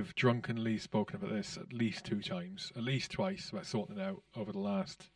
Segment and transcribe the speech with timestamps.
[0.00, 4.02] we've drunkenly spoken about this at least two times, at least twice about sorting it
[4.02, 5.10] out over the last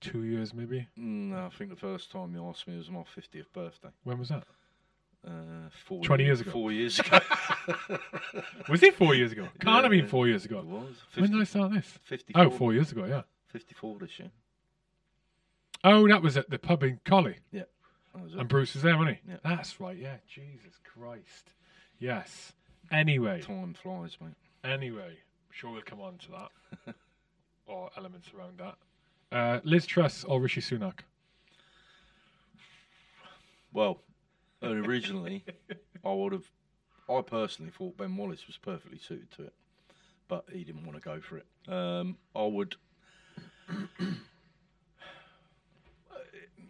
[0.00, 0.86] two years, maybe.
[0.96, 3.88] No, I think the first time you asked me was my 50th birthday.
[4.04, 4.44] When was that?
[5.26, 6.50] Uh, four 20 years ago.
[6.50, 7.18] Four years ago.
[8.68, 9.48] Was it four years ago?
[9.58, 10.58] Can't have been four years ago.
[10.58, 10.96] it was.
[11.14, 11.98] When did I start this?
[12.02, 13.22] 54, Oh, four years ago, yeah.
[13.46, 14.30] 54 this year.
[15.82, 17.38] Oh, that was at the pub in Collie.
[17.54, 17.70] It.
[18.14, 19.30] And Bruce was there, wasn't he?
[19.32, 19.38] Yeah.
[19.42, 20.16] That's right, yeah.
[20.28, 21.54] Jesus Christ.
[21.98, 22.52] Yes.
[22.94, 24.34] Anyway, Time flies, mate.
[24.62, 26.94] anyway, I'm sure we'll come on to that.
[27.66, 28.76] or elements around that.
[29.36, 31.00] Uh, Liz Truss or Rishi Sunak?
[33.72, 34.00] Well,
[34.62, 35.44] originally,
[36.04, 36.48] I would have.
[37.10, 39.54] I personally thought Ben Wallace was perfectly suited to it,
[40.28, 41.46] but he didn't want to go for it.
[41.66, 42.76] Um, I would.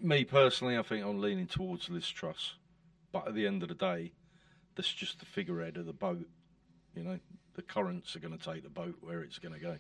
[0.01, 2.55] Me personally, I think I'm leaning towards Liz Truss,
[3.13, 4.13] but at the end of the day,
[4.77, 6.27] that's just the figurehead of the boat.
[6.95, 7.19] You know,
[7.55, 9.79] the currents are going to take the boat where it's going to go,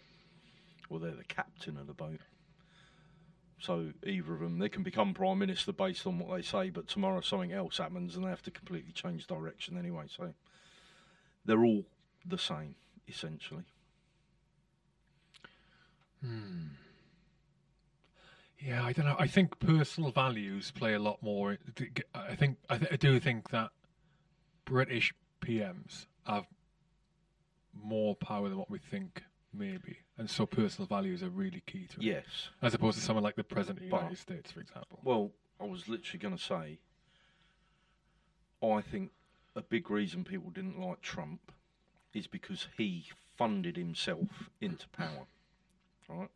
[0.89, 2.20] or they're the captain of the boat.
[3.59, 6.89] So either of them, they can become prime minister based on what they say, but
[6.89, 10.05] tomorrow something else happens and they have to completely change direction anyway.
[10.14, 10.34] So
[11.45, 11.84] they're all
[12.27, 12.75] the same
[13.08, 13.64] essentially.
[16.23, 16.69] Hmm.
[18.58, 19.17] Yeah, I don't know.
[19.19, 21.58] I think personal values play a lot more.
[21.75, 23.70] I think I, th- I do think that
[24.65, 26.47] British PMs have
[27.75, 31.97] more power than what we think, maybe, and so personal values are really key to
[32.01, 32.03] it.
[32.03, 32.25] Yes.
[32.62, 35.01] as opposed to someone like the president of the But- United States, for example.
[35.03, 36.79] Well, I was literally going to say,
[38.62, 39.11] I think
[39.55, 41.53] a big reason people didn't like Trump
[42.12, 45.27] is because he funded himself into power,
[46.08, 46.31] right?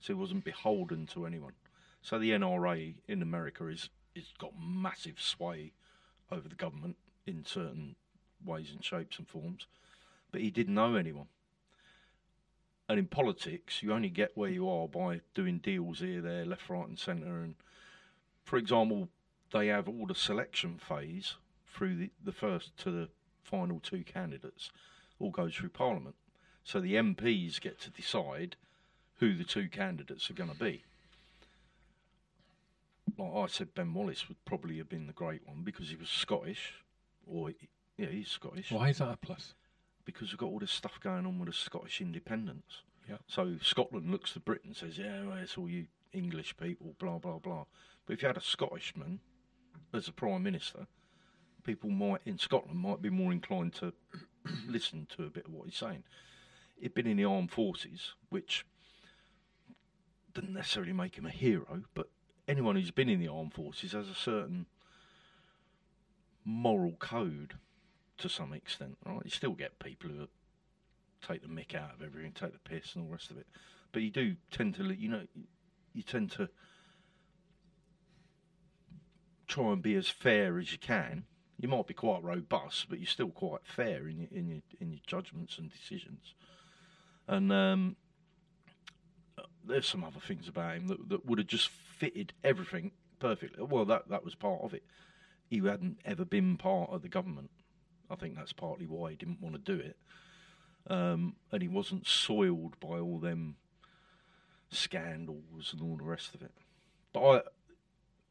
[0.00, 1.54] So he wasn't beholden to anyone.
[2.02, 5.72] So the NRA in America is is got massive sway
[6.30, 6.96] over the government
[7.26, 7.96] in certain
[8.44, 9.66] ways and shapes and forms,
[10.30, 11.28] but he didn't know anyone.
[12.88, 16.68] And in politics, you only get where you are by doing deals here, there, left,
[16.68, 17.54] right, and centre, and
[18.44, 19.08] for example,
[19.52, 21.36] they have all the selection phase
[21.72, 23.08] through the, the first to the
[23.42, 24.70] final two candidates,
[25.18, 26.14] all goes through Parliament.
[26.64, 28.56] So the MPs get to decide
[29.18, 30.84] who the two candidates are going to be.
[33.18, 36.08] Like I said, Ben Wallace would probably have been the great one because he was
[36.08, 36.82] Scottish,
[37.26, 37.52] or
[37.98, 39.54] yeah, he's Scottish Why is that a plus?
[40.04, 42.82] because we've got all this stuff going on with the Scottish independence.
[43.08, 43.16] Yeah.
[43.26, 47.18] So Scotland looks to Britain and says, "Yeah, well, it's all you English people, blah
[47.18, 47.64] blah blah."
[48.06, 49.20] But if you had a Scottishman
[49.92, 50.86] as a prime minister,
[51.64, 53.92] people might in Scotland might be more inclined to
[54.66, 56.04] listen to a bit of what he's saying.
[56.80, 58.66] He'd been in the armed forces, which
[60.34, 62.08] didn't necessarily make him a hero, but
[62.48, 64.66] anyone who's been in the armed forces has a certain
[66.44, 67.54] moral code
[68.18, 69.22] to some extent, right?
[69.24, 70.28] You still get people who
[71.26, 73.46] take the mick out of everything, take the piss and all the rest of it.
[73.92, 75.26] But you do tend to, you know,
[75.92, 76.48] you tend to
[79.46, 81.24] try and be as fair as you can.
[81.60, 84.90] You might be quite robust, but you're still quite fair in your in your in
[84.90, 86.34] your judgments and decisions.
[87.28, 87.96] And um,
[89.64, 93.62] there's some other things about him that, that would have just fitted everything perfectly.
[93.62, 94.82] Well, that that was part of it.
[95.52, 97.50] He hadn't ever been part of the government.
[98.08, 99.98] I think that's partly why he didn't want to do it.
[100.86, 103.56] Um, and he wasn't soiled by all them
[104.70, 106.52] scandals and all the rest of it.
[107.12, 107.52] But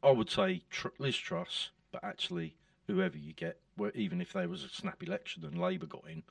[0.02, 2.56] I, I would say tr- Liz Truss, but actually
[2.88, 6.24] whoever you get, where, even if there was a snap election and Labour got in,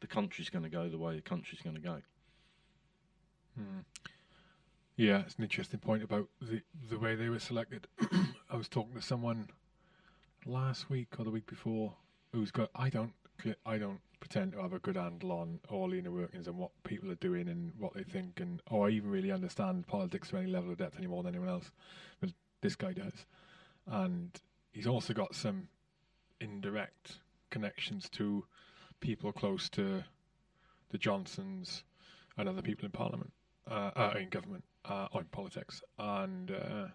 [0.00, 2.00] the country's going to go the way the country's going to go.
[4.96, 7.88] Yeah, it's an interesting point about the the way they were selected.
[8.50, 9.50] I was talking to someone
[10.48, 11.94] last week or the week before
[12.32, 13.12] who's got I don't
[13.64, 16.70] I don't pretend to have a good handle on all the inner workings and what
[16.82, 20.38] people are doing and what they think and or I even really understand politics to
[20.38, 21.70] any level of depth any more than anyone else.
[22.20, 22.30] But
[22.60, 23.26] this guy does,
[23.86, 24.30] and
[24.72, 25.68] he's also got some
[26.40, 27.18] indirect
[27.50, 28.44] connections to
[29.00, 30.02] people close to
[30.90, 31.84] the Johnsons
[32.36, 33.32] and other people in Parliament,
[33.70, 36.86] uh, uh, in government, uh, or in politics, and uh,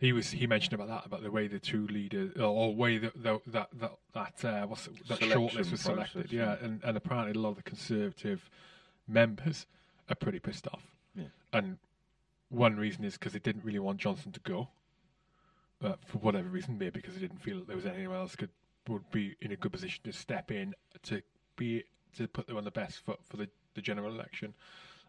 [0.00, 3.12] he was he mentioned about that about the way the two leaders or way that
[3.22, 6.64] that that that, that uh, what's it, that Selection shortlist was selected, process, yeah, yeah.
[6.64, 8.48] and, and apparently a lot of the Conservative
[9.08, 9.66] members
[10.08, 10.84] are pretty pissed off,
[11.14, 11.24] Yeah.
[11.52, 11.78] and
[12.48, 14.68] one reason is because they didn't really want Johnson to go,
[15.82, 18.50] uh, for whatever reason, maybe because they didn't feel that there was anyone else could
[18.88, 20.74] would be in a good position to step in
[21.04, 21.22] to
[21.56, 21.84] be
[22.16, 24.54] to put them on the best foot for the, the general election,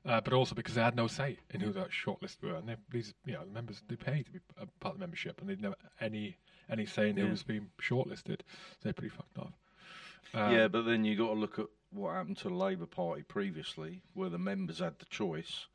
[0.06, 2.76] uh, but also because they had no say in who that shortlist were, and they,
[2.90, 5.50] these you know the members they pay to be a part of the membership, and
[5.50, 6.38] they'd never any
[6.70, 8.40] any say in who was being shortlisted.
[8.40, 9.54] So they're pretty fucked off.
[10.34, 13.22] Um, yeah, but then you got to look at what happened to the Labour Party
[13.22, 15.68] previously, where the members had the choice,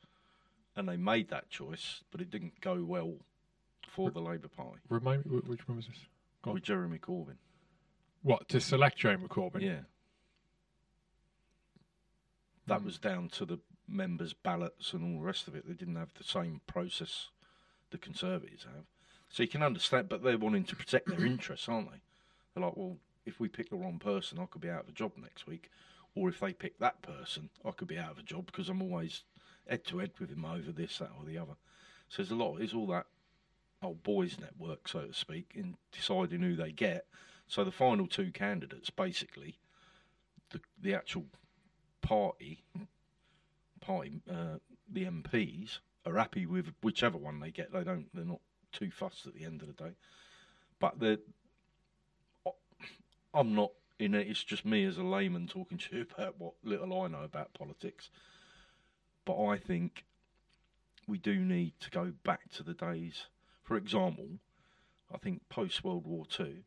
[0.76, 3.14] and they made that choice, but it didn't go well
[3.86, 5.96] for the Labour Party Remind me, which one was this?
[6.42, 6.60] Go on.
[6.60, 7.36] Jeremy Corbyn.
[8.22, 9.60] What to select Jeremy Corbyn?
[9.62, 9.80] Yeah.
[12.66, 12.84] That Hmm.
[12.86, 15.66] was down to the members' ballots and all the rest of it.
[15.66, 17.28] They didn't have the same process
[17.90, 18.84] the Conservatives have.
[19.30, 22.00] So you can understand, but they're wanting to protect their interests, aren't they?
[22.54, 22.96] They're like, well,
[23.26, 25.70] if we pick the wrong person, I could be out of a job next week.
[26.14, 28.82] Or if they pick that person, I could be out of a job because I'm
[28.82, 29.22] always
[29.68, 31.54] head to head with him over this, that, or the other.
[32.08, 33.06] So there's a lot, it's all that
[33.82, 37.06] old boys network, so to speak, in deciding who they get.
[37.46, 39.58] So the final two candidates, basically,
[40.50, 41.26] the the actual
[42.02, 42.64] party,
[43.88, 44.58] uh,
[44.90, 47.72] the MPs are happy with whichever one they get.
[47.72, 48.06] They don't.
[48.14, 48.40] They're not
[48.72, 49.92] too fussed at the end of the day.
[50.78, 50.98] But
[53.34, 54.28] I'm not in it.
[54.28, 57.54] It's just me as a layman talking to you about what little I know about
[57.54, 58.10] politics.
[59.24, 60.04] But I think
[61.06, 63.26] we do need to go back to the days.
[63.62, 64.28] For example,
[65.12, 66.58] I think post World War Two,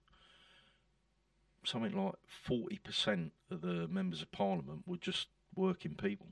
[1.63, 6.27] something like forty percent of the members of Parliament were just working people.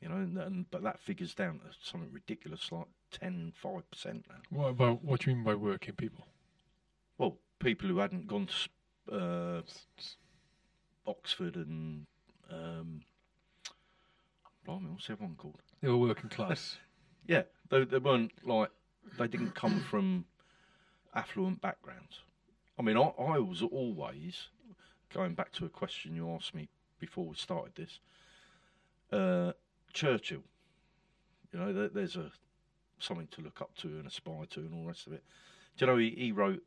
[0.00, 4.26] You know, and, and but that figures down to something ridiculous like 10, 5 percent
[4.28, 4.36] now.
[4.50, 6.26] What about what do you mean by working people?
[7.16, 9.62] Well, people who hadn't gone to uh,
[11.06, 12.06] Oxford and
[12.50, 13.02] um,
[14.64, 15.60] blimey, what's the other one called?
[15.80, 16.76] They were working class.
[17.26, 18.70] Yeah, they, they weren't like
[19.18, 20.24] they didn't come from
[21.14, 22.22] affluent backgrounds.
[22.78, 24.48] I mean, I, I was always
[25.12, 28.00] going back to a question you asked me before we started this.
[29.12, 29.52] Uh,
[29.92, 30.42] Churchill,
[31.52, 32.30] you know, there, there's a
[33.00, 35.22] something to look up to and aspire to, and all the rest of it.
[35.76, 36.62] Do you know he, he wrote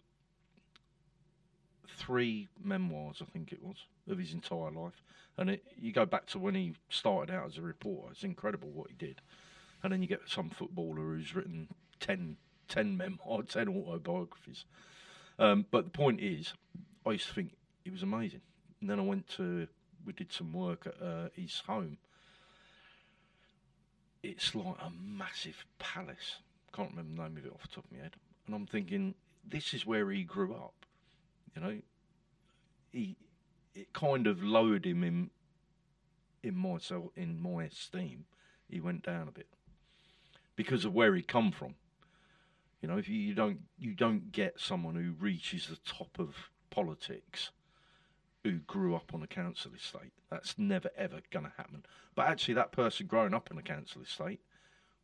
[1.97, 5.03] three memoirs, I think it was, of his entire life,
[5.37, 8.11] and it, you go back to when he started out as a reporter.
[8.11, 9.21] It's incredible what he did
[9.83, 11.67] and then you get some footballer who's written
[11.99, 14.65] 10, 10 memoirs, 10 autobiographies.
[15.39, 16.53] Um, but the point is,
[17.05, 17.51] I used to think
[17.83, 18.41] he was amazing.
[18.79, 19.67] And then I went to,
[20.05, 21.97] we did some work at uh, his home.
[24.23, 26.37] It's like a massive palace.
[26.73, 28.15] Can't remember the name of it off the top of my head.
[28.45, 29.15] And I'm thinking,
[29.47, 30.85] this is where he grew up.
[31.55, 31.77] You know,
[32.91, 33.15] he,
[33.73, 35.29] it kind of lowered him in,
[36.43, 38.25] in myself, in my esteem.
[38.69, 39.47] He went down a bit
[40.55, 41.75] because of where he come from.
[42.81, 46.49] You know, if you, you don't you don't get someone who reaches the top of
[46.69, 47.51] politics
[48.43, 50.11] who grew up on a council estate.
[50.29, 51.83] That's never ever going to happen.
[52.15, 54.39] But actually, that person growing up on a council estate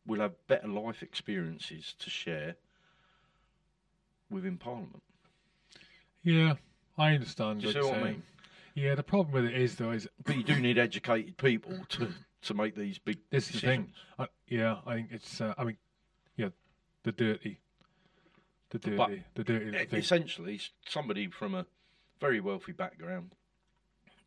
[0.06, 2.56] will have better life experiences to share
[4.30, 5.02] within Parliament.
[6.22, 6.54] yeah,
[6.96, 7.60] I understand.
[7.60, 8.22] Do you see what I mean?
[8.74, 12.08] Yeah, the problem with it is though is But you do need educated people to
[12.42, 13.80] to make these big This is the thing.
[13.82, 13.96] decisions.
[14.18, 15.40] I, yeah, I think it's.
[15.40, 15.76] Uh, I mean,
[16.36, 16.48] yeah,
[17.02, 17.58] the dirty,
[18.70, 19.98] the dirty, But the dirty little thing.
[20.00, 21.66] essentially somebody from a
[22.20, 23.32] very wealthy background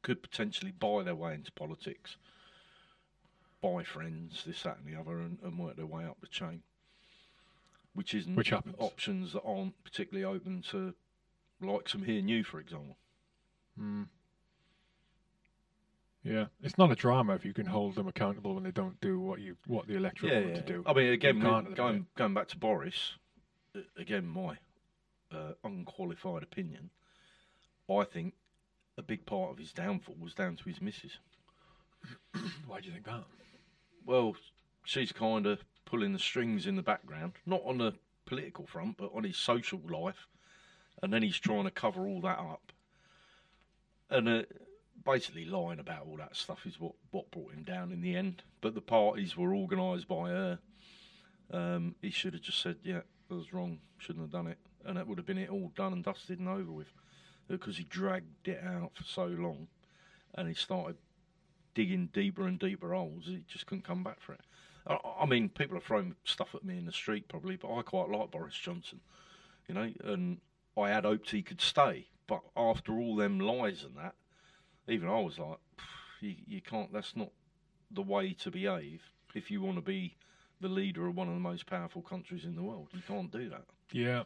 [0.01, 2.17] could potentially buy their way into politics,
[3.61, 6.63] buy friends, this, that, and the other, and, and work their way up the chain.
[7.93, 8.75] Which isn't Which happens.
[8.79, 10.93] options that aren't particularly open to
[11.59, 12.95] like some here you, for example.
[13.79, 14.07] Mm.
[16.23, 19.19] Yeah, it's not a drama if you can hold them accountable when they don't do
[19.19, 20.83] what you what the electorate want to do.
[20.85, 23.15] I mean, again, You can't at the going going back to Boris,
[23.97, 24.57] again, my
[25.31, 26.91] uh, unqualified opinion.
[27.99, 28.33] I think
[28.97, 31.17] a big part of his downfall was down to his missus.
[32.67, 33.23] Why do you think that?
[34.05, 34.35] Well,
[34.83, 37.93] she's kind of pulling the strings in the background, not on the
[38.25, 40.27] political front, but on his social life,
[41.01, 42.71] and then he's trying to cover all that up,
[44.09, 44.43] and uh,
[45.05, 48.43] basically lying about all that stuff is what what brought him down in the end.
[48.61, 50.59] But the parties were organised by her.
[51.51, 53.79] Um, he should have just said, "Yeah, I was wrong.
[53.97, 56.47] Shouldn't have done it," and that would have been it all done and dusted and
[56.47, 56.91] over with.
[57.59, 59.67] Because he dragged it out for so long,
[60.35, 60.97] and he started
[61.73, 63.25] digging deeper and deeper holes.
[63.25, 64.41] He just couldn't come back for it.
[64.87, 67.81] I, I mean, people are throwing stuff at me in the street probably, but I
[67.81, 69.01] quite like Boris Johnson,
[69.67, 70.39] you know, and
[70.77, 72.07] I had hoped he could stay.
[72.27, 74.15] But after all them lies and that,
[74.87, 75.57] even I was like,
[76.21, 76.91] you, you can't.
[76.93, 77.31] That's not
[77.91, 79.01] the way to behave
[79.35, 80.15] if you want to be
[80.61, 82.87] the leader of one of the most powerful countries in the world.
[82.93, 83.65] You can't do that.
[83.91, 84.23] Yeah,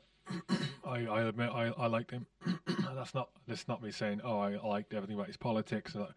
[0.85, 2.25] I, I admit I, I liked him.
[2.47, 6.03] Uh, that's not that's not me saying oh I, liked everything about his politics and,
[6.03, 6.07] uh,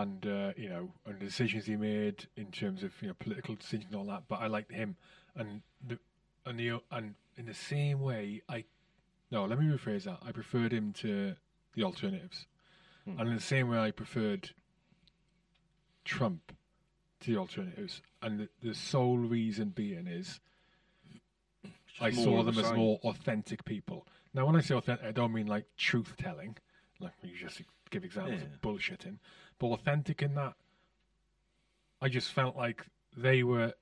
[0.00, 3.54] and uh, you know and the decisions he made in terms of you know political
[3.54, 4.24] decisions and all that.
[4.28, 4.96] But I liked him
[5.36, 5.98] and the
[6.46, 8.64] and the and in the same way I
[9.30, 11.34] no let me rephrase that I preferred him to
[11.74, 12.46] the alternatives.
[13.04, 13.18] Hmm.
[13.18, 14.50] And in the same way, I preferred
[16.04, 16.52] Trump
[17.20, 20.40] to the alternatives, and the, the sole reason being is
[22.00, 24.06] I saw them the as more authentic people.
[24.34, 26.56] Now, when I say authentic, I don't mean like truth telling,
[27.00, 28.46] like you just give examples Yeah.
[28.46, 29.18] of bullshitting,
[29.58, 30.54] but authentic in that
[32.00, 33.74] I just felt like they were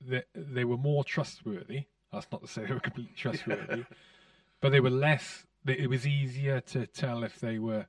[0.00, 1.84] they, they were more trustworthy.
[2.12, 3.84] That's not to say they were completely trustworthy,
[4.60, 5.46] but they were less.
[5.64, 7.86] They, it was easier to tell if they were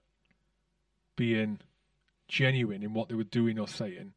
[1.16, 1.60] being
[2.28, 4.14] genuine in what they were doing or saying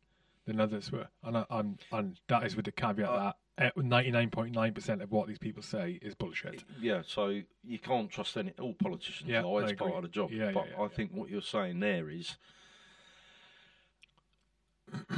[0.47, 3.71] than others were, and I, and and that is with the caveat Uh, that Eh,
[3.77, 6.63] ninety nine point nine percent of what these people say is bullshit.
[6.81, 8.53] Yeah, so you can't trust any.
[8.61, 9.63] All politicians Yeah, lie.
[9.63, 10.31] I It's part of the job.
[10.31, 10.89] Yeah, but yeah, I yeah.
[10.89, 12.37] think what you're saying there is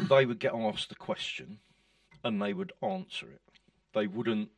[0.09, 1.59] they would get asked a question
[2.25, 3.41] and they would answer it.
[3.93, 4.51] They wouldn't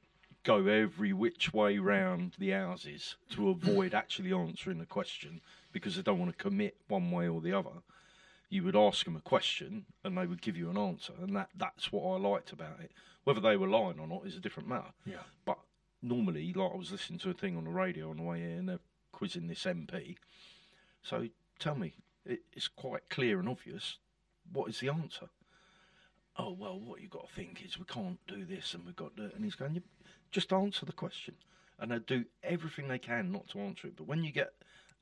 [0.42, 5.40] go every which way round the houses to avoid actually answering the question
[5.72, 7.82] because they don't want to commit one way or the other.
[8.48, 11.50] You would ask them a question and they would give you an answer, and that,
[11.56, 12.90] that's what I liked about it.
[13.24, 14.92] Whether they were lying or not is a different matter.
[15.04, 15.58] Yeah, But
[16.02, 18.56] normally, like I was listening to a thing on the radio on the way here,
[18.56, 18.80] and they're
[19.12, 20.16] quizzing this MP.
[21.02, 23.98] So tell me, it, it's quite clear and obvious.
[24.52, 25.28] What is the answer?
[26.36, 29.16] Oh well, what you've got to think is we can't do this, and we've got
[29.16, 29.30] to.
[29.34, 29.82] And he's going, "You
[30.30, 31.34] just answer the question,
[31.78, 33.96] and they do everything they can not to answer it.
[33.96, 34.52] But when you get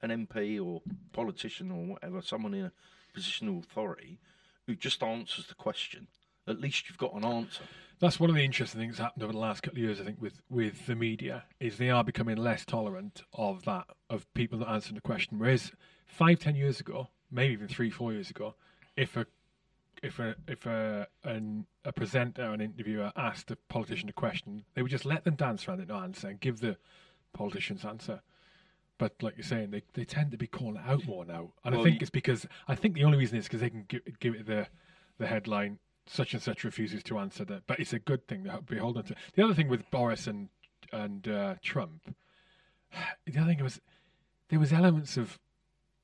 [0.02, 0.82] an MP or
[1.12, 2.72] politician or whatever, someone in a
[3.12, 4.18] position of authority
[4.66, 6.06] who just answers the question,
[6.46, 7.64] at least you've got an answer.
[8.00, 10.00] That's one of the interesting things that happened over the last couple of years.
[10.00, 14.32] I think with with the media is they are becoming less tolerant of that of
[14.34, 15.38] people not answering the question.
[15.38, 15.72] Whereas
[16.06, 18.54] five, ten years ago, maybe even three, four years ago,
[18.96, 19.26] if a
[20.02, 24.64] if a if a an, a presenter or an interviewer asked a politician a question,
[24.74, 26.76] they would just let them dance around it, not answer, and give the
[27.32, 28.20] politician's answer.
[28.98, 31.74] But like you're saying, they, they tend to be calling it out more now, and
[31.74, 34.34] I think it's because I think the only reason is because they can give, give
[34.34, 34.66] it the
[35.18, 35.78] the headline
[36.08, 39.02] such and such refuses to answer that, but it's a good thing to be holding
[39.04, 39.14] to.
[39.34, 40.48] The other thing with Boris and
[40.92, 42.14] and uh, Trump,
[43.26, 43.80] the other thing was
[44.48, 45.38] there was elements of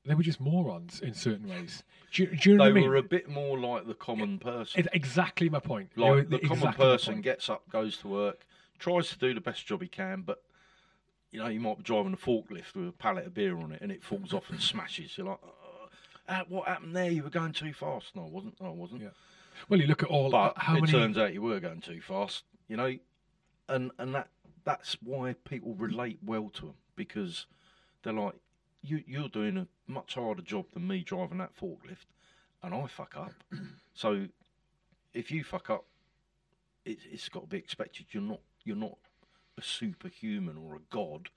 [0.05, 1.83] they were just morons in certain ways.
[2.13, 2.89] Do you, do you know They what I mean?
[2.89, 4.79] were a bit more like the common person.
[4.81, 5.89] It's exactly my point.
[5.95, 8.45] Like were the common exactly my person gets up, goes to work,
[8.77, 10.43] tries to do the best job he can, but
[11.31, 13.81] you know, you might be driving a forklift with a pallet of beer on it
[13.81, 15.17] and it falls off and smashes.
[15.17, 17.09] You're like, uh, uh, what happened there?
[17.11, 18.15] You were going too fast.
[18.15, 18.61] No, I wasn't.
[18.61, 19.01] No, I wasn't.
[19.01, 19.09] Yeah.
[19.69, 20.91] Well, you look at all But how it many.
[20.91, 22.43] turns out you were going too fast.
[22.67, 22.97] You know,
[23.69, 24.29] and and that
[24.63, 27.45] that's why people relate well to them because
[28.03, 28.35] they're like,
[28.81, 32.07] you you're doing a much harder job than me driving that forklift,
[32.63, 33.33] and I fuck up.
[33.93, 34.27] so
[35.13, 35.85] if you fuck up,
[36.85, 38.07] it, it's got to be expected.
[38.11, 38.97] You're not you're not
[39.57, 41.29] a superhuman or a god.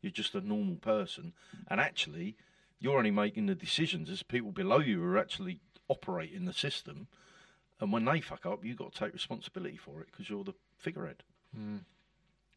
[0.00, 1.32] You're just a normal person,
[1.68, 2.36] and actually,
[2.80, 7.06] you're only making the decisions as people below you are actually operating the system.
[7.82, 10.54] And when they fuck up, you've got to take responsibility for it because you're the
[10.78, 11.24] figurehead.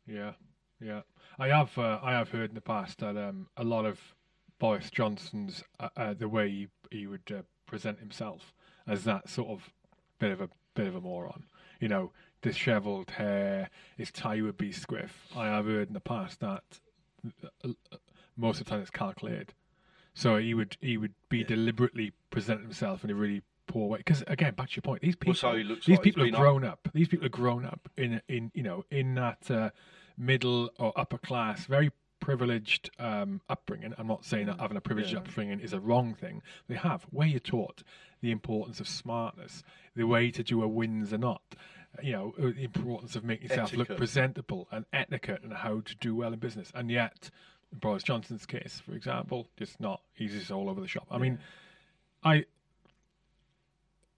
[0.08, 0.34] Yeah,
[0.80, 1.02] yeah.
[1.40, 4.00] I have uh, I have heard in the past that um, a lot of
[4.60, 8.54] Boris Johnson's uh, uh, the way he, he would uh, present himself
[8.88, 9.72] as that sort of
[10.20, 11.46] bit of a bit of a moron.
[11.80, 12.12] You know,
[12.44, 15.10] dishevelled hair, his tie would be squiff.
[15.36, 16.62] I have heard in the past that
[17.44, 17.98] uh, uh,
[18.38, 19.56] most of the time it's calculated.
[20.14, 23.98] So he would he would be deliberately present himself in a really poor way.
[24.00, 26.28] Because again, back to your point, these people Well, so looks these like people have
[26.28, 26.88] been up- grown up.
[26.94, 29.70] These people have grown up in in you know in that uh,
[30.18, 33.94] middle or upper class, very privileged um, upbringing.
[33.98, 35.20] I'm not saying that having a privileged Yeah.
[35.20, 36.42] upbringing is a wrong thing.
[36.68, 37.84] They have where you're taught
[38.22, 39.64] the importance of smartness,
[39.96, 41.42] the way to do a wins or not.
[42.02, 45.96] You know uh, the importance of making yourself look presentable and etiquette and how to
[45.96, 46.72] do well in business.
[46.76, 47.30] And yet,
[47.72, 50.02] Boris Johnson's case, for example, just not.
[50.14, 51.08] He's just all over the shop.
[51.12, 51.40] I mean,
[52.24, 52.46] I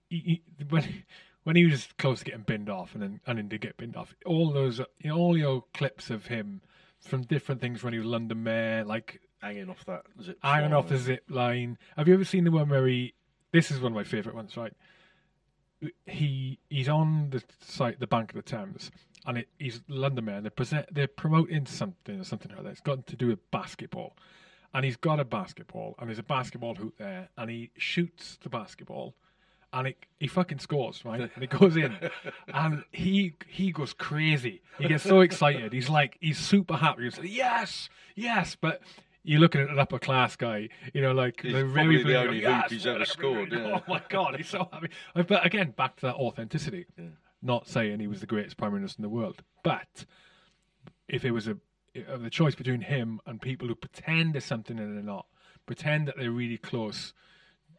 [0.08, 1.04] he, he, when
[1.44, 3.96] when he was close to getting binned off and then and then did get binned
[3.96, 6.60] off, all those you know all your clips of him
[7.00, 10.38] from different things when he was London mayor, like Hanging off that zip.
[10.42, 11.78] hanging off the zip line.
[11.96, 13.14] Have you ever seen the one where he?
[13.52, 14.72] This is one of my favourite ones, right?
[16.06, 18.90] He he's on the site, the Bank of the Thames,
[19.26, 20.36] and it, he's London mayor.
[20.36, 22.70] And they present, they're promoting something or something like that.
[22.70, 24.16] It's got to do with basketball,
[24.74, 28.48] and he's got a basketball, and there's a basketball hoop there, and he shoots the
[28.48, 29.14] basketball,
[29.72, 31.30] and it, he fucking scores, right?
[31.34, 31.96] And it goes in,
[32.52, 34.62] and he he goes crazy.
[34.78, 35.72] He gets so excited.
[35.72, 37.04] He's like he's super happy.
[37.04, 38.80] He's like, yes, yes, but.
[39.24, 42.70] You're looking at an upper class guy, you know, like He's probably the only yes,
[42.70, 43.58] he's ever scored, yeah.
[43.74, 44.88] Oh my god, he's so happy.
[45.14, 46.86] But again, back to that authenticity.
[47.42, 50.06] Not saying he was the greatest prime minister in the world, but
[51.08, 51.58] if it was a
[52.06, 55.26] of the choice between him and people who pretend there's something and they're not,
[55.66, 57.12] pretend that they're really close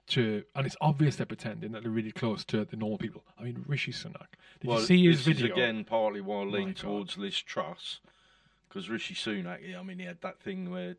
[0.09, 3.23] to, and it's obvious they're pretending that they're really close to the normal people.
[3.39, 4.27] I mean, Rishi Sunak.
[4.59, 5.53] Did well, you see his video?
[5.53, 6.77] again partly why I My lean God.
[6.77, 7.99] towards Liz Truss,
[8.67, 9.77] because Rishi Sunak.
[9.77, 10.95] I mean, he had that thing where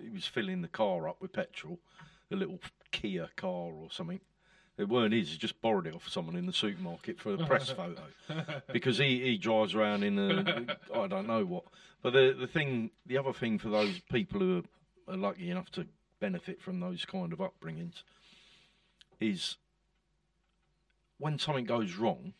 [0.00, 1.78] he was filling the car up with petrol,
[2.30, 2.58] a little
[2.90, 4.20] Kia car or something.
[4.78, 5.30] It weren't his.
[5.30, 8.02] He just borrowed it off someone in the supermarket for a press photo,
[8.72, 11.64] because he, he drives around in a I don't know what.
[12.02, 14.62] But the the thing, the other thing for those people who
[15.08, 15.86] are, are lucky enough to
[16.20, 18.02] benefit from those kind of upbringings
[19.22, 19.56] is
[21.18, 22.34] when something goes wrong,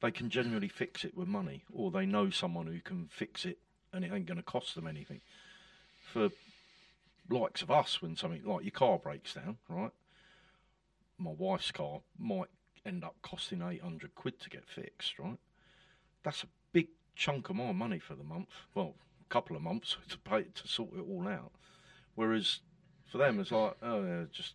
[0.00, 3.58] they can generally fix it with money, or they know someone who can fix it,
[3.92, 5.20] and it ain't going to cost them anything.
[6.12, 6.30] For
[7.30, 9.90] likes of us, when something like your car breaks down, right?
[11.18, 12.48] My wife's car might
[12.86, 15.38] end up costing eight hundred quid to get fixed, right?
[16.22, 18.50] That's a big chunk of my money for the month.
[18.74, 21.52] Well, a couple of months to pay to sort it all out.
[22.14, 22.60] Whereas
[23.10, 24.54] for them, it's like, oh, yeah, just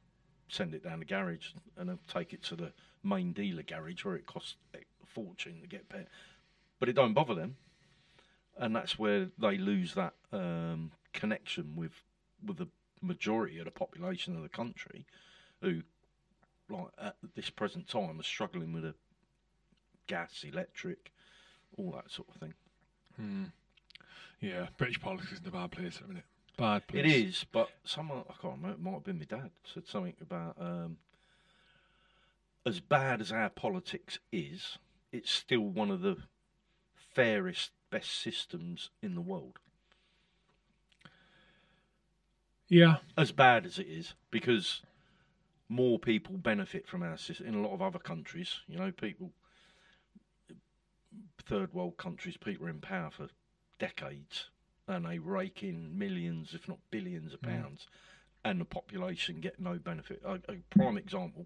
[0.49, 4.25] send it down the garage and take it to the main dealer garage where it
[4.25, 6.07] costs a fortune to get paired.
[6.79, 7.57] But it don't bother them,
[8.57, 12.03] and that's where they lose that um, connection with
[12.45, 12.67] with the
[13.01, 15.05] majority of the population of the country,
[15.61, 15.81] who,
[16.69, 18.95] like at this present time, are struggling with a
[20.07, 21.11] gas, electric,
[21.77, 22.53] all that sort of thing.
[23.15, 23.43] Hmm.
[24.41, 26.23] Yeah, British politics is in a bad place at the minute.
[26.59, 27.05] Bad place.
[27.05, 28.71] It is, but someone I can't remember.
[28.71, 30.97] It might have been my dad said something about um,
[32.65, 34.77] as bad as our politics is,
[35.11, 36.17] it's still one of the
[36.93, 39.59] fairest, best systems in the world.
[42.67, 44.81] Yeah, As bad as it is, because
[45.69, 47.47] more people benefit from our system.
[47.47, 49.31] In a lot of other countries, you know, people,
[51.43, 53.29] third world countries, people are in power for
[53.79, 54.49] decades
[54.89, 57.62] and they rake in millions, if not billions of Mm.
[57.62, 57.88] pounds,
[58.43, 60.21] and the population get no benefit.
[60.25, 61.45] A, a prime example,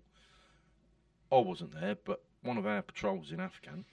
[1.32, 3.84] I wasn't there, but one of our patrols in Afghan,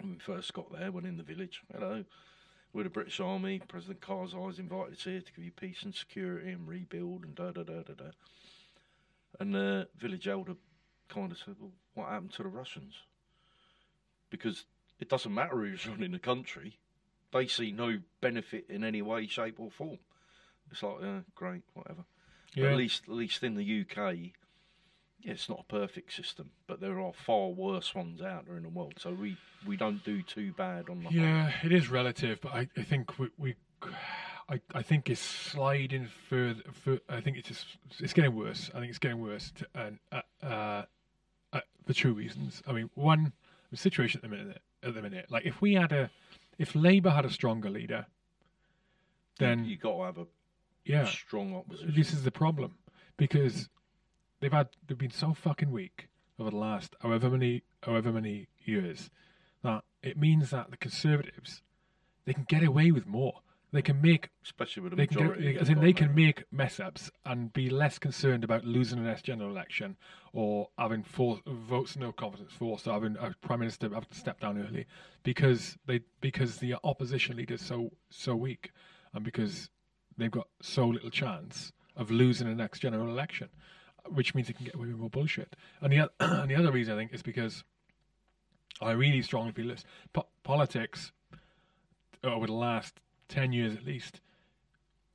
[0.00, 2.04] when we first got there, went in the village, hello,
[2.72, 5.94] we're the British Army, President Karzai is invited us here to give you peace and
[5.94, 8.10] security and rebuild and da da da da da.
[9.38, 10.56] And the village elder
[11.08, 12.94] kind of said, well, what happened to the Russians?
[14.30, 14.64] Because
[14.98, 16.78] it doesn't matter who's running the country,
[17.34, 19.98] they see no benefit in any way, shape, or form.
[20.70, 22.04] It's like, yeah, great, whatever.
[22.54, 22.70] Yeah.
[22.70, 24.14] At least, at least in the UK,
[25.20, 28.62] yeah, it's not a perfect system, but there are far worse ones out there in
[28.62, 28.94] the world.
[28.98, 31.18] So we, we don't do too bad on the whole.
[31.18, 33.54] Yeah, it is relative, but I, I think we, we
[34.48, 37.66] I, I think it's sliding further, fur I think it's just
[37.98, 38.70] it's getting worse.
[38.74, 40.82] I think it's getting worse, to, and uh, uh,
[41.52, 42.62] uh, for two reasons.
[42.66, 43.32] I mean, one,
[43.70, 46.10] the situation at the minute, at the minute, like if we had a,
[46.58, 48.06] if Labour had a stronger leader,
[49.38, 50.26] then you got to have a
[50.84, 51.92] yeah, strong opposition.
[51.96, 52.76] this is the problem
[53.16, 53.68] because
[54.40, 59.10] they've had they've been so fucking weak over the last however many however many years
[59.62, 61.62] that it means that the conservatives
[62.24, 63.40] they can get away with more.
[63.74, 65.52] They can make especially with the they can majority.
[65.54, 69.08] get, as in they can make mess ups and be less concerned about losing the
[69.08, 69.96] next general election
[70.32, 74.38] or having four votes no confidence forced or having a prime minister have to step
[74.38, 74.86] down early
[75.24, 78.70] because they because the opposition leader is so so weak
[79.12, 79.70] and because
[80.16, 83.48] they've got so little chance of losing the next general election,
[84.06, 85.56] which means they can get away with more bullshit.
[85.80, 87.64] And the and the other reason I think is because
[88.80, 91.10] I really strongly feel this po- politics
[92.22, 94.20] over the last ten years at least.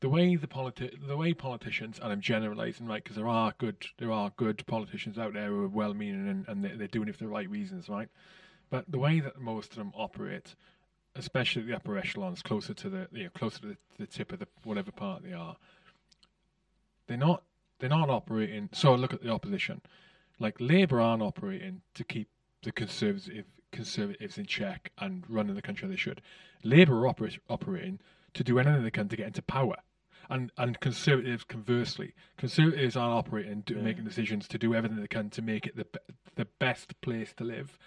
[0.02, 3.04] The way the politi- the way politicians, and I'm generalising, right?
[3.04, 6.64] Because there are good, there are good politicians out there who are well-meaning and, and
[6.64, 8.08] they, they're doing it for the right reasons, right?
[8.70, 10.56] But the way that most of them operate,
[11.16, 14.40] especially the upper echelons, closer to the you know, closer to the, the tip of
[14.40, 15.58] the whatever part they are,
[17.08, 17.44] they're not
[17.80, 18.70] they're not operating.
[18.72, 19.82] So look at the opposition,
[20.40, 22.30] like Labour aren't operating to keep
[22.64, 26.22] the conservative conservatives in check and running the country they should.
[26.64, 28.00] Labour are oper- operating
[28.34, 29.76] to do anything they can to get into power.
[30.30, 33.82] And, and conservatives, conversely, conservatives aren't operating, do, Yeah.
[33.82, 35.86] making decisions to do everything they can to make it the
[36.36, 37.78] the best place to live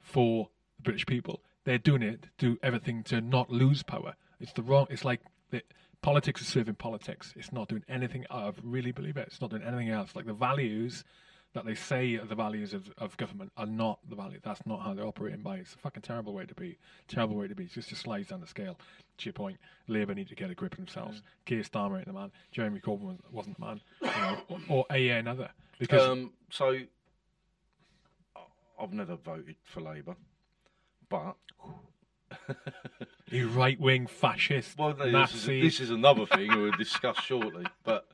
[0.00, 1.42] for the British people.
[1.64, 4.14] They're doing it to do everything to not lose power.
[4.40, 4.86] It's the wrong.
[4.90, 5.62] It's like the,
[6.02, 7.32] politics is serving politics.
[7.36, 8.24] It's not doing anything.
[8.30, 9.28] I really believe it.
[9.28, 10.16] It's not doing anything else.
[10.16, 11.04] Like the values
[11.54, 14.40] that they say are the values of, of government are not the value.
[14.42, 15.56] That's not how they're operating by.
[15.58, 16.76] It's a fucking terrible way to be.
[17.08, 17.64] Terrible way to be.
[17.64, 18.76] It's just, just slides down the scale.
[19.18, 21.22] To your point, Labour need to get a grip of themselves.
[21.46, 22.32] Keir Starmer ain't the man.
[22.50, 23.80] Jeremy Corbyn was- wasn't the man.
[24.02, 25.50] You know, or, or a another.
[25.78, 26.78] Because Um, so
[28.80, 30.16] I've never voted for Labour,
[31.08, 31.36] but
[33.30, 37.64] you right wing fascist well, no, this, is, this is another thing we'll discuss shortly.
[37.84, 38.08] But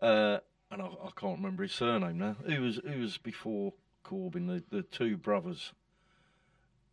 [0.00, 0.38] Uh,
[0.72, 2.36] and I, I can't remember his surname now.
[2.46, 3.72] Who was who was before
[4.04, 4.46] Corbyn?
[4.48, 5.72] The the two brothers.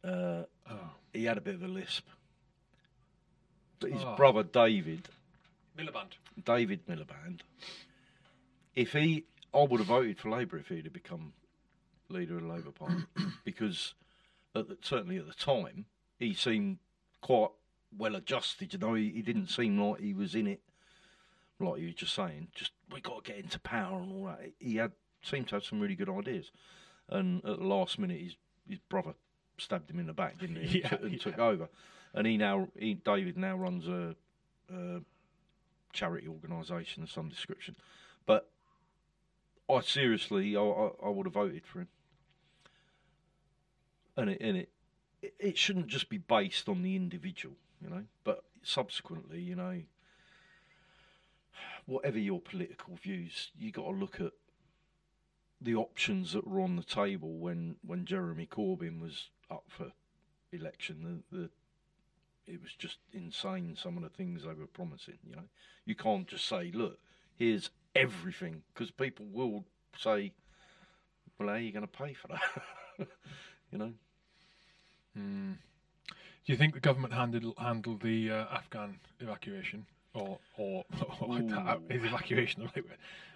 [0.03, 2.05] Uh, Oh, he had a bit of a lisp.
[3.79, 4.15] But his Oh.
[4.15, 5.09] brother David,
[5.77, 6.11] Miliband.
[6.45, 7.39] David Miliband,
[8.75, 11.33] if he, I would have voted for Labour if he'd have become
[12.09, 13.03] leader of the Labour Party,
[13.43, 13.93] because
[14.55, 15.85] at the, certainly at the time
[16.19, 16.77] he seemed
[17.21, 17.49] quite
[17.97, 18.73] well adjusted.
[18.73, 20.61] You know, he, he didn't seem like he was in it,
[21.59, 22.47] like you were just saying.
[22.55, 24.51] Just we got to get into power and all that.
[24.59, 24.91] He had
[25.21, 26.51] seemed to have some really good ideas,
[27.09, 28.35] and at the last minute, his
[28.67, 29.13] his brother
[29.57, 30.61] stabbed him in the back, didn't he?
[30.65, 31.17] And, Yeah, took- and yeah.
[31.19, 31.69] took over,
[32.13, 34.15] and he now he David now runs a.
[34.73, 35.01] a
[35.91, 37.75] charity organisation of some description,
[38.27, 38.47] but
[39.67, 41.87] I seriously, I, I, I would have voted for him,
[44.15, 44.69] and it, and it,
[45.39, 49.81] it shouldn't just be based on the individual, you know, but subsequently, you know,
[51.89, 54.31] whatever your political views, you got to look at
[55.61, 59.91] the options that were on the table when when Jeremy Corbyn was up for
[60.53, 61.23] election.
[61.31, 61.49] The, the
[62.45, 65.17] it was just insane some of the things they were promising.
[65.23, 65.49] You know,
[65.85, 66.99] you can't just say, "Look,
[67.35, 69.65] here's everything," because people will
[69.97, 70.31] say,
[71.37, 73.07] "Well, how are you going to pay for that?"
[73.71, 73.93] you know.
[75.17, 75.57] Mm.
[76.45, 80.83] Do you think the government handled handled the uh, Afghan evacuation, or or,
[81.21, 81.81] or Ooh.
[81.89, 82.83] is evacuation the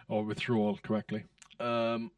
[0.07, 1.23] or withdrawal correctly?
[1.59, 2.11] Um,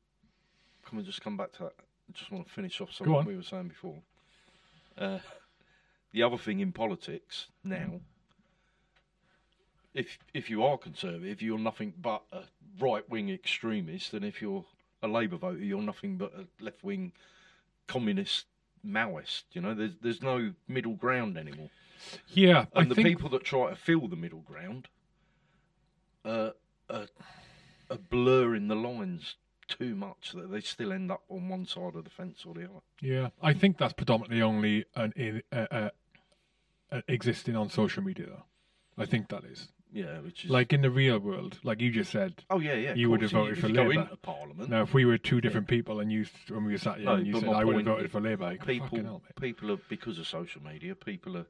[0.86, 1.74] can we just come back to that?
[1.78, 3.98] I just want to finish off something we were saying before.
[4.98, 5.20] Uh,
[6.12, 8.00] the other thing in politics now,
[9.94, 12.44] if if you are conservative, you're nothing but a
[12.80, 14.66] right wing extremist, and if you're
[15.02, 17.12] a Labour voter, you're nothing but a left wing
[17.88, 18.46] communist
[18.86, 19.44] Maoist.
[19.54, 21.70] You know, there's there's no middle ground anymore.
[22.34, 24.90] Yeah, And I the think people that try to fill the middle ground
[26.24, 26.52] uh,
[26.90, 27.08] are,
[27.90, 29.36] are blurring the lines
[29.68, 32.66] too much that they still end up on one side of the fence or the
[32.66, 32.82] other.
[33.02, 35.90] yeah, I think that's predominantly only an, uh, uh,
[36.92, 38.28] uh, existing on social media.
[38.28, 39.04] Though.
[39.04, 42.12] I think that is Yeah, which is like in the real world, like you just
[42.12, 42.44] said.
[42.50, 42.94] oh yeah, yeah.
[42.96, 44.02] you would have voted if for you go Labour.
[44.02, 44.70] into Parliament.
[44.70, 47.14] Now, if we were two different people and you when we were sat here No,
[47.14, 50.62] and you said I would have voted for Labour, people, people are because of social
[50.62, 50.96] media.
[50.96, 51.48] People are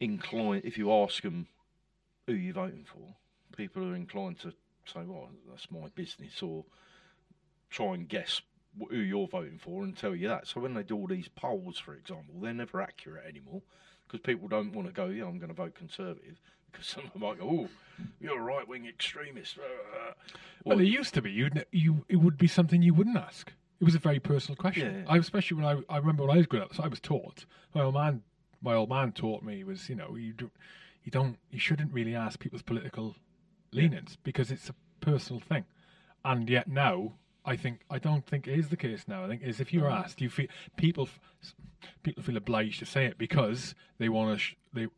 [0.00, 0.64] inclined.
[0.64, 1.46] If you ask them
[2.26, 3.14] who you're voting for,
[3.56, 4.52] people are inclined to
[4.84, 6.66] say, "Well, that's my business," or
[7.70, 8.42] try and guess
[8.90, 10.46] who you're voting for and tell you that.
[10.46, 13.62] So when they do all these polls, for example, they're never accurate anymore
[14.14, 16.40] because people don't want to go, "Yeah, I'm going to vote Conservative,"
[16.72, 17.68] because some of them might go, "Oh,
[18.20, 19.58] you're a right wing extremist."
[20.64, 21.30] Well, it used to be.
[21.30, 23.52] You'd, you, it would be something you wouldn't ask.
[23.80, 24.94] It was a very personal question.
[24.94, 25.04] Yeah, yeah.
[25.08, 26.74] I, especially when I, I remember when I was growing up.
[26.74, 27.44] So I was taught.
[27.74, 28.22] My old man,
[28.62, 30.50] my old man taught me was, you know, you do,
[31.02, 33.16] you don't, you shouldn't really ask people's political
[33.72, 35.64] leanings because it's a personal thing.
[36.24, 39.24] And yet now, I think I don't think it is the case now.
[39.24, 40.02] I think is if you're Mm.
[40.04, 41.08] asked, you feel people,
[42.02, 44.88] people feel obliged to say it because they want to, sh- they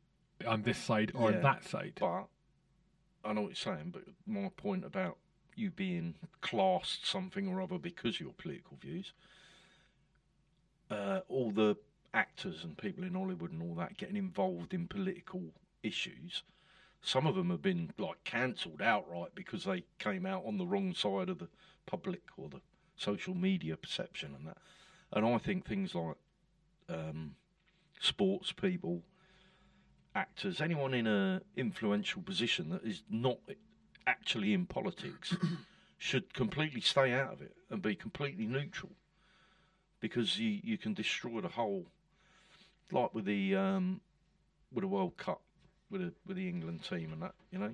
[0.47, 1.41] on this side or Yeah.
[1.41, 1.95] that side.
[1.99, 2.29] But
[3.25, 3.91] I know what you're saying.
[3.91, 5.19] But my point about
[5.57, 9.13] you being classed something or other because of your political views,
[10.91, 11.77] uh, all the
[12.15, 16.43] actors and people in Hollywood and all that getting involved in political issues.
[17.03, 20.95] Some of them have been like cancelled outright because they came out on the wrong
[20.95, 21.49] side of the
[21.87, 22.61] public or the
[22.97, 24.59] social media perception and that.
[25.13, 26.17] And I think things like
[26.89, 27.37] um,
[28.01, 29.03] sports people,
[30.15, 33.39] actors, anyone in a influential position that is not
[34.07, 35.37] actually in politics
[35.99, 38.93] should completely stay out of it and be completely neutral
[40.01, 41.87] because you, you can destroy the whole
[42.93, 44.01] like with the um,
[44.73, 45.41] with the World Cup
[45.91, 47.73] with the with the England team and that you know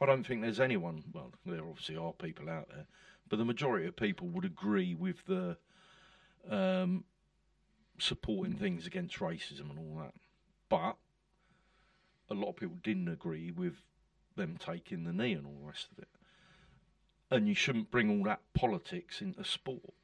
[0.00, 2.86] I don't think there's anyone well there obviously are people out there
[3.28, 5.56] but the majority of people would agree with the
[6.50, 7.04] um,
[7.98, 10.14] supporting things against racism and all that
[10.68, 10.96] but
[12.30, 13.82] a lot of people didn't agree with
[14.36, 16.08] them taking the knee and all the rest of it.
[17.30, 19.94] And you shouldn't bring all that politics into sport.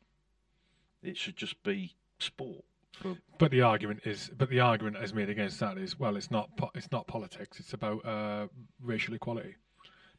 [1.03, 2.65] It should just be sport.
[3.01, 6.31] For, But the argument is, but the argument is made against that is, well, it's
[6.31, 7.59] not, po- it's not politics.
[7.59, 8.49] It's about uh,
[8.81, 9.57] racial equality.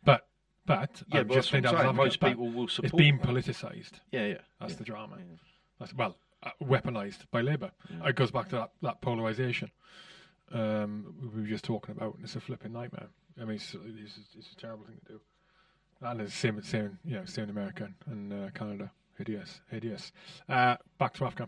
[0.03, 0.27] But,
[0.65, 1.95] but yeah, I'm but just that's saying I'm.
[1.95, 2.93] Most people will support.
[2.93, 3.93] it's being politicised.
[4.11, 4.37] yeah, yeah.
[4.59, 4.77] That's yeah.
[4.77, 5.17] the drama.
[5.17, 5.35] yeah.
[5.79, 7.71] That's well, uh, weaponised by Labour.
[7.89, 8.09] Yeah.
[8.09, 9.71] It goes back to that, that polarisation
[10.53, 12.15] um, we were just talking about.
[12.15, 13.07] And it's a flipping nightmare.
[13.39, 15.19] I mean, it's, it's, it's a terrible thing to do.
[16.01, 18.91] And it's the same, same, you know, same in America and uh, Canada.
[19.17, 20.11] Hideous, hideous.
[20.49, 21.47] Uh, back to Afghan.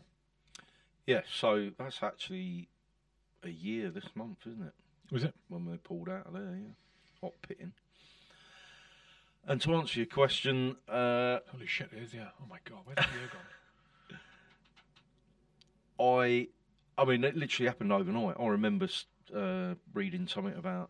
[1.08, 2.70] Yeah, so that's actually
[3.44, 4.74] a year this month, isn't it?
[5.12, 5.34] Was it?
[5.50, 7.28] When they pulled out of there, yeah.
[7.28, 7.74] Op Pitting.
[9.48, 12.30] And to answer your question, uh, Holy shit, it is, yeah.
[12.42, 14.20] Oh my god, where's the year gone?
[16.20, 16.48] I,
[16.98, 18.38] I mean, it literally happened overnight.
[18.40, 18.88] I remember
[19.36, 20.90] uh, reading something about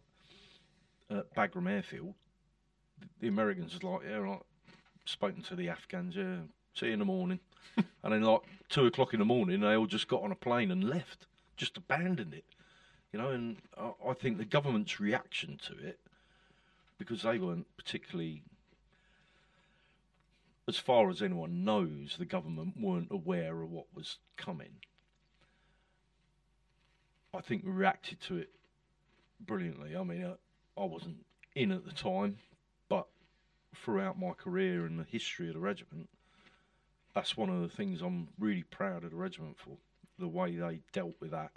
[1.12, 2.14] uh, Bagram Airfield.
[3.20, 4.42] The Americans was like, yeah, like,
[5.04, 6.38] spoken to the Afghans, yeah,
[6.74, 7.40] see you in the morning.
[7.78, 10.72] and then, like, two o'clock in the morning, they all just got on a plane
[10.72, 12.46] and left, just abandoned it.
[13.12, 16.00] You know, and I, I think the government's reaction to it,
[16.98, 18.44] because they weren't particularly
[20.68, 24.72] as far as anyone knows, the government weren't aware of what was coming.
[27.34, 28.50] I think we reacted to it
[29.40, 29.96] brilliantly.
[29.96, 31.18] I mean, I, I wasn't
[31.54, 32.38] in at the time,
[32.90, 33.08] but
[33.76, 36.10] throughout my career and the history of the regiment,
[37.14, 39.78] that's one of the things I'm really proud of the regiment for.
[40.18, 41.52] The way they dealt with that.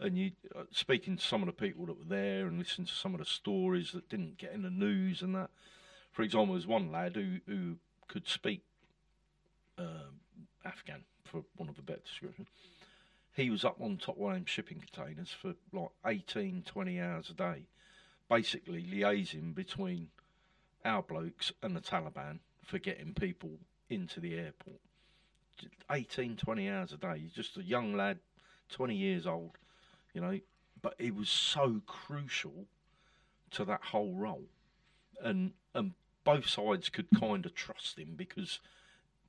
[0.00, 2.92] And you, uh, speaking to some of the people that were there and listening to
[2.92, 5.50] some of the stories that didn't get in the news and that.
[6.12, 7.76] For example, there's one lad who, who
[8.08, 8.62] could speak
[9.78, 10.20] um,
[10.64, 12.46] Afghan, for want of a better description.
[13.34, 17.30] He was up on top one of them shipping containers for like 18, 20 hours
[17.30, 17.66] a day,
[18.30, 20.08] basically liaising between
[20.84, 23.58] our blokes and the Taliban for getting people
[23.90, 24.80] into the airport.
[25.90, 27.18] 18, 20 hours a day.
[27.18, 28.18] He's just a young lad,
[28.70, 29.52] 20 years old,
[30.16, 30.40] you know,
[30.80, 32.64] but he was so crucial
[33.50, 34.46] to that whole role.
[35.22, 35.92] And, and
[36.24, 38.60] both sides could kind of trust him because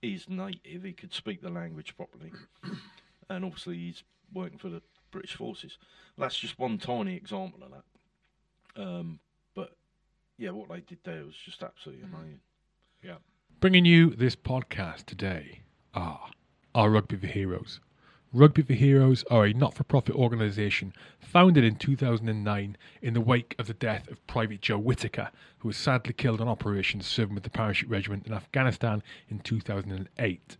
[0.01, 2.31] he's native, he could speak the language properly,
[3.29, 5.77] and obviously he's working for the British forces.
[6.17, 8.81] That's just one tiny example of that.
[8.81, 9.19] Um,
[9.53, 9.75] but
[10.37, 12.39] yeah, what they did there was just absolutely amazing.
[13.03, 13.17] Yeah.
[13.59, 16.29] Bringing you this podcast today are
[16.73, 17.81] our Rugby for Heroes.
[18.33, 23.55] Rugby for Heroes are a not for profit organisation founded in 2009 in the wake
[23.57, 27.45] of the death of Private Joe Whitaker, who was sadly killed on operations serving with
[27.45, 30.57] the Parachute Regiment in Afghanistan in 2008.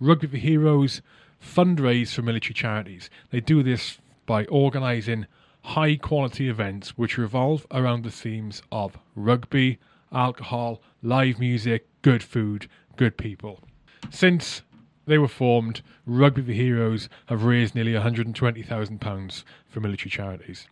[0.00, 1.02] Rugby for Heroes
[1.40, 3.08] fundraise for military charities.
[3.30, 5.26] They do this by organising
[5.62, 9.78] high quality events which revolve around the themes of rugby,
[10.10, 13.60] alcohol, live music, good food, good people.
[14.10, 14.62] Since
[15.06, 20.66] they were formed, Rugby for Heroes have raised nearly £120,000 for military charities.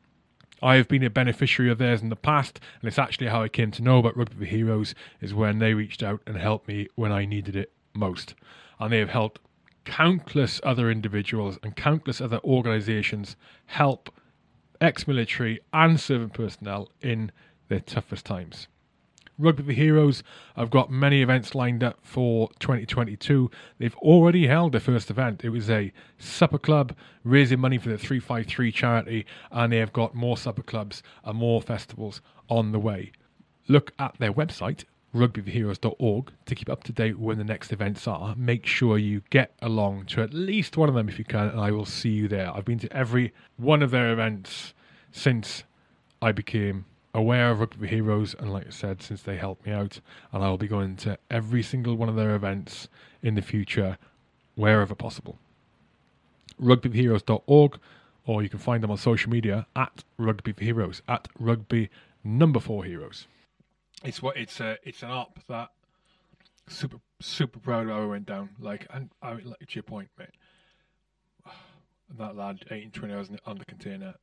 [0.62, 3.48] I have been a beneficiary of theirs in the past, and it's actually how I
[3.48, 6.88] came to know about Rugby for Heroes is when they reached out and helped me
[6.96, 8.34] when I needed it most.
[8.78, 9.40] And they have helped
[9.84, 14.10] countless other individuals and countless other organisations help
[14.80, 17.32] ex-military and serving personnel in
[17.68, 18.68] their toughest times.
[19.40, 20.22] Rugby for Heroes
[20.54, 23.50] have got many events lined up for 2022.
[23.78, 25.44] They've already held their first event.
[25.44, 30.14] It was a supper club raising money for the 353 charity, and they have got
[30.14, 33.12] more supper clubs and more festivals on the way.
[33.66, 38.34] Look at their website, rugbyforheroes.org, to keep up to date when the next events are.
[38.36, 41.60] Make sure you get along to at least one of them if you can, and
[41.60, 42.54] I will see you there.
[42.54, 44.74] I've been to every one of their events
[45.12, 45.64] since
[46.20, 50.00] I became aware of Rugby Heroes, and like I said, since they helped me out,
[50.32, 52.88] and I will be going to every single one of their events
[53.22, 53.98] in the future,
[54.54, 55.38] wherever possible.
[56.60, 57.78] Rugbyheroes.org,
[58.26, 61.90] or you can find them on social media at Rugby Heroes, at Rugby
[62.22, 63.26] Number Four Heroes.
[64.04, 65.70] It's what it's a it's an up that
[66.68, 68.50] super super proud of how it went down.
[68.58, 70.30] Like and I like to your point, mate.
[72.18, 74.14] That lad, 18, 20 hours on the container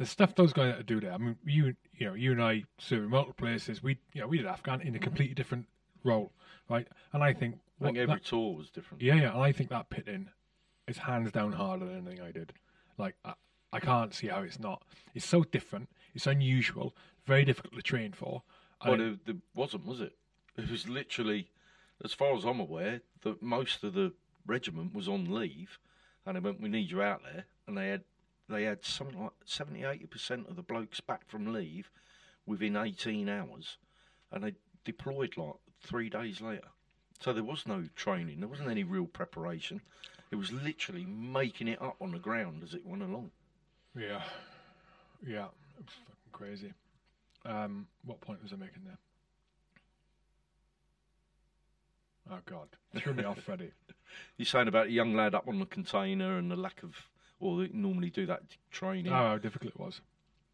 [0.00, 1.12] the stuff those guys had to do there.
[1.12, 3.82] I mean, you you know, you and I serve in multiple places.
[3.82, 5.04] We you know we did Afghan in a mm-hmm.
[5.04, 5.66] completely different
[6.02, 6.32] role,
[6.70, 6.88] right?
[7.12, 9.02] And I think I think every that- tour was different.
[9.02, 10.30] yeah, yeah, and I think that pitting
[10.88, 12.54] is hands down harder than anything I did.
[12.96, 13.34] Like I,
[13.74, 14.82] I can't see how it's not.
[15.14, 15.90] It's so different.
[16.14, 16.96] It's unusual.
[17.26, 18.42] Very difficult to train for.
[18.84, 20.14] Well, it, it wasn't, was it?
[20.56, 21.50] It was literally,
[22.02, 24.14] as far as I'm aware, that most of the
[24.46, 25.78] regiment was on leave,
[26.24, 28.04] and they went, "We need you out there," and they had
[28.50, 31.90] they had something like 70, 80 percent of the blokes back from leave
[32.46, 33.78] within 18 hours,
[34.32, 36.68] and they deployed like three days later.
[37.20, 38.40] So there was no training.
[38.40, 39.82] There wasn't any real preparation.
[40.30, 43.30] It was literally making it up on the ground as it went along.
[43.96, 44.22] yeah,
[45.26, 45.46] yeah,
[45.78, 46.72] it was fucking crazy.
[47.44, 48.98] Um, what point was I making there?
[52.30, 53.72] Oh God, threw me off, Freddie.
[54.36, 56.94] You're saying about a young lad up on the container and the lack of,
[57.40, 59.12] or they normally do that training.
[59.12, 60.00] Oh, how difficult it was.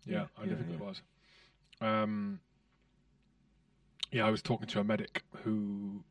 [0.06, 0.84] Yeah, Yeah, how yeah, difficult yeah.
[0.84, 1.02] it was.
[1.80, 2.40] Um,
[4.12, 6.02] yeah, I was talking to a medic who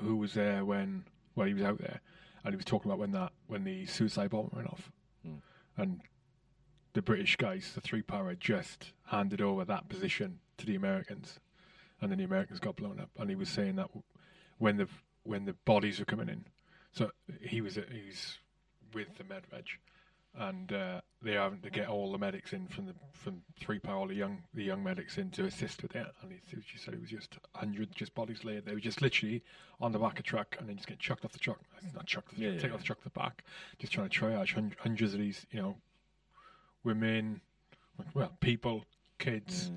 [0.00, 2.00] who was there when well he was out there,
[2.44, 4.90] and he was talking about when that when the suicide bomber went off,
[5.24, 5.34] Hmm.
[5.76, 6.00] and
[6.92, 11.40] the British guys, the three para, just handed over that position to the Americans,
[12.00, 13.10] and then the Americans got blown up.
[13.18, 13.90] And he was saying that
[14.58, 14.88] when the
[15.24, 16.44] when the bodies were coming in,
[16.92, 17.10] so
[17.40, 18.38] he was he's
[18.94, 19.64] with the Medved,
[20.36, 24.06] and uh, they having to get all the medics in from the from three Para,
[24.06, 26.06] the young the young medics in to assist with it.
[26.22, 28.64] And he, she said it was just hundred just bodies laid.
[28.64, 29.42] They were just literally
[29.80, 31.60] on the back of a truck and then just get chucked off the truck.
[31.94, 33.44] Not chucked, off the Yeah, truck, take yeah, off the truck the back.
[33.78, 35.76] Just trying to triage hun- hundreds of these, you know,
[36.82, 37.40] women,
[38.12, 38.84] well, people,
[39.18, 39.70] kids.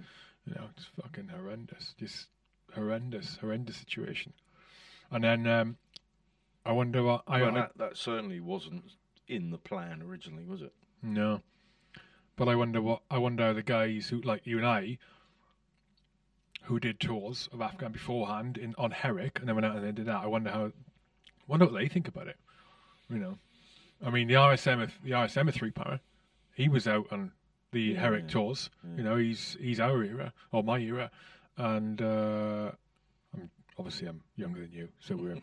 [0.46, 1.94] You know, it's fucking horrendous.
[2.00, 2.28] Just
[2.74, 4.34] horrendous, horrendous situation.
[5.12, 5.78] And then um,
[6.66, 8.84] I wonder what I, well, that, that certainly wasn't
[9.28, 10.74] in the plan originally, was it?
[11.02, 11.42] no,
[12.36, 14.98] but I wonder what I wonder the guys who like you and I,
[16.64, 19.92] who did tours of Afghan beforehand in on Herrick and then went out and they
[19.92, 20.24] did that.
[20.24, 20.72] I wonder how,
[21.48, 22.38] wonder what they think about it.
[23.10, 23.38] You know,
[24.06, 26.00] I mean the RSM the RSM three Para,
[26.56, 27.32] he was out on
[27.72, 28.70] the Yeah, Herrick yeah, tours.
[28.96, 31.10] You know, he's he's our era or my era,
[31.58, 32.72] and uh,
[33.34, 35.38] I'm obviously I'm younger than you, so we're.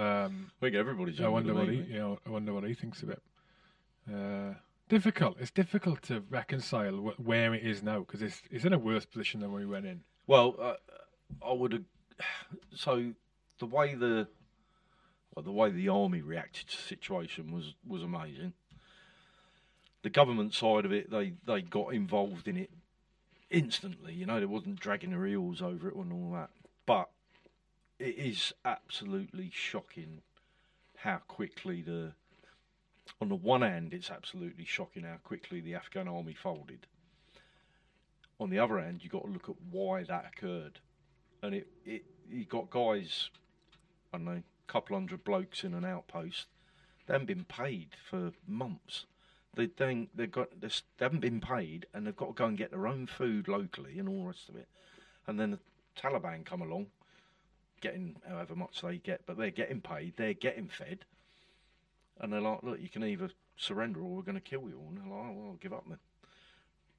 [0.00, 1.20] um, I think everybody's.
[1.20, 3.22] I wonder what he, you know, I wonder what he thinks of it.
[4.12, 4.54] Uh,
[4.88, 5.36] difficult.
[5.40, 9.04] It's difficult to reconcile wh- where it is now because it's it's in a worse
[9.04, 10.00] position than when we went in.
[10.26, 10.74] Well, uh,
[11.46, 11.84] I would.
[12.74, 13.12] So
[13.58, 14.26] the way the
[15.34, 18.52] well, the way the army reacted to the situation was was amazing.
[20.02, 22.70] The government side of it, they they got involved in it
[23.50, 24.14] instantly.
[24.14, 26.50] You know, they wasn't dragging their heels over it and all that.
[26.86, 27.10] But
[28.00, 30.22] it is absolutely shocking
[30.96, 32.12] how quickly the.
[33.20, 36.86] On the one hand, it's absolutely shocking how quickly the Afghan army folded
[38.40, 40.80] on the other hand, you've got to look at why that occurred.
[41.42, 43.28] And it, it you got guys,
[44.12, 46.46] I don't know, a couple hundred blokes in an outpost.
[47.06, 49.04] They haven't been paid for months.
[49.54, 52.70] They don't, they've got, they haven't been paid and they've got to go and get
[52.70, 54.68] their own food locally and all the rest of it.
[55.26, 55.58] And then the
[56.00, 56.86] Taliban come along,
[57.80, 61.04] getting however much they get, but they're getting paid, they're getting fed.
[62.20, 64.80] And they're like, look, you can either surrender or we're going to kill you.
[64.88, 65.98] And they're like, oh, well, I'll give up then.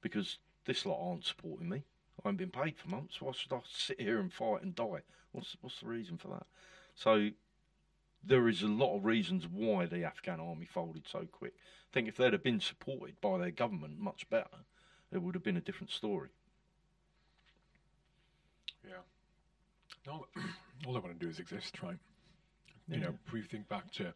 [0.00, 1.84] Because this lot aren't supporting me.
[2.18, 3.20] I haven't been paid for months.
[3.20, 5.02] Why should I sit here and fight and die?
[5.32, 6.46] What's what's the reason for that?
[6.94, 7.30] So
[8.24, 11.54] there is a lot of reasons why the Afghan army folded so quick.
[11.56, 14.64] I think if they'd have been supported by their government much better,
[15.12, 16.28] it would have been a different story.
[18.86, 20.12] Yeah.
[20.12, 20.26] All,
[20.86, 21.96] all I want to do is exist, right?
[22.88, 24.12] You know, if we think back to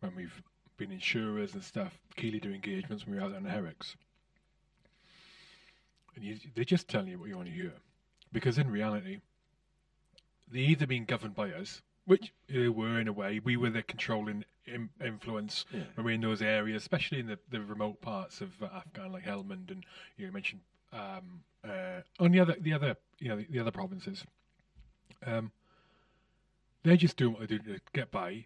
[0.00, 0.42] when we've
[0.76, 3.96] been insurers and stuff, Keely do engagements when we were out on the Herricks.
[6.14, 7.72] And you, they're just telling you what you want to hear.
[8.32, 9.20] Because in reality,
[10.50, 13.40] they're either being governed by us, which they were in a way.
[13.42, 15.80] We were the controlling Im- influence Yeah.
[15.94, 19.24] when we're in those areas, especially in the, the remote parts of uh, Afghan, like
[19.24, 19.84] Helmand, and
[20.16, 20.60] you, know, you mentioned
[20.92, 24.24] um, uh, on the other, the other, you know, the, the other provinces.
[25.26, 25.52] Um,
[26.82, 28.44] they're just doing what they do to get by.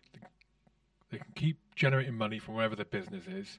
[1.11, 3.59] They can keep generating money from wherever their business is,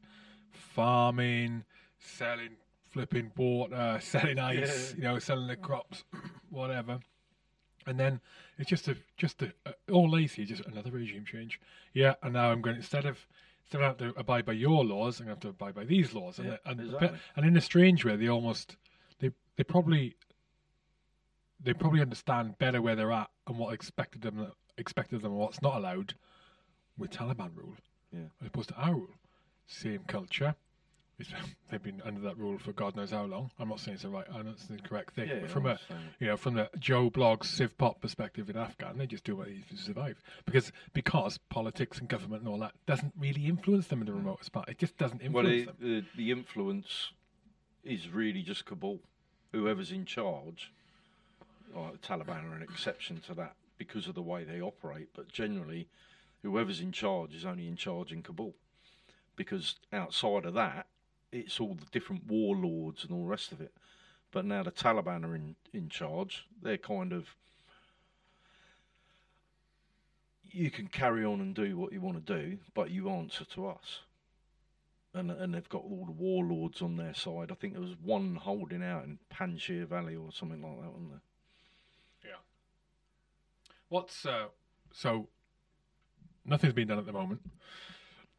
[0.51, 1.63] farming,
[1.99, 2.57] selling,
[2.91, 4.95] flipping water, selling ice, Yeah.
[4.97, 6.03] you know, selling the crops,
[6.49, 6.99] whatever.
[7.85, 8.19] And then
[8.57, 9.53] it's just a just a,
[9.91, 11.59] all lazy, just another regime change.
[11.93, 13.17] Yeah, and now I'm going instead of
[13.63, 15.85] instead of having to abide by your laws, I'm going to have to abide by
[15.85, 16.37] these laws.
[16.37, 17.17] And Yeah, and, exactly.
[17.37, 18.75] and in a strange way, they almost
[19.19, 20.15] they they probably
[21.63, 25.61] they probably understand better where they're at and what expected them expected them and what's
[25.61, 26.13] not allowed
[26.97, 27.75] with Taliban rule,
[28.11, 28.29] Yeah.
[28.41, 29.15] as opposed to our rule.
[29.65, 30.55] Same culture.
[31.19, 31.29] It's,
[31.71, 33.51] they've been under that rule for God knows how long.
[33.59, 35.29] I'm not saying it's the right, I'm not saying it's the correct thing.
[35.29, 35.79] Yeah, but from a
[36.19, 39.47] you know from the Joe Bloggs Civ Pop perspective in Afghan, they just do what
[39.47, 43.87] they need to survive because because politics and government and all that doesn't really influence
[43.87, 44.17] them in the mm.
[44.17, 44.69] remotest part.
[44.69, 46.07] It just doesn't Well, influence the, them.
[46.15, 47.11] the the influence
[47.83, 48.99] is really just Kabul.
[49.53, 50.71] Whoever's in charge,
[51.73, 55.09] the Taliban are an exception to that because of the way they operate.
[55.15, 55.87] But generally,
[56.41, 58.53] whoever's in charge is only in charge in Kabul,
[59.35, 60.87] because outside of that,
[61.31, 63.73] it's all the different warlords and all the rest of it.
[64.31, 66.45] But now the Taliban are in in charge.
[66.61, 67.35] They're kind of
[70.49, 73.67] you can carry on and do what you want to do, but you answer to
[73.67, 73.99] us
[75.17, 77.51] and and they've got all the warlords on their side.
[77.51, 81.11] I think there was one holding out in Panjshir Valley or something like that, wasn't
[81.11, 81.21] there?
[83.89, 84.47] What's uh,
[84.91, 85.29] so?
[86.45, 87.41] Nothing's been done at the moment.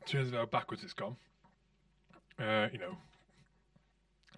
[0.07, 1.17] Turns out how backwards it's gone.
[2.39, 2.97] Uh, you know,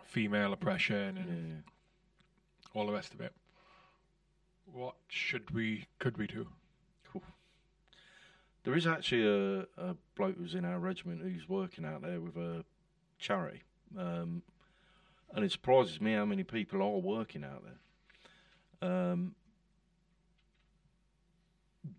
[0.05, 2.71] female oppression and Yeah.
[2.75, 3.33] all the rest of it.
[4.73, 6.47] What should we, could we do?
[8.63, 12.37] There is actually a, a bloke who's in our regiment who's working out there with
[12.37, 12.63] a
[13.19, 13.63] charity,
[13.99, 14.43] um,
[15.35, 18.91] and it surprises me how many people are working out there.
[18.91, 19.35] um,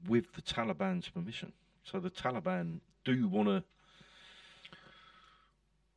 [0.07, 1.53] with the Taliban's permission.
[1.83, 3.63] So the Taliban do want to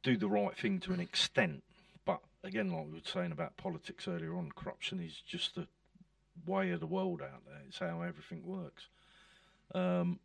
[0.02, 1.62] do the right thing to an extent,
[2.04, 5.66] but again, like we were saying about politics earlier on, corruption is just the
[6.46, 7.60] way of the world out there.
[7.66, 8.88] It's how everything works.
[9.74, 10.18] Um,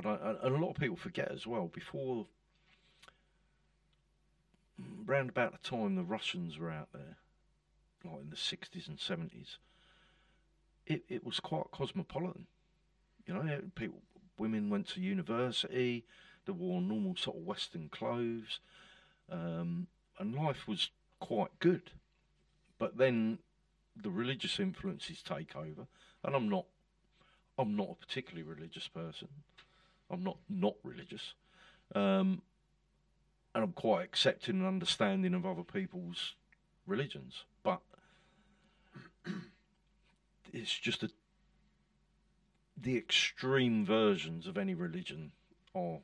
[0.00, 1.70] don't, and a lot of people forget as well.
[1.72, 2.26] Before,
[5.06, 7.16] round about the time the Russians were out there,
[8.04, 9.58] like in the sixties and seventies,
[10.86, 12.46] it it was quite cosmopolitan.
[13.26, 14.00] You know, people,
[14.38, 16.04] women went to university,
[16.46, 18.60] they wore normal sort of Western clothes,
[19.30, 19.86] um,
[20.18, 21.92] and life was quite good.
[22.78, 23.38] But then
[23.96, 25.86] the religious influences take over,
[26.24, 26.66] and I'm not,
[27.58, 29.28] I'm not a particularly religious person.
[30.10, 31.34] I'm not not religious,
[31.94, 32.42] um,
[33.54, 36.34] and I'm quite accepting and understanding of other people's
[36.86, 37.44] religions.
[37.62, 37.80] But
[40.52, 41.10] it's just a
[42.82, 45.32] the extreme versions of any religion
[45.74, 45.98] are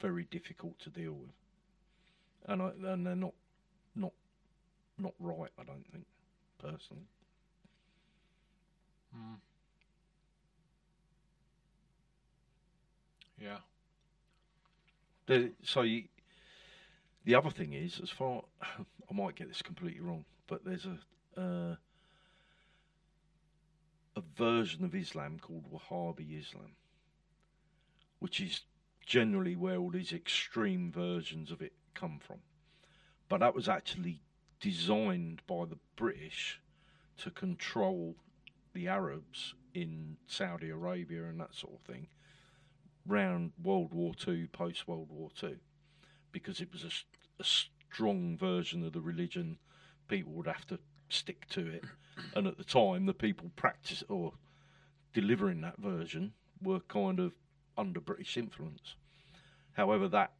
[0.00, 1.30] very difficult to deal with,
[2.46, 3.34] and I, and they're not
[3.94, 4.12] not
[4.98, 5.50] not right.
[5.58, 6.04] I don't think
[6.58, 7.06] personally.
[9.16, 9.36] Mm.
[13.40, 13.58] Yeah.
[15.26, 16.04] The, so you,
[17.24, 21.40] the other thing is, as far I might get this completely wrong, but there's a
[21.40, 21.76] uh,
[24.16, 26.76] a version of Islam called Wahhabi Islam,
[28.18, 28.62] which is
[29.04, 32.38] generally where all these extreme versions of it come from.
[33.28, 34.20] But that was actually
[34.60, 36.60] designed by the British
[37.18, 38.16] to control
[38.72, 42.06] the Arabs in Saudi Arabia and that sort of thing
[43.06, 45.56] round World War Two, post World War Two,
[46.32, 49.58] because it was a, a strong version of the religion.
[50.08, 50.78] People would have to
[51.14, 51.84] stick to it,
[52.34, 54.32] and at the time, the people practice or
[55.12, 57.32] delivering that version were kind of
[57.76, 58.94] under British influence.
[59.72, 60.32] However, that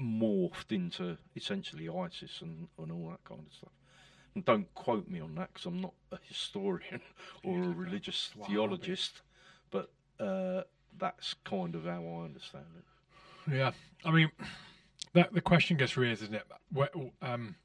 [0.00, 3.72] morphed into essentially ISIS and, and all that kind of stuff.
[4.34, 7.00] And don't quote me on that because I'm not a historian
[7.44, 9.22] or a religious theologist,
[9.70, 9.90] but
[10.20, 10.62] uh,
[10.96, 13.54] that's kind of how I understand it.
[13.54, 13.72] Yeah,
[14.04, 14.30] I mean,
[15.14, 16.46] that the question gets raised, isn't it?
[16.72, 16.92] What,
[17.22, 17.56] um,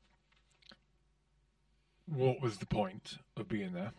[2.07, 3.91] what was the point of being there?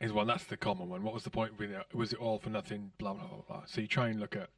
[0.00, 1.02] Is one that's the common one.
[1.02, 1.84] What was the point of being there?
[1.92, 2.92] Was it all for nothing?
[2.98, 3.42] Blah blah blah.
[3.46, 3.62] blah.
[3.66, 4.48] So you try and look at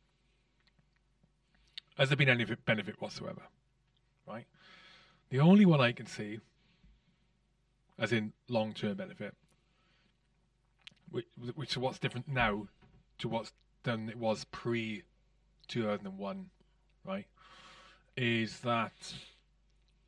[1.99, 3.43] has there been any benefit whatsoever?
[4.27, 4.47] Right.
[5.31, 6.41] The only one I can see,
[7.99, 9.35] as in long term benefit,
[11.11, 12.66] which, which what's different now
[13.18, 13.53] to what's
[13.83, 15.03] than it was pre
[15.68, 16.51] 2001,
[17.05, 17.27] right?
[18.16, 18.93] Is that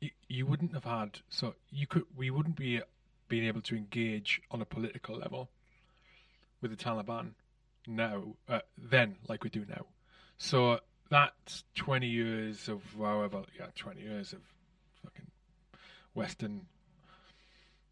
[0.05, 2.81] you, you wouldn't have had so you could we wouldn't be
[3.27, 5.49] being able to engage on a political level
[6.61, 7.31] with the Taliban
[7.87, 9.85] now uh, then like we do now.
[10.37, 10.79] So
[11.09, 14.39] that's 20 years of however yeah 20 years of
[15.03, 15.27] fucking
[16.13, 16.67] Western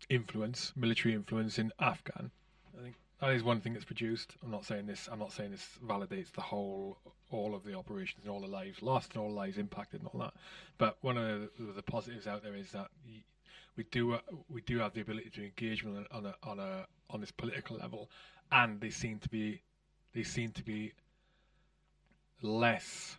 [0.09, 2.31] influence, military influence in Afghan.
[3.23, 4.35] That is one thing that's produced.
[4.43, 5.07] I'm not saying this.
[5.09, 6.97] I'm not saying this validates the whole,
[7.31, 10.09] all of the operations and all the lives lost and all the lives impacted and
[10.13, 10.33] all that.
[10.77, 12.87] But one of the, the positives out there is that
[13.77, 14.17] we do
[14.49, 17.31] we do have the ability to engage on a, on a on a on this
[17.31, 18.09] political level,
[18.51, 19.61] and they seem to be
[20.13, 20.91] they seem to be
[22.41, 23.15] less.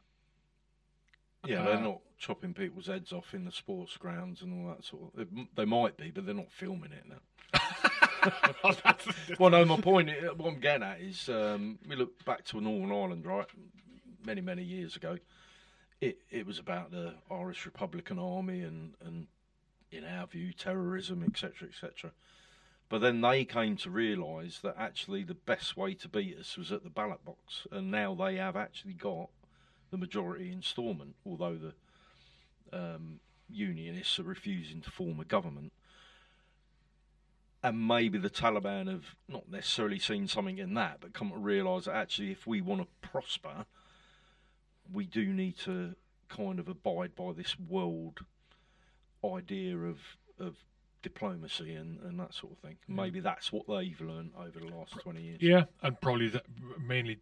[1.47, 4.85] Yeah, uh, they're not chopping people's heads off in the sports grounds and all that
[4.85, 5.29] sort of.
[5.57, 7.61] They might be, but they're not filming it now.
[9.39, 12.93] well, no, my point, what I'm getting at is um, we look back to Northern
[12.93, 13.47] Ireland, right?
[14.25, 15.18] Many, many years ago.
[16.01, 19.27] It it was about the Irish Republican Army and, and
[19.91, 22.12] in our view, terrorism, etc., etc.
[22.89, 26.72] But then they came to realise that actually the best way to beat us was
[26.72, 29.31] at the ballot box, and now they have actually got
[29.91, 31.75] the majority instalment, although the
[32.72, 35.72] um, unionists are refusing to form a government
[37.65, 41.87] and maybe the Taliban have not necessarily seen something in that, but come to realise
[41.87, 43.65] that actually, if we want to prosper,
[44.93, 45.95] we do need to
[46.29, 48.21] kind of abide by this world
[49.25, 49.99] idea of
[50.39, 50.57] of
[51.01, 52.77] diplomacy and, and that sort of thing.
[52.87, 55.39] Maybe that's what they've learned over the last twenty years.
[55.41, 56.45] Yeah, and probably that
[56.87, 57.21] mainly,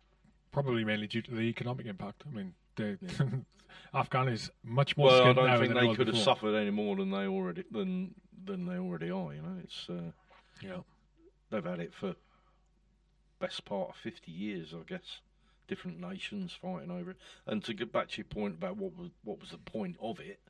[0.50, 2.24] probably mainly due to the economic impact.
[2.28, 3.26] I mean, the yeah.
[3.94, 5.06] Afghan is much more.
[5.06, 6.14] Well, I don't think they could before.
[6.14, 9.32] have suffered any more than they already than than they already are.
[9.32, 9.86] You know, it's.
[9.88, 10.10] Uh,
[10.62, 10.80] yeah.
[11.50, 12.14] They've had it for
[13.38, 15.20] best part of 50 years, I guess.
[15.68, 17.16] Different nations fighting over it.
[17.46, 20.20] And to get back to your point about what was what was the point of
[20.20, 20.40] it,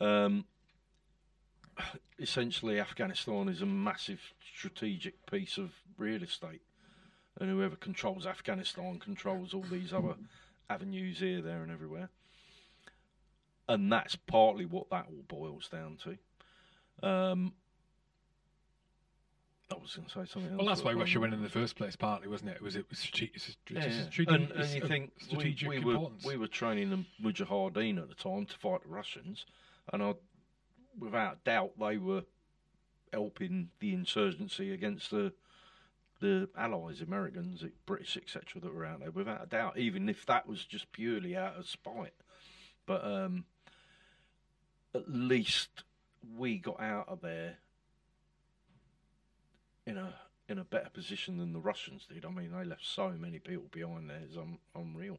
[0.00, 0.44] um,
[2.18, 4.20] essentially Afghanistan is a massive
[4.54, 6.62] strategic piece of real estate,
[7.40, 10.14] and whoever controls Afghanistan controls all these other
[10.68, 12.08] avenues here, there, and everywhere.
[13.68, 17.08] And that's partly what that all boils down to.
[17.08, 17.54] Um,
[19.78, 20.58] I was going to say something else.
[20.58, 22.56] Well, that's why Russia um, went in the first place, partly, wasn't it?
[22.56, 24.10] It was it was strate- it's a- Yeah, yeah.
[24.10, 26.24] strate- and, and you think we, strategic we were importance.
[26.24, 29.46] we were training the Mujahideen at the time to fight the Russians,
[29.92, 30.14] and I,
[30.98, 32.24] without doubt, they were
[33.12, 35.32] helping the insurgency against the
[36.20, 39.10] the Allies, Americans, the British, etc., that were out there.
[39.10, 42.14] Without a doubt, even if that was just purely out of spite,
[42.86, 43.44] but um,
[44.94, 45.82] at least
[46.36, 47.56] we got out of there
[49.86, 50.14] in a
[50.48, 52.24] in a better position than the Russians did.
[52.24, 55.18] I mean, they left so many people behind there; it's un, unreal.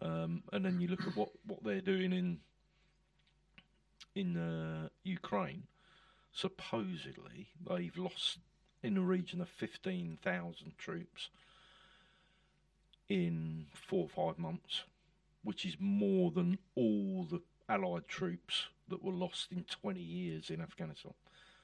[0.00, 2.38] Um, and then you look at what, what they're doing in
[4.14, 5.64] in uh, Ukraine.
[6.32, 8.38] Supposedly, they've lost
[8.82, 11.30] in the region of fifteen thousand troops
[13.08, 14.84] in four or five months,
[15.42, 20.60] which is more than all the Allied troops that were lost in twenty years in
[20.60, 21.12] Afghanistan.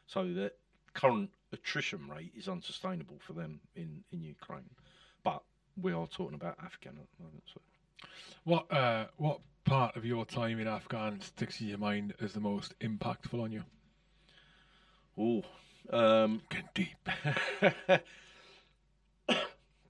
[0.06, 0.52] So the
[0.92, 4.68] current attrition rate is unsustainable for them in, in Ukraine.
[5.22, 5.42] But
[5.80, 7.44] we are talking about Afghan at the moment.
[7.52, 7.60] So.
[8.44, 12.40] What uh, what part of your time in Afghan sticks in your mind as the
[12.40, 13.62] most impactful on you?
[15.18, 15.42] Oh,
[15.90, 17.08] um, Getting deep.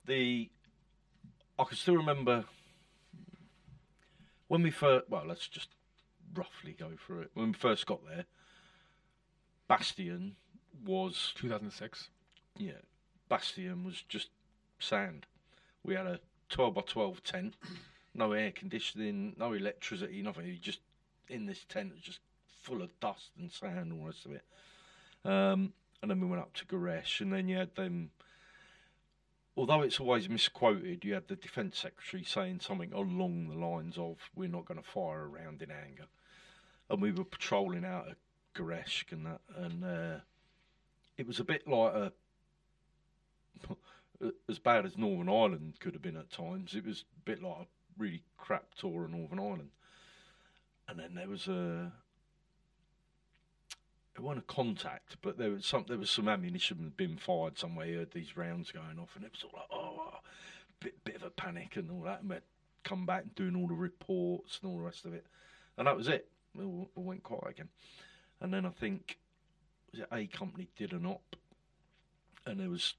[0.06, 0.50] the
[1.58, 2.44] I can still remember
[4.48, 5.08] when we first.
[5.08, 5.70] Well, let's just
[6.34, 7.30] roughly go through it.
[7.34, 8.26] When we first got there,
[9.68, 10.36] Bastion
[10.85, 12.09] was 2006.
[12.57, 12.72] yeah,
[13.29, 14.29] Bastion was just
[14.79, 15.27] sand.
[15.83, 17.55] We had a 12 by 12 tent,
[18.14, 20.47] no air conditioning, no electricity, nothing.
[20.47, 20.81] You just
[21.29, 22.20] in this tent, it was just
[22.62, 24.45] full of dust and sand and all the rest of it.
[25.25, 25.72] Um,
[26.03, 28.11] and then we went up to Gereshk, and then you had them.
[29.57, 34.18] Although it's always misquoted, you had the defence secretary saying something along the lines of,
[34.35, 36.07] "We're not going to fire around in anger,"
[36.91, 38.16] and we were patrolling out of
[38.55, 40.20] Gereshk and that, and uh,
[41.16, 42.12] it was a bit like a
[44.48, 46.74] as bad as Northern Ireland could have been at times.
[46.74, 47.66] It was a bit like a
[47.98, 49.70] really crap tour of Northern Ireland.
[50.88, 51.92] And then there was a
[54.16, 57.86] it wasn't a contact, but there was some there was some ammunition been fired somewhere.
[57.86, 60.18] You heard these rounds going off, and it was all like oh, oh,
[60.80, 62.20] bit bit of a panic and all that.
[62.20, 62.42] And we'd
[62.84, 65.26] come back and doing all the reports and all the rest of it,
[65.76, 66.28] and that was it.
[66.56, 67.68] It went quiet again.
[68.40, 69.18] And then I think
[69.95, 71.36] was it A Company did an op,
[72.47, 72.95] and there was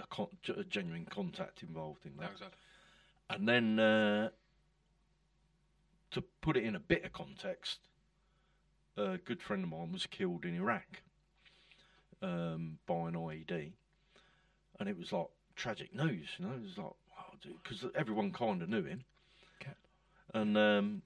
[0.00, 2.22] a, con- a genuine contact involved in that.
[2.22, 3.36] That was that.
[3.36, 4.30] And then uh,
[6.12, 7.78] to put it in a bit of context,
[8.96, 11.02] a good friend of mine was killed in Iraq
[12.22, 13.72] um, by an IED,
[14.80, 16.28] and it was like tragic news.
[16.38, 19.04] You know, it was like wow, because everyone kind of knew him,
[19.60, 19.72] Okay.
[20.32, 21.02] and um,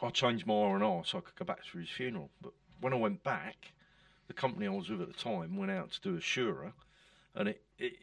[0.00, 2.30] I changed my R and R so I could go back to his funeral.
[2.40, 3.72] But when I went back,
[4.30, 6.70] the company I was with at the time went out to do a Shura,
[7.34, 7.94] and it, it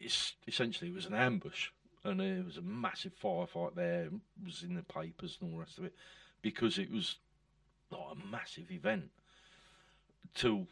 [0.46, 1.70] essentially it was an ambush,
[2.04, 4.02] and there was a massive firefight there.
[4.02, 4.12] It
[4.44, 5.94] was in the papers and all the rest of it,
[6.42, 7.16] because it was
[7.90, 9.08] like a massive event.
[10.34, 10.66] Till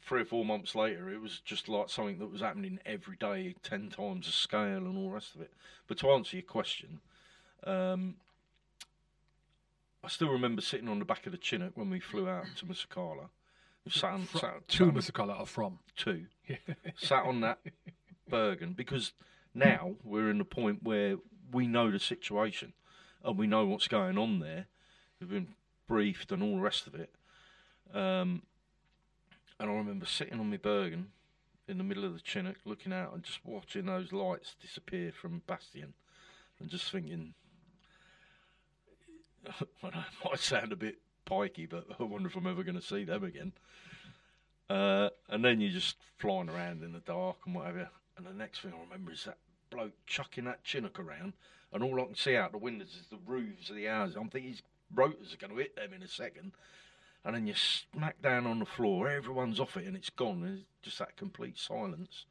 [0.00, 3.54] three or four months later, it was just like something that was happening every day,
[3.62, 5.52] ten times the scale and all the rest of it.
[5.88, 7.00] But to answer your question,
[7.64, 8.14] um,
[10.02, 12.64] I still remember sitting on the back of the Chinook when we flew out to
[12.64, 13.28] Musakala.
[13.88, 15.78] Sat sat, on- Musakala or from.
[15.96, 16.26] two,
[16.96, 17.58] sat on that
[18.28, 19.12] Bergen because
[19.54, 21.16] now we're in the point where
[21.52, 22.72] we know the situation
[23.24, 24.66] and we know what's going on there.
[25.20, 25.54] We've been
[25.86, 27.14] briefed and all the rest of it.
[27.94, 28.42] Um,
[29.58, 31.08] and I remember sitting on my Bergen
[31.68, 35.42] in the middle of the Chinook, looking out and just watching those lights disappear from
[35.46, 35.94] Bastion,
[36.60, 37.34] and just thinking,
[39.82, 42.86] well, that might sound a bit pikey, but I wonder if I'm ever going to
[42.86, 43.52] see them again.
[44.68, 47.88] Uh, and then you're just flying around in the dark and whatever.
[48.16, 49.38] And the next thing I remember is that
[49.70, 51.34] bloke chucking that Chinook around,
[51.72, 54.16] and all I can see out the windows is the roofs of the houses.
[54.16, 54.62] I'm thinking his
[54.94, 56.52] rotors are going to hit them in a second.
[57.24, 60.64] And then you smack down on the floor, everyone's off it, and it's gone.
[60.82, 62.24] Just that complete silence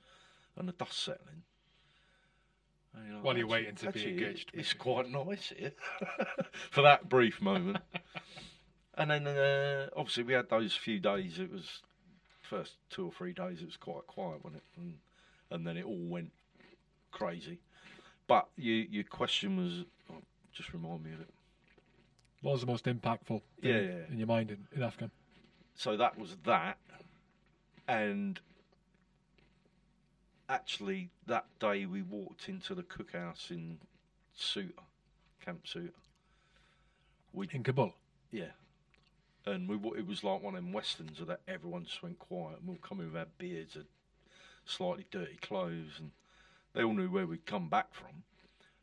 [0.58, 1.44] and the dust settling.
[2.94, 5.74] Like, While you're waiting to be engaged, It's quite nice here
[6.72, 7.78] for that brief moment.
[8.98, 11.40] and then uh, obviously we had those few days.
[11.40, 11.82] It was
[12.42, 13.62] first two or three days.
[13.62, 14.80] It was quite quiet, wasn't it?
[14.82, 14.94] And,
[15.52, 16.32] and then it all went
[17.12, 17.60] crazy.
[18.28, 20.22] But you, your question was, oh,
[20.54, 21.30] just remind me of it.
[22.42, 25.12] What was the most impactful thing Yeah, yeah, in your mind in, in Afghan?
[25.78, 26.78] so that was that,
[27.88, 28.40] and
[30.48, 33.78] actually that day we walked into the cookhouse in
[34.36, 34.70] Souter,
[35.44, 35.90] Camp Souter.
[37.34, 37.94] We In Kabul.
[38.32, 38.46] yeah.
[39.46, 42.60] And we it was like one of them westerns where that everyone just went quiet
[42.60, 43.86] and we come in with our beards and
[44.66, 46.12] slightly dirty clothes and
[46.74, 48.24] they all knew where we'd come back from.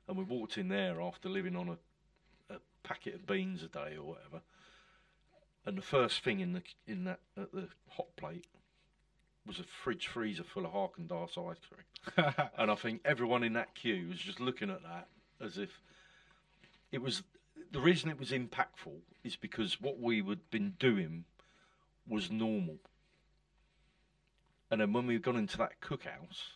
[0.09, 3.97] And we walked in there after living on a, a packet of beans a day
[3.97, 4.43] or whatever.
[5.65, 8.47] And the first thing in the in that at the hot plate
[9.47, 12.35] was a fridge freezer full of Häagen-Dazs ice cream.
[12.59, 15.09] And I think everyone in that queue was just looking at that
[15.41, 15.71] as if
[16.93, 17.23] it was
[17.73, 21.25] the reason it was impactful is because what we had been doing
[22.07, 22.77] was normal.
[24.71, 26.53] And then when we got into that cookhouse,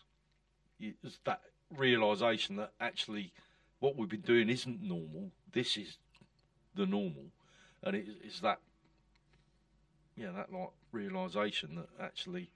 [0.79, 1.41] it was that
[1.75, 3.33] realization that actually
[3.81, 5.31] what we've been doing isn't normal.
[5.53, 5.97] This is
[6.75, 7.27] the normal,
[7.83, 8.59] and it is that
[10.17, 12.51] yeah that like realization that actually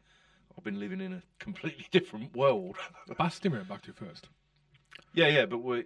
[0.56, 2.76] I've been living in a completely different world.
[3.18, 4.28] Bastion we went back to first.
[5.14, 5.84] Yeah, yeah, but we.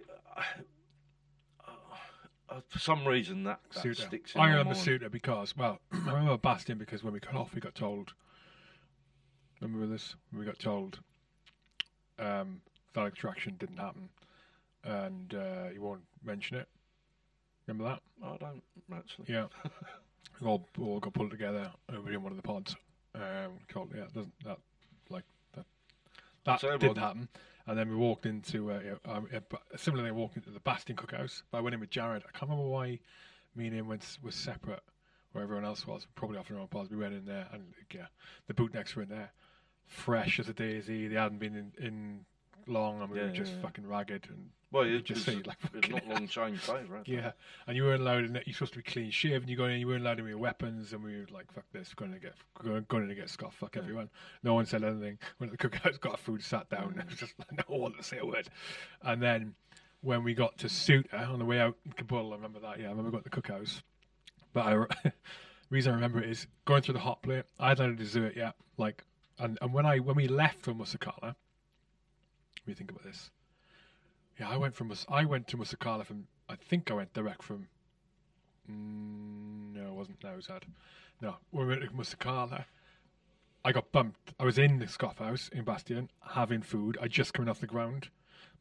[2.49, 4.01] Uh, for some reason, that, that Souter.
[4.03, 4.75] sticks in I remember.
[4.75, 8.13] Souter because, well, I remember Bastion because when we got off, we got told.
[9.61, 10.15] Remember this?
[10.37, 10.99] We got told
[12.19, 12.61] um,
[12.93, 14.09] that extraction didn't happen,
[14.83, 16.67] and uh, you won't mention it.
[17.67, 18.01] Remember that?
[18.23, 18.61] I don't
[18.95, 19.25] actually.
[19.29, 19.47] Yeah.
[20.41, 22.75] we all, we all got pulled together over in one of the pods.
[23.15, 24.57] Um, called, yeah, doesn't that
[25.09, 25.23] like
[25.55, 25.65] that?
[26.43, 27.27] That So didn't happen.
[27.67, 28.71] And then we walked into
[29.75, 31.43] similarly we walked into the Bastion Cookhouse.
[31.51, 32.23] But I went in with Jared.
[32.27, 32.99] I can't remember why
[33.55, 34.83] me and him went was separate
[35.31, 36.05] where everyone else was.
[36.15, 36.89] Probably off our own pods.
[36.89, 38.07] We went in there and yeah,
[38.47, 39.31] the bootnecks were in there,
[39.85, 41.07] fresh as a daisy.
[41.07, 42.25] They hadn't been in, in
[42.67, 43.63] long, and we Yeah, were just yeah, yeah.
[43.63, 47.01] fucking ragged and Well, You it just see, like, it's not long change favour.
[47.05, 47.31] yeah,
[47.67, 48.33] and you weren't allowed in.
[48.45, 49.47] You're supposed to be clean shaven.
[49.47, 52.07] You go in, you weren't allowed your weapons, and we were like, "Fuck this, we're
[52.07, 54.09] going to get, going, going to get scuffed." Fuck everyone.
[54.43, 55.17] No one said anything.
[55.37, 57.17] When the cookhouse got food, sat down, was mm.
[57.17, 58.49] just like, no one to say a word.
[59.01, 59.55] And then
[60.01, 62.79] when we got to Souter on the way out in Kabul, I remember that.
[62.79, 63.81] Yeah, I remember going to the cookhouse.
[64.53, 64.87] But I, re-
[65.69, 67.43] reason I remember it is going through the hot plate.
[67.59, 68.55] I hadn't had a dessert yet.
[68.77, 69.03] Like,
[69.39, 71.35] and, and when I when we left from Musakala,
[72.67, 73.31] me think about this.
[74.39, 77.67] Yeah, I went from I went to Musakala from I think I went direct from.
[78.69, 80.63] Mm, no, it wasn't Nowzad.
[81.21, 82.65] No, we went to Musakala,
[83.65, 84.31] I got bumped.
[84.39, 86.99] I was in the scoff house in Bastion having food.
[87.01, 88.09] I just coming off the ground.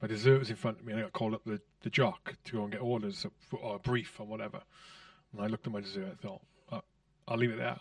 [0.00, 2.16] My dessert was in front of me, and I got called up the, the JOC
[2.44, 4.62] to go and get orders or a brief or whatever.
[5.30, 6.40] And I looked at my dessert and thought,
[6.72, 6.80] uh,
[7.28, 7.76] I'll leave it there.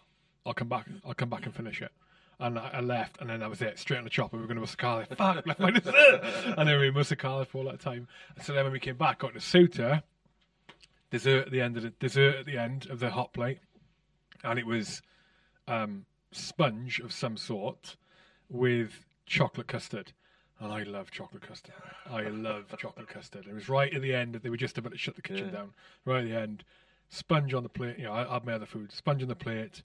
[0.45, 0.85] I'll come back.
[1.05, 1.93] I'll come back and finish it.
[2.39, 3.77] And I, I left, and then that was it.
[3.79, 4.35] Straight on the chopper.
[4.37, 5.07] We were going to Musakala.
[5.15, 6.21] Fuck, left my dessert.
[6.57, 8.07] and then we were in Musakala for all that time.
[8.35, 10.01] And so then when we came back, got to Souter,
[11.11, 13.59] dessert at the end of the dessert at the end of the hot plate,
[14.43, 15.01] and it was
[15.67, 17.95] um, sponge of some sort
[18.49, 20.11] with chocolate custard.
[20.59, 21.73] And I love chocolate custard.
[22.09, 23.45] I love chocolate custard.
[23.47, 24.35] It was right at the end.
[24.41, 25.51] They were just about to shut the kitchen Yeah.
[25.59, 25.73] down.
[26.05, 26.63] Right at the end,
[27.09, 27.97] sponge on the plate.
[27.99, 28.91] You know, I I had my other food.
[28.91, 29.83] Sponge on the plate.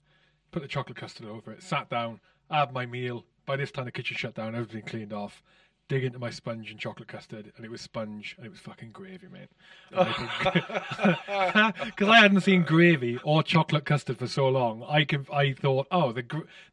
[0.51, 1.61] Put the chocolate custard over it.
[1.63, 2.19] Sat down.
[2.49, 3.25] Had my meal.
[3.45, 4.55] By this time, the kitchen shut down.
[4.55, 5.41] Everything cleaned off.
[5.87, 8.91] Dig into my sponge and chocolate custard, and it was sponge, and it was fucking
[8.91, 9.49] gravy, mate.
[9.89, 10.13] Because
[12.09, 16.11] I hadn't seen gravy or chocolate custard for so long, I can, I thought, oh,
[16.11, 16.23] the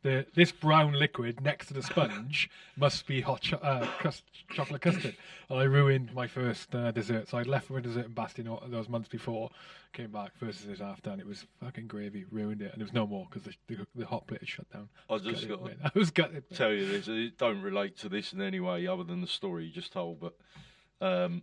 [0.02, 4.82] the this brown liquid next to the sponge must be hot cho- uh, cus- chocolate
[4.82, 5.16] custard.
[5.48, 7.28] And I ruined my first uh, dessert.
[7.28, 9.48] So I left my dessert in Bastion those months before,
[9.96, 12.24] came back first dessert after, and it was fucking gravy.
[12.30, 14.70] Ruined it, and there was no more because the, the the hot plate had shut
[14.70, 14.88] down.
[15.08, 15.72] I just got to.
[15.84, 16.44] I was gutted.
[16.50, 16.56] mate.
[16.56, 17.08] tell you this.
[17.08, 20.20] It don't relate to this in any way other than the story you just told.
[20.20, 20.34] But
[21.00, 21.42] um,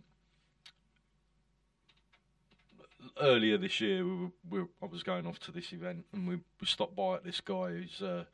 [3.20, 6.28] earlier this year, we were, we were, I was going off to this event, and
[6.28, 8.24] we, we stopped by at this guy who's uh,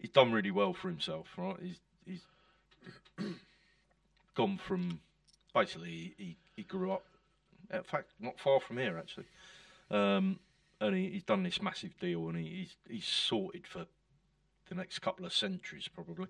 [0.00, 1.26] he's done really well for himself.
[1.36, 3.26] Right, he's he's
[4.34, 5.00] gone from
[5.54, 7.04] basically he, he grew up.
[7.72, 9.26] In fact, not far from here actually.
[9.90, 10.38] Um,
[10.80, 13.86] and he, he's done this massive deal, and he, he's he's sorted for
[14.68, 16.28] the next couple of centuries probably.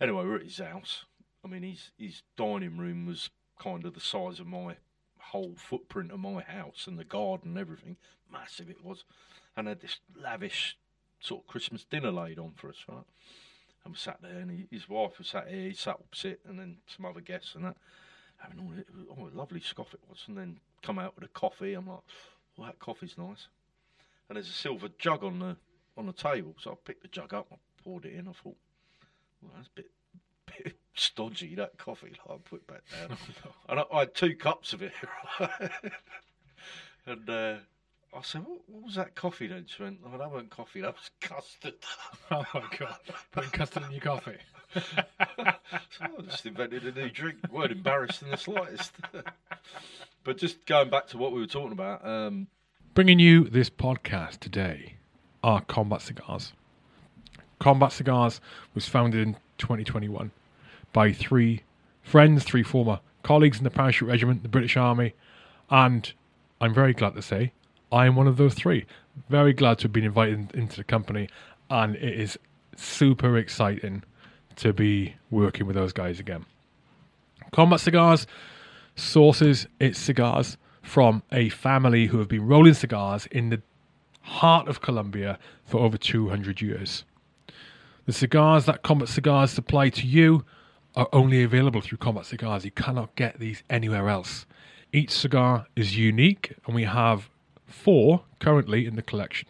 [0.00, 1.04] Anyway, we're at his house.
[1.44, 4.76] I mean, his his dining room was kind of the size of my
[5.18, 7.96] whole footprint of my house and the garden and everything.
[8.30, 9.04] Massive it was,
[9.56, 10.76] and had this lavish
[11.20, 13.04] sort of Christmas dinner laid on for us, right?
[13.84, 16.58] And we sat there, and he, his wife was sat here, he sat opposite, and
[16.58, 17.76] then some other guests and that.
[18.42, 21.28] Having all it, oh, a lovely scoff it was, and then come out with a
[21.28, 21.74] coffee.
[21.74, 22.00] I'm like,
[22.56, 23.46] well, that coffee's nice.
[24.28, 25.56] And there's a silver jug on the
[25.96, 28.28] on the table, so I picked the jug up, I poured it in.
[28.28, 28.56] I thought,
[29.42, 29.90] well, that's a bit,
[30.64, 32.12] bit stodgy that coffee.
[32.26, 33.16] Like, I put it back down,
[33.68, 34.92] and I, I had two cups of it,
[37.06, 37.56] and uh,
[38.14, 39.66] I said, what, what was that coffee then?
[39.66, 41.74] She went, oh, that wasn't coffee, that was custard.
[42.30, 42.96] Oh my god,
[43.30, 44.38] putting custard in your coffee.
[44.74, 44.82] So
[46.00, 47.36] I just invented a new drink.
[47.50, 48.92] weren't embarrassed in the slightest.
[50.24, 52.46] but just going back to what we were talking about, um,
[52.94, 54.96] Bringing you this podcast today
[55.42, 56.52] are Combat Cigars.
[57.58, 58.40] Combat Cigars
[58.74, 60.30] was founded in 2021
[60.92, 61.62] by three
[62.02, 65.14] friends, three former colleagues in the Parachute Regiment, the British Army,
[65.70, 66.12] and
[66.60, 67.52] I'm very glad to say
[67.90, 68.84] I am one of those three.
[69.30, 71.28] Very glad to have been invited into the company,
[71.70, 72.38] and it is
[72.76, 74.02] super exciting
[74.56, 76.44] to be working with those guys again.
[77.52, 78.26] Combat Cigars
[78.96, 83.62] sources its cigars from a family who have been rolling cigars in the
[84.22, 87.04] heart of Colombia for over 200 years.
[88.06, 90.44] The cigars that Combat Cigars supply to you
[90.94, 92.64] are only available through Combat Cigars.
[92.64, 94.46] You cannot get these anywhere else.
[94.92, 97.30] Each cigar is unique, and we have
[97.64, 99.48] four currently in the collection.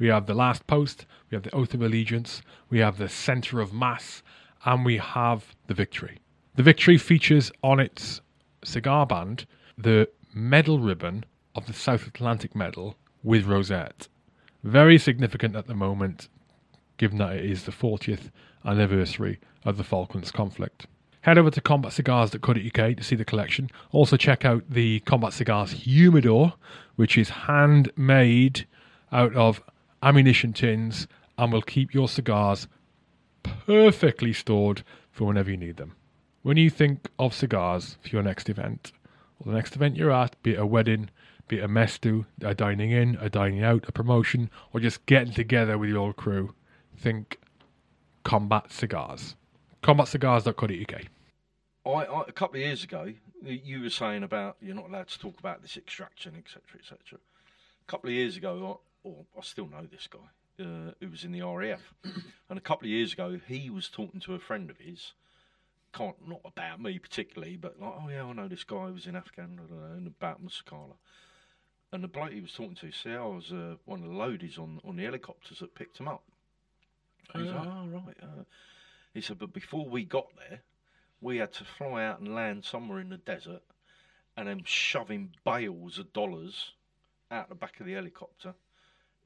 [0.00, 2.40] We have the Last Post, we have the Oath of Allegiance,
[2.70, 4.22] we have the Center of Mass,
[4.64, 6.18] and we have the Victory.
[6.54, 8.22] The Victory features on its
[8.64, 9.46] cigar band
[9.76, 11.24] the medal ribbon
[11.54, 14.08] of the South Atlantic Medal with rosette.
[14.64, 16.28] Very significant at the moment,
[16.96, 18.30] given that it is the 40th
[18.64, 20.86] anniversary of the Falklands conflict.
[21.22, 23.68] Head over to combatcigars.co.uk to see the collection.
[23.92, 26.54] Also, check out the Combat Cigars Humidor,
[26.96, 28.66] which is handmade
[29.12, 29.60] out of
[30.02, 32.68] ammunition tins and will keep your cigars
[33.42, 35.94] perfectly stored for whenever you need them.
[36.42, 38.92] When you think of cigars for your next event,
[39.38, 41.10] or the next event you're at, be it a wedding,
[41.48, 45.04] be it a mess do, a dining in, a dining out, a promotion, or just
[45.06, 46.54] getting together with your old crew,
[46.96, 47.38] think
[48.24, 49.34] Combat Cigars.
[49.82, 51.02] CombatCigars.co.uk.
[51.86, 55.18] I, I, a couple of years ago, you were saying about you're not allowed to
[55.18, 57.18] talk about this extraction, etc., etc.
[57.18, 61.32] A couple of years ago, or I still know this guy uh, who was in
[61.32, 61.80] the RAF,
[62.48, 65.12] and a couple of years ago, he was talking to a friend of his.
[65.92, 69.06] Can't not about me particularly, but like, oh yeah, I know this guy who was
[69.06, 69.58] in Afghan
[69.96, 70.94] and about Musakala.
[71.92, 74.56] And the bloke he was talking to said, I was uh, one of the loadies
[74.58, 76.22] on on the helicopters that picked him up.
[77.34, 77.72] And he's Oh, like, yeah.
[77.74, 78.16] oh right.
[78.22, 78.44] Uh,
[79.12, 80.60] he said, but before we got there,
[81.20, 83.62] we had to fly out and land somewhere in the desert
[84.36, 86.72] and then shoving bales of dollars
[87.32, 88.54] out the back of the helicopter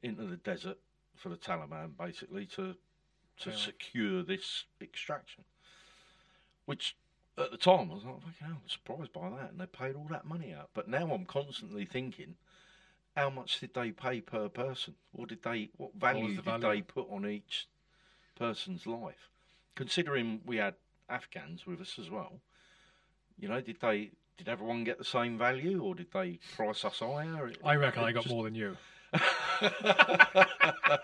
[0.05, 0.79] into the desert
[1.17, 2.77] for the Taliban, basically, to
[3.39, 3.57] to Yeah.
[3.57, 5.45] secure this extraction.
[6.67, 6.97] Which
[7.37, 9.97] at the time I was like, "Fucking hell, I'm surprised by that, and they paid
[9.97, 10.71] all that money out.
[10.73, 12.37] But now I'm constantly thinking,
[13.17, 16.63] how much did they pay per person, What did they what value the did value?
[16.63, 17.67] they put on each
[18.37, 19.31] person's life?
[19.75, 20.77] Considering we had
[21.09, 22.41] Afghans with us as well,
[23.37, 27.01] you know, did they did everyone get the same value, or did they price us
[27.01, 27.49] higher?
[27.49, 28.77] It- I reckon I got just- more than you.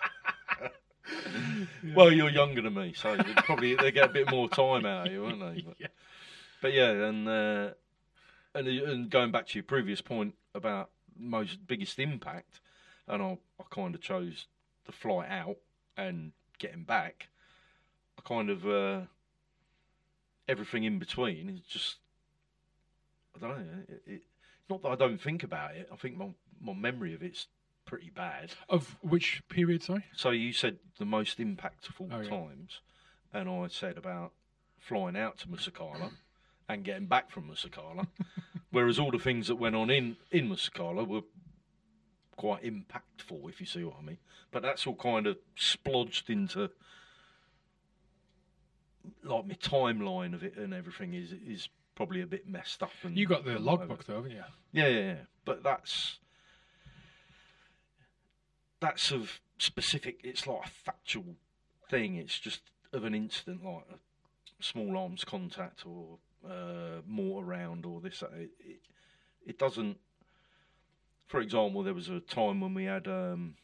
[1.95, 5.13] Well, you're younger than me, so probably they get a bit more time out of
[5.13, 5.63] you, won't they?
[5.63, 5.87] But Yeah.
[6.61, 7.71] but yeah, and uh,
[8.55, 12.61] and and going back to your previous point about most biggest impact,
[13.09, 14.47] and I I kind of chose
[14.87, 15.57] the flight out
[15.97, 17.29] and getting back.
[18.19, 19.01] I kind of uh,
[20.49, 21.97] everything in between is just
[23.35, 23.65] I don't know.
[23.89, 24.23] It, it,
[24.69, 25.89] not that I don't think about it.
[25.93, 26.29] I think my
[26.61, 27.47] my memory of it's
[27.85, 28.53] pretty bad.
[28.69, 30.05] Of which period, sorry?
[30.15, 32.29] So you said the most impactful Oh, yeah.
[32.29, 32.81] times,
[33.33, 34.33] and I said about
[34.79, 36.13] flying out to Musakala
[36.69, 38.07] and getting back from Musakala,
[38.71, 41.23] whereas all the things that went on in in Musakala were
[42.37, 44.19] quite impactful, if you see what I mean.
[44.51, 46.71] But that's all kind of splodged into
[49.23, 52.91] like my timeline of it and everything is is probably a bit messed up.
[53.03, 54.43] And You got the logbook though, haven't you?
[54.73, 55.15] Yeah, yeah, yeah.
[55.45, 56.19] But that's
[58.81, 60.21] that's of specific.
[60.25, 61.37] It's like a factual
[61.89, 62.17] thing.
[62.17, 62.63] It's just
[62.93, 66.19] of an incident, like a small arms contact or
[66.49, 68.23] uh, mortar round or this.
[68.23, 68.81] It, it,
[69.47, 69.99] it doesn't.
[71.27, 73.55] For example, there was a time when we had um,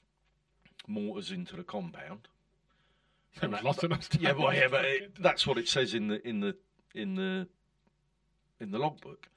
[0.87, 2.29] mortars into the compound.
[3.41, 5.95] There was that- lots of those Yeah, well, yeah, but it, that's what it says
[5.95, 6.57] in the in the
[6.95, 7.49] in the
[8.61, 9.29] in the logbook.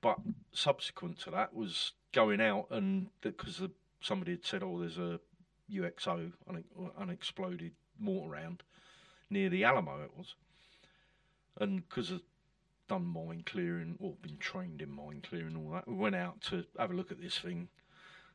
[0.00, 0.18] But
[0.52, 3.70] subsequent to that was going out and because the,
[4.02, 5.20] somebody had said, "Oh, there's a
[5.70, 6.64] UXO une,
[6.98, 8.62] unexploded mortar round
[9.30, 10.34] near the Alamo." It was,
[11.58, 12.22] and because of
[12.88, 16.40] done mine clearing or been trained in mine clearing and all that, we went out
[16.42, 17.68] to have a look at this thing.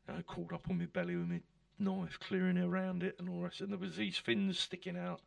[0.07, 1.41] You crawled up on my belly with my
[1.77, 3.61] knife, clearing around it and all rest.
[3.61, 5.21] And there was these fins sticking out.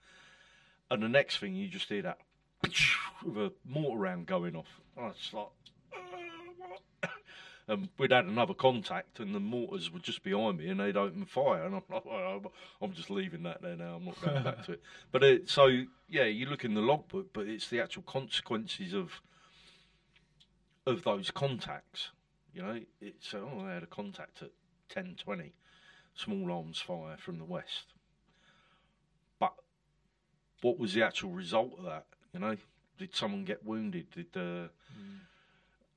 [0.90, 2.18] And the next thing you just hear that
[3.24, 4.80] with a mortar round going off.
[4.96, 5.46] And I was like?
[7.70, 11.30] And we'd had another contact, and the mortars were just behind me, and they'd opened
[11.30, 12.52] fire, and I'm like, well,
[12.82, 13.94] I'm, just leaving that there now.
[13.94, 14.82] I'm not going back to it.
[15.12, 19.20] But it, so yeah, you look in the logbook, but it's the actual consequences of
[20.84, 22.10] of those contacts.
[22.52, 24.50] You know, it's oh, I had a contact at
[24.88, 25.52] ten twenty,
[26.12, 27.94] small arms fire from the west.
[29.38, 29.54] But
[30.60, 32.06] what was the actual result of that?
[32.34, 32.56] You know,
[32.98, 34.08] did someone get wounded?
[34.10, 34.66] Did uh,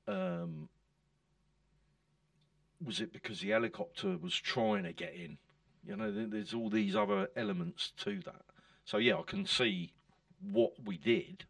[0.06, 0.68] um,
[2.82, 5.38] was it because the helicopter was trying to get in?
[5.86, 8.42] You know, there's all these other elements to that.
[8.84, 9.92] So yeah, I can see
[10.40, 11.44] what we did,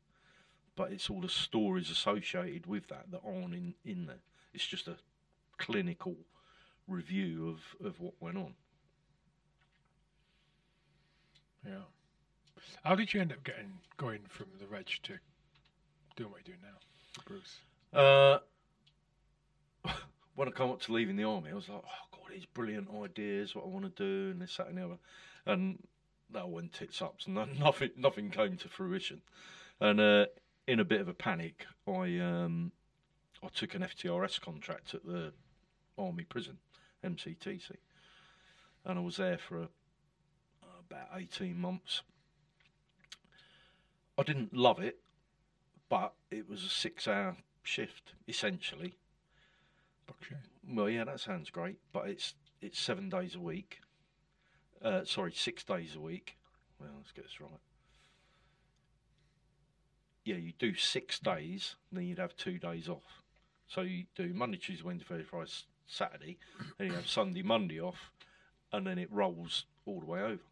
[0.76, 4.22] but it's all the stories associated with that that aren't in, in there.
[4.52, 4.96] It's just a
[5.58, 6.16] clinical
[6.88, 8.54] review of, of what went on.
[11.64, 11.84] Yeah.
[12.82, 15.14] How did you end up getting going from the reg to
[16.16, 17.58] doing what you're doing now, Bruce?
[17.92, 18.38] Uh,
[20.34, 22.88] when I come up to leaving the army, I was like, oh god, these brilliant
[23.02, 24.98] ideas, what I want to do, and this, that, and the other,
[25.46, 25.78] and
[26.30, 27.16] that all went tits up.
[27.18, 29.22] So no, nothing, nothing came to fruition.
[29.80, 30.26] And uh,
[30.66, 32.72] in a bit of a panic, I um,
[33.42, 35.32] I took an FTRS contract at the
[35.98, 36.58] army prison,
[37.04, 37.72] MCTC,
[38.84, 39.68] and I was there for a,
[40.88, 42.02] about eighteen months.
[44.16, 44.98] I didn't love it,
[45.88, 48.94] but it was a six-hour shift essentially.
[50.72, 53.80] Well, yeah, that sounds great, but it's it's seven days a week.
[54.82, 56.36] Uh, sorry, six days a week.
[56.80, 57.50] Well, let's get this right.
[60.24, 63.22] Yeah, you do six days, then you'd have two days off.
[63.66, 65.50] So you do Monday, Tuesday, Wednesday, Thursday, Friday,
[65.86, 66.38] Saturday,
[66.78, 68.10] then you have Sunday, Monday off,
[68.72, 70.42] and then it rolls all the way over.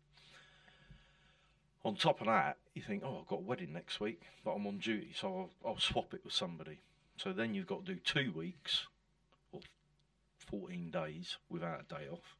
[1.84, 4.66] On top of that, you think, oh, I've got a wedding next week, but I'm
[4.66, 6.80] on duty, so I'll, I'll swap it with somebody.
[7.16, 8.86] So then you've got to do two weeks
[10.42, 12.36] 14 days without a day off.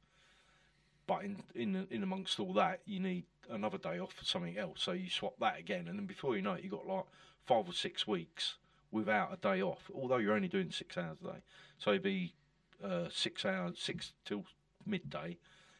[1.07, 4.83] But in, in in amongst all that, you need another day off for something else.
[4.83, 7.05] So you swap that again, and then before you know it, you've got like
[7.45, 8.57] five or six weeks
[8.91, 9.91] without a day off.
[9.95, 11.39] Although you're only doing six hours a day,
[11.79, 12.35] so it'd be
[12.83, 14.45] uh, six hours, six till
[14.87, 15.39] midday,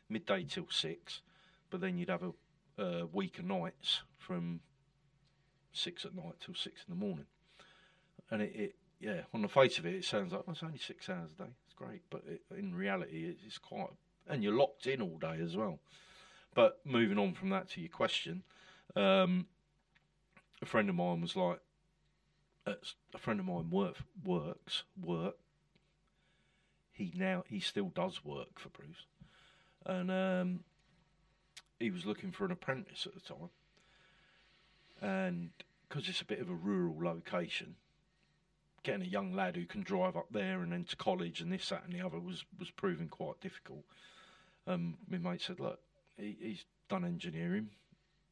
[0.09, 1.21] midday till six.
[1.71, 4.61] But then you'd have a, week of nights from
[5.73, 7.27] six at night till six in the morning,
[8.31, 10.79] and it, it yeah, on the face of it, it sounds like oh, it's only
[10.79, 11.51] six hours a day.
[11.73, 13.89] It's great, but it, in reality, it, it's quite,
[14.29, 15.79] and you're locked in all day as well.
[16.55, 18.43] But moving on from that to your question,
[18.95, 19.47] um,
[20.61, 21.61] a friend of mine was like,
[22.67, 25.37] a friend of mine work, works work.
[26.93, 29.07] He now he still does work for Bruce,
[29.87, 30.61] and um,
[31.81, 33.51] he was looking for an apprentice at the time,
[35.01, 35.51] and
[35.89, 37.77] because it's a bit of a rural location,
[38.83, 41.69] getting a young lad who can drive up there and then to college and this,
[41.69, 43.85] that, and the other was was proving quite difficult.
[44.67, 45.81] Um, my mate said, "Look,
[46.17, 47.71] he, he's done engineering,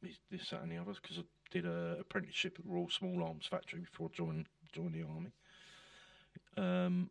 [0.03, 3.23] he's this, that, and the other." because I did an apprenticeship at the Royal Small
[3.23, 5.31] Arms Factory before I joined joined the army.
[6.57, 7.09] Um,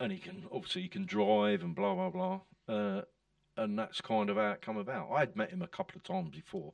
[0.00, 3.02] and he can obviously he can drive and blah blah blah, uh,
[3.56, 5.10] and that's kind of how it come about.
[5.12, 6.72] I'd met him a couple of times before,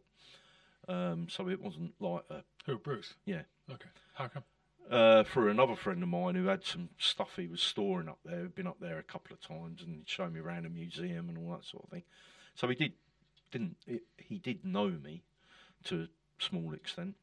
[0.88, 3.14] um, so it wasn't like a Who, Bruce?
[3.24, 3.42] Yeah.
[3.70, 3.88] Okay.
[4.14, 4.45] How come?
[4.91, 8.43] Uh, for another friend of mine who had some stuff he was storing up there.
[8.43, 11.28] He'd been up there a couple of times and he'd show me around a museum
[11.28, 12.03] and all that sort of thing.
[12.55, 12.93] So he did
[13.51, 15.22] didn't it, he did know me
[15.85, 17.14] to a small extent,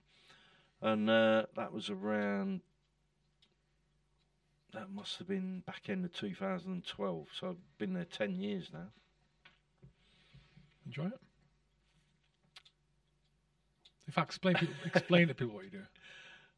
[0.81, 2.61] and uh, that was around.
[4.73, 7.27] That must have been back end of 2012.
[7.37, 8.87] So I've been there 10 years now.
[10.85, 11.19] Enjoy it.
[14.07, 14.55] In fact, explain
[14.85, 15.83] explain to people what you do.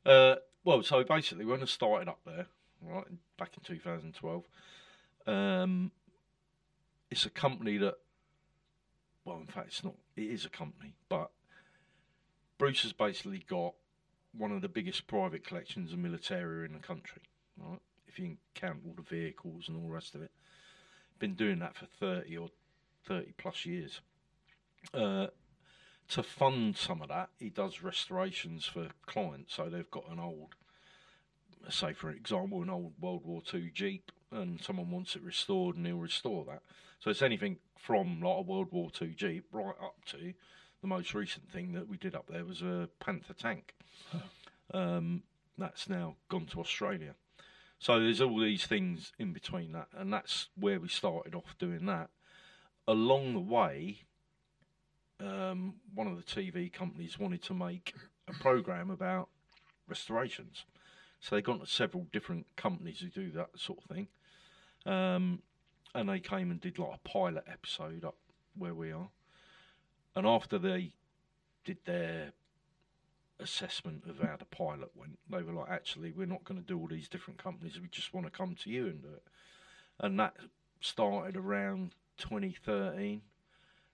[0.06, 2.48] Uh, well, so basically, when I started up there,
[2.82, 3.06] right,
[3.38, 4.44] back in 2012,
[5.26, 5.92] um,
[7.12, 7.96] it's a company that,
[9.26, 11.32] well, in fact, it's not, it is a company, but
[12.58, 13.74] Bruce has basically got
[14.38, 17.22] one of the biggest private collections of militaria in the country,
[17.58, 17.80] right?
[18.08, 20.32] If you can count all the vehicles and all the rest of it.
[21.20, 22.50] Been doing that for 30 or
[23.08, 24.02] 30 plus years.
[24.94, 25.28] Uh,
[26.14, 29.56] to fund some of that, he does restorations for clients.
[29.56, 30.56] So they've got an old,
[31.70, 35.88] say for example, an old World War II Jeep, and someone wants it restored, and
[35.88, 36.62] he'll restore that.
[37.00, 40.34] So it's anything from like a World War II Jeep right up to
[40.82, 43.74] the most recent thing that we did up there was a Panther tank.
[44.74, 45.24] Um,
[45.58, 47.16] that's now gone to Australia.
[47.80, 51.86] So there's all these things in between that, and that's where we started off doing
[51.88, 52.10] that.
[52.88, 54.06] Along the way,
[55.20, 57.94] um, one of the TV companies wanted to make
[58.28, 59.30] a program about
[59.88, 60.66] restorations.
[61.20, 64.08] So they got to several different companies who do that sort of thing.
[64.86, 65.42] Um,
[65.96, 68.16] and they came and did like a pilot episode up
[68.58, 69.10] where we are.
[70.16, 70.94] And after they
[71.64, 72.34] did their
[73.40, 76.78] assessment of how the pilot went, they were like, actually, we're not going to do
[76.78, 77.80] all these different companies.
[77.80, 79.24] We just want to come to you and do it.
[80.00, 80.36] And that
[80.82, 83.22] started around 2013.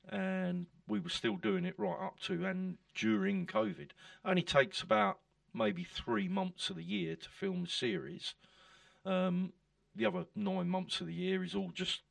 [0.07, 3.89] And we were still doing it right up to and during COVID.
[4.25, 5.19] Only takes about
[5.53, 8.33] maybe three months of the year to film a series.
[9.05, 9.53] Um,
[9.95, 12.01] the other nine months of the year is all just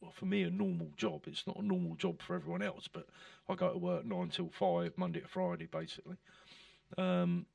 [0.00, 1.22] well for me a normal job.
[1.26, 3.06] It's not a normal job for everyone else, but
[3.48, 6.16] I go to work nine till five, Monday to Friday, basically.
[6.98, 7.46] Um,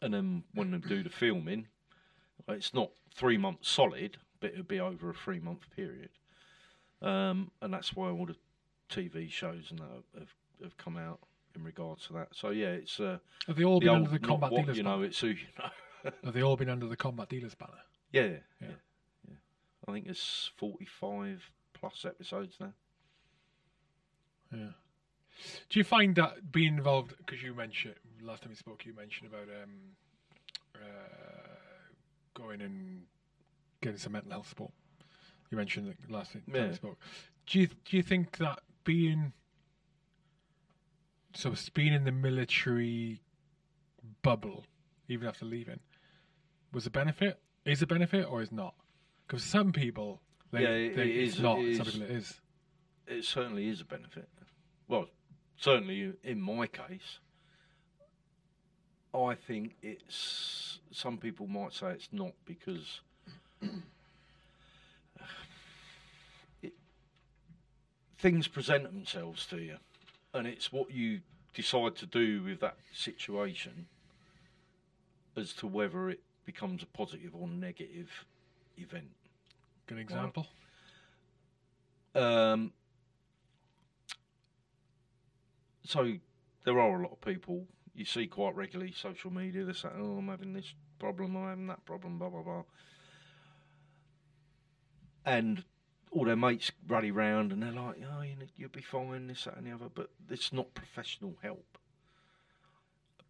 [0.00, 1.66] and then when they do the filming,
[2.48, 6.10] it's not three months solid, but it'll be over a three month period.
[7.00, 8.36] Um, and that's why all the
[8.90, 11.20] TV shows and that have, have come out
[11.54, 12.28] in regards to that.
[12.32, 14.76] So yeah, it's uh, Have they all the been old under the combat what dealers
[14.78, 14.96] you banner?
[14.98, 16.10] know, it's who you know.
[16.24, 17.72] Have they all been under the combat dealers banner?
[18.12, 18.68] Yeah, yeah, Yeah.
[19.28, 19.34] yeah,
[19.86, 22.72] I think there's 45 plus episodes now.
[24.52, 24.70] Yeah.
[25.68, 27.14] Do you find that being involved?
[27.18, 29.70] Because you mentioned last time we spoke, you mentioned about um,
[30.74, 30.78] uh,
[32.34, 33.02] going and
[33.82, 34.72] getting some mental health support.
[35.50, 36.72] You mentioned that last time Yeah.
[36.72, 36.98] spoke.
[37.46, 39.32] Do you do you think that being
[41.34, 43.20] so being in the military
[44.22, 44.64] bubble,
[45.08, 45.80] even after leaving,
[46.72, 47.40] was a benefit?
[47.64, 48.74] Is a benefit or is not?
[49.26, 50.20] Because some people,
[50.52, 51.58] they, Yeah, it- they, it it's is- not.
[51.60, 51.92] it Some is.
[51.94, 52.40] people it is.
[53.06, 54.28] It certainly is a benefit.
[54.86, 55.08] Well,
[55.56, 57.20] certainly in my case,
[59.14, 60.80] I think it's.
[60.90, 63.00] Some people might say it's not because
[68.18, 69.76] things present themselves to you,
[70.34, 71.20] and it's what you
[71.54, 73.86] decide to do with that situation
[75.36, 78.26] as to whether it becomes a positive or negative
[78.76, 79.10] event.
[79.86, 80.46] Good example.
[82.14, 82.72] Um,
[85.84, 86.14] so
[86.64, 87.64] there are a lot of people
[87.94, 89.64] you see quite regularly social media.
[89.64, 91.36] They say, "Oh, I'm having this problem.
[91.36, 92.62] I'm having that problem." Blah blah blah.
[95.24, 95.64] And
[96.10, 99.44] all their mates rally round and they're like, "Oh, you know, you'll be fine." This,
[99.44, 99.88] that, and the other.
[99.92, 101.78] But it's not professional help.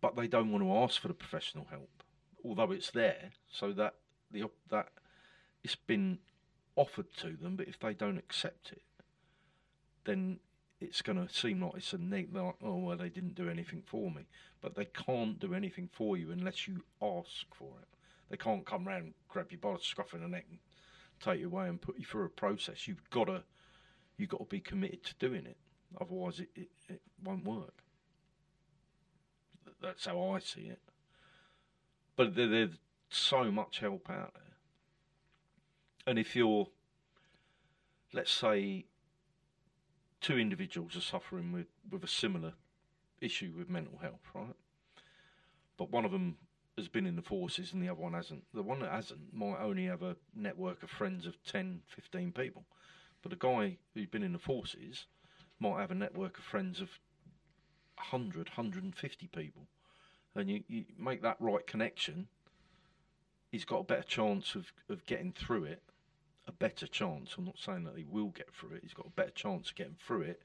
[0.01, 2.03] But they don't want to ask for the professional help,
[2.45, 3.33] although it's there.
[3.51, 3.95] So that
[4.31, 4.89] the that
[5.64, 6.18] it's been
[6.76, 8.83] offered to them, but if they don't accept it,
[10.05, 10.39] then
[10.81, 13.83] it's going to seem like it's a neat, like, oh well, they didn't do anything
[13.85, 14.26] for me,
[14.61, 17.89] but they can't do anything for you unless you ask for it.
[18.31, 20.59] They can't come round grab you by the scruff of the neck and
[21.19, 22.89] take you away and put you through a process.
[22.89, 23.43] You've got to,
[24.16, 25.57] you've got to be committed to doing it.
[26.01, 27.83] Otherwise, it, it, it won't work.
[29.81, 30.81] That's how I see it.
[32.16, 32.79] But there, there's
[33.11, 34.43] so much help out there.
[36.07, 36.69] And if you're,
[38.12, 38.87] let's say,
[40.21, 42.55] two individuals are suffering with, with a similar
[43.21, 44.57] issue with mental health, right?
[45.77, 46.37] But one of them
[46.79, 48.45] has been in the forces and the other one hasn't.
[48.55, 52.64] The one that hasn't might only have a network of friends of 10, 15 people.
[53.22, 55.07] But a guy who's been in the forces
[55.61, 56.89] might have a network of friends of
[57.97, 59.62] 100, 150 people.
[60.35, 62.29] And you, you make that right connection,
[63.51, 65.83] he's got a better chance of, of getting through it.
[66.47, 67.35] A better chance.
[67.37, 68.83] I'm not saying that he will get through it.
[68.83, 70.43] He's got a better chance of getting through it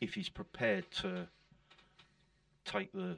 [0.00, 1.28] if he's prepared to
[2.64, 3.16] take the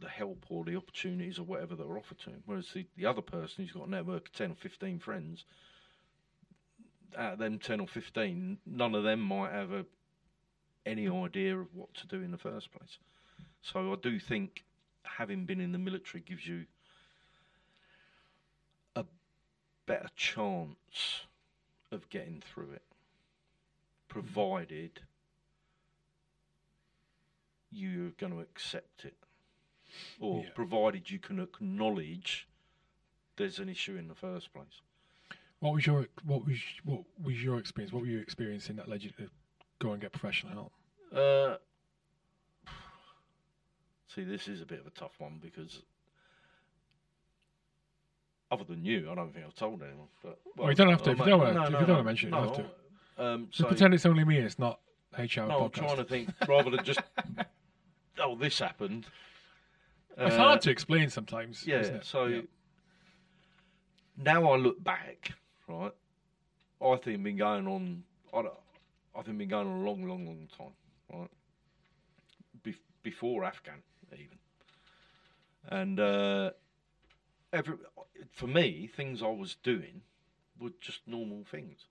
[0.00, 2.42] the help or the opportunities or whatever that are offered to him.
[2.44, 5.44] Whereas the, the other person who's got a network of 10 or 15 friends,
[7.16, 9.86] out of them 10 or 15, none of them might have a,
[10.84, 12.98] any idea of what to do in the first place.
[13.62, 14.64] So I do think
[15.02, 16.66] having been in the military gives you
[18.94, 19.04] a
[19.86, 21.22] better chance
[21.90, 22.82] of getting through it,
[24.08, 25.00] provided
[27.70, 29.14] you're going to accept it,
[30.20, 30.50] or Yeah.
[30.54, 32.48] provided you can acknowledge
[33.36, 34.80] there's an issue in the first place.
[35.60, 37.92] What was your what was what was your experience?
[37.92, 39.30] What were you experiencing that led you to
[39.78, 40.72] go and get professional help?
[41.12, 41.56] Uh,
[44.06, 45.82] see, this is a bit of a tough one because,
[48.50, 50.08] other than you, I don't think I've told anyone.
[50.22, 51.10] But Well, you don't have to.
[51.12, 52.70] If you don't no, if you don't no, mention it, you have
[53.16, 54.38] Um, Just so, pretend it's only me.
[54.38, 54.80] It's not
[55.16, 57.00] HR no, I'm trying to think rather than just,
[58.18, 59.06] oh, this happened.
[60.16, 61.66] It's Uh, hard to explain sometimes.
[61.66, 61.80] Yeah.
[61.80, 62.04] isn't it?
[62.04, 62.42] So Yeah.
[64.16, 65.32] now I look back,
[65.68, 65.92] right?
[66.80, 68.04] I think been going on.
[68.32, 68.58] I, don't-
[69.14, 70.74] I think been going on a long, long, long time,
[71.12, 71.30] right?
[72.62, 74.38] Be- before Afghan, even.
[75.68, 76.50] And uh,
[77.52, 77.76] every
[78.32, 80.02] for me, things I was doing
[80.58, 81.86] were just normal things.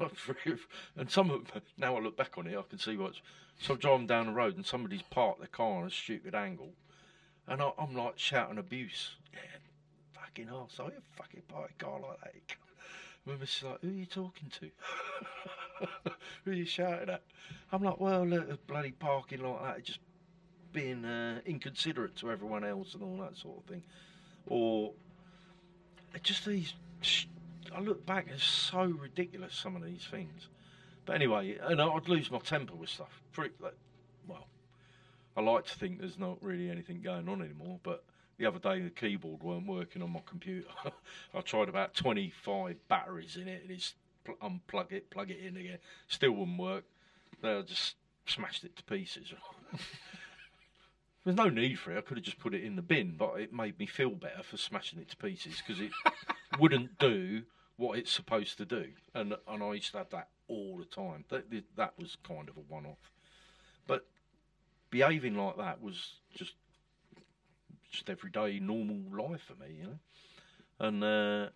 [0.96, 1.42] and some of
[1.78, 3.20] now I look back on it, I can see what's.
[3.60, 6.72] So I'm driving down the road and somebody's parked their car on a stupid angle,
[7.48, 9.16] and I, I'm like shouting abuse.
[9.32, 9.40] Yeah,
[10.14, 12.56] fucking arsehole, you fucking a car like that.
[13.26, 14.70] My missus like, who are you talking to?
[16.44, 17.22] who are you shouting at?
[17.72, 20.00] I'm like, well, look, bloody parking like that, just
[20.72, 23.82] being uh, inconsiderate to everyone else and all that sort of thing.
[24.46, 24.92] Or
[26.22, 26.74] just these.
[27.74, 30.48] I look back, it's so ridiculous, some of these things.
[31.06, 33.22] But anyway, and I'd lose my temper with stuff.
[33.32, 33.76] Pretty, like,
[34.26, 34.46] well,
[35.36, 38.04] I like to think there's not really anything going on anymore, but
[38.38, 40.68] the other day the keyboard weren't working on my computer.
[41.34, 43.94] I tried about 25 batteries in it and it's
[44.42, 45.78] unplug it, plug it in again.
[46.08, 46.84] Still wouldn't work.
[47.42, 49.32] Then I just smashed it to pieces.
[51.24, 51.98] There's no need for it.
[51.98, 54.42] I could have just put it in the bin, but it made me feel better
[54.42, 55.90] for smashing it to pieces because it
[56.60, 57.42] wouldn't do
[57.76, 58.88] what it's supposed to do.
[59.14, 61.24] And and I used to have that all the time.
[61.30, 63.10] That that was kind of a one-off.
[63.86, 64.06] But
[64.94, 66.54] behaving like that was just
[67.90, 69.98] just everyday normal life for me, you know.
[70.78, 71.50] And uh,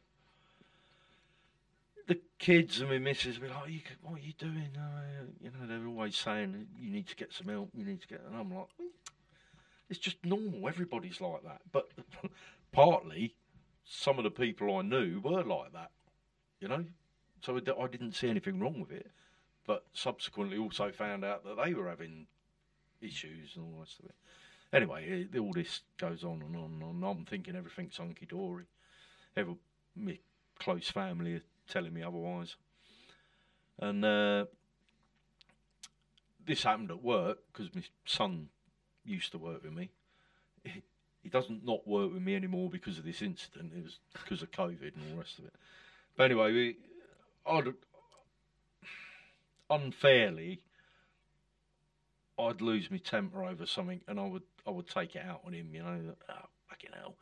[2.09, 5.86] the kids and my missus were like, "What are you doing?" Uh, you know, they're
[5.86, 7.70] always saying you need to get some help.
[7.74, 8.66] You need to get, and I'm like,
[9.89, 10.68] it's just normal.
[10.68, 11.61] Everybody's like that.
[11.70, 11.91] But
[12.72, 13.36] partly,
[13.84, 15.93] some of the people I knew were like that,
[16.61, 16.84] you know.
[17.41, 19.11] So I didn't see anything wrong with it.
[19.64, 22.26] But subsequently, also found out that they were having
[23.01, 24.14] issues and all the rest of it.
[24.72, 27.16] Anyway, it, all this goes on and on and on.
[27.16, 28.64] I'm thinking everything's hunky dory.
[29.36, 29.55] Every
[29.96, 30.18] my
[30.59, 32.57] close family are telling me otherwise.
[33.78, 34.46] And uh,
[36.44, 38.49] this happened at work because my son
[39.05, 39.90] used to work with me.
[40.64, 40.82] He,
[41.22, 43.72] he doesn't not work with me anymore because of this incident.
[43.76, 45.55] It was because of COVID and all the rest of it.
[46.16, 46.76] But anyway, we,
[47.46, 47.74] I'd
[49.70, 50.61] unfairly
[52.39, 55.53] I'd lose my temper over something, and I would I would take it out on
[55.53, 55.70] him.
[55.72, 56.34] You know, oh,
[56.68, 57.14] fucking hell,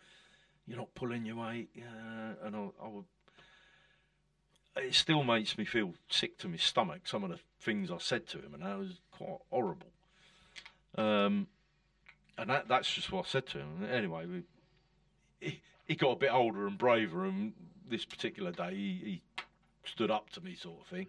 [0.67, 3.05] you're not pulling your weight, uh, and I, I would.
[4.77, 7.07] It still makes me feel sick to my stomach.
[7.07, 9.89] Some of the things I said to him, and that was quite horrible.
[10.99, 11.47] Um,
[12.37, 13.89] and that that's just what I said to him.
[13.91, 14.43] Anyway, we,
[15.41, 17.55] he, he got a bit older and braver, and
[17.89, 19.23] this particular day he, he
[19.85, 21.07] stood up to me, sort of thing,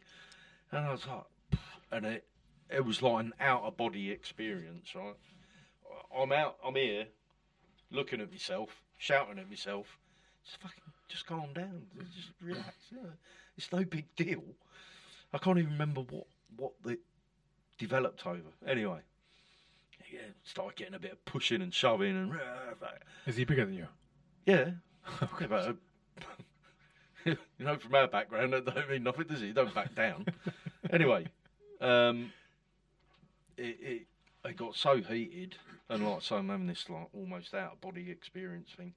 [0.72, 1.60] and I was like,
[1.92, 2.26] and it
[2.70, 5.16] it was like an out of body experience, right?
[6.16, 7.08] I'm out, I'm here,
[7.92, 9.98] looking at myself, shouting at myself.
[10.46, 11.84] Just fucking, just calm down,
[12.16, 12.76] just relax.
[12.92, 13.10] Yeah.
[13.58, 14.44] It's no big deal.
[15.34, 16.98] I can't even remember what what the
[17.78, 18.42] developed over.
[18.66, 19.00] Anyway,
[20.12, 22.34] yeah, started getting a bit of pushing and shoving and.
[23.26, 23.88] Is he bigger than you?
[24.46, 24.72] Yeah.
[25.24, 25.74] okay, but, uh,
[27.26, 29.48] you know, from our background, that don't mean nothing, does it?
[29.48, 30.26] You don't back down.
[30.92, 31.28] anyway,
[31.82, 32.32] um,
[33.58, 34.02] it, it,
[34.46, 35.56] it got so heated,
[35.90, 38.94] and like so, I'm having this like almost out of body experience thing.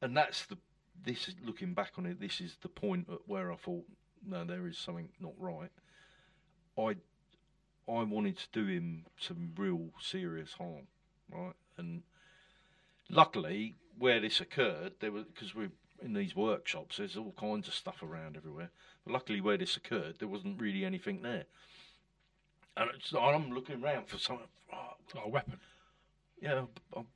[0.00, 0.56] And that's the
[1.04, 2.20] this is looking back on it.
[2.20, 3.84] This is the point at where I thought,
[4.26, 5.70] no, there is something not right.
[6.78, 6.96] I
[7.90, 10.86] I wanted to do him some real serious harm,
[11.32, 11.54] right?
[11.76, 12.02] And
[13.08, 16.96] luckily, where this occurred, there was because we're in these workshops.
[16.98, 18.70] There's all kinds of stuff around everywhere.
[19.04, 21.44] But luckily, where this occurred, there wasn't really anything there.
[22.76, 24.46] And I'm looking around for something.
[24.72, 25.58] Oh, a weapon.
[26.40, 26.64] Yeah,
[26.94, 27.06] I'm,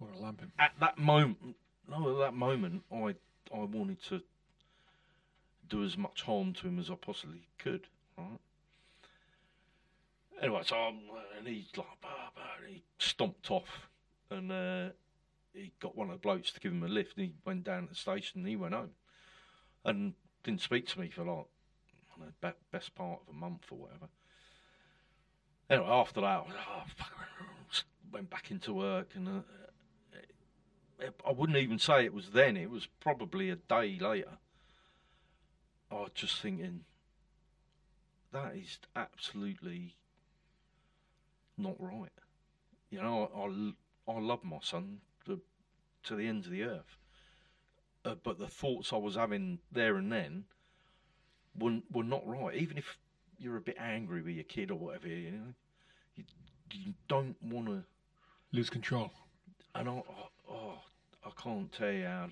[0.00, 0.42] or a lamp.
[0.58, 1.56] At that moment,
[1.88, 3.14] no, at that moment, I
[3.52, 4.22] I wanted to
[5.68, 7.86] do as much harm to him as I possibly could.
[8.16, 8.40] Right.
[10.42, 11.00] Anyway, so I'm,
[11.36, 13.88] and he's like, bah, bah, and he stomped off,
[14.30, 14.88] and uh,
[15.52, 17.16] he got one of the blokes to give him a lift.
[17.16, 18.90] And he went down to the station, and he went home,
[19.84, 21.46] and didn't speak to me for like
[22.20, 24.08] know, best part of a month or whatever.
[25.68, 27.12] Anyway, after that, I oh, fuck,
[28.12, 32.56] went back into work, and uh, I wouldn't even say it was then.
[32.56, 34.38] It was probably a day later.
[35.90, 36.84] I was just thinking,
[38.32, 39.96] that is absolutely
[41.56, 42.10] not right.
[42.90, 45.40] You know, I, I, I love my son to,
[46.04, 46.96] to the ends of the earth.
[48.04, 50.44] Uh, but the thoughts I was having there and then
[51.58, 52.56] were, were not right.
[52.56, 52.96] Even if
[53.38, 55.54] you're a bit angry with your kid or whatever, you know,
[56.16, 56.24] you,
[56.72, 57.82] you don't want to
[58.52, 59.10] lose control.
[59.74, 60.02] And I,
[60.50, 60.78] oh,
[61.24, 62.28] I can't tell you how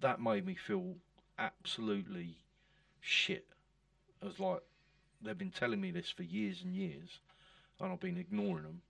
[0.00, 0.94] that made me feel
[1.38, 2.36] absolutely
[3.00, 3.46] shit.
[4.22, 4.60] I was like,
[5.22, 7.20] they've been telling me this for years and years,
[7.80, 8.82] and I've been ignoring them.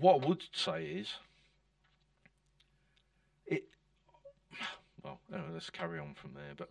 [0.00, 1.14] What I would say is,
[3.46, 3.64] it.
[5.02, 6.54] well, anyway, let's carry on from there.
[6.56, 6.70] But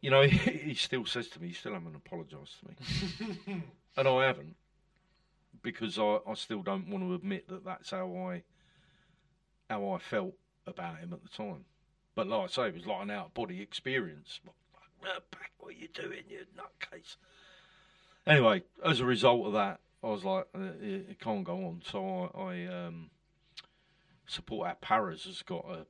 [0.00, 0.36] you know, he,
[0.68, 3.62] he still says to me, "You still haven't apologised to me,"
[3.96, 4.54] and I haven't
[5.62, 8.42] because I, I still don't want to admit that that's how I
[9.68, 10.34] how I felt
[10.66, 11.64] about him at the time.
[12.14, 14.40] But like I say, it was like an out of body experience.
[15.02, 17.16] Back, what are you doing, you nutcase?
[18.26, 21.82] Anyway, as a result of that, I was like, uh, it, it can't go on.
[21.84, 23.10] So I, I um,
[24.26, 25.86] support our paras has got a,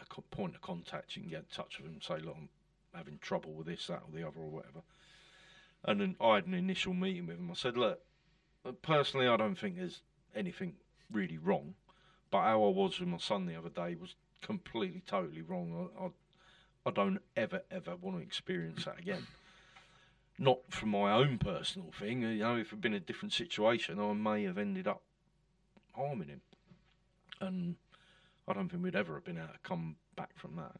[0.00, 1.16] a point of contact.
[1.16, 2.48] You can get in touch with them say, look, I'm
[2.94, 4.82] having trouble with this, that, or the other, or whatever.
[5.84, 7.50] And then I had an initial meeting with him.
[7.50, 8.00] I said, look,
[8.82, 10.02] personally, I don't think there's
[10.34, 10.74] anything
[11.10, 11.74] really wrong.
[12.30, 15.88] But how I was with my son the other day was completely, totally wrong.
[15.98, 16.08] I, I,
[16.86, 19.26] I don't ever, ever want to experience that again.
[20.40, 22.22] Not from my own personal thing.
[22.22, 25.02] You know, if it had been a different situation, I may have ended up
[25.92, 26.40] harming him.
[27.42, 27.76] And
[28.48, 30.76] I don't think we'd ever have been able to come back from that.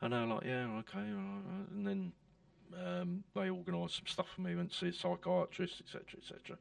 [0.00, 0.98] And they're like, yeah, okay.
[0.98, 2.12] all right." And then
[2.78, 6.56] um, they organised some stuff for me, went to see a psychiatrist, etc., etc.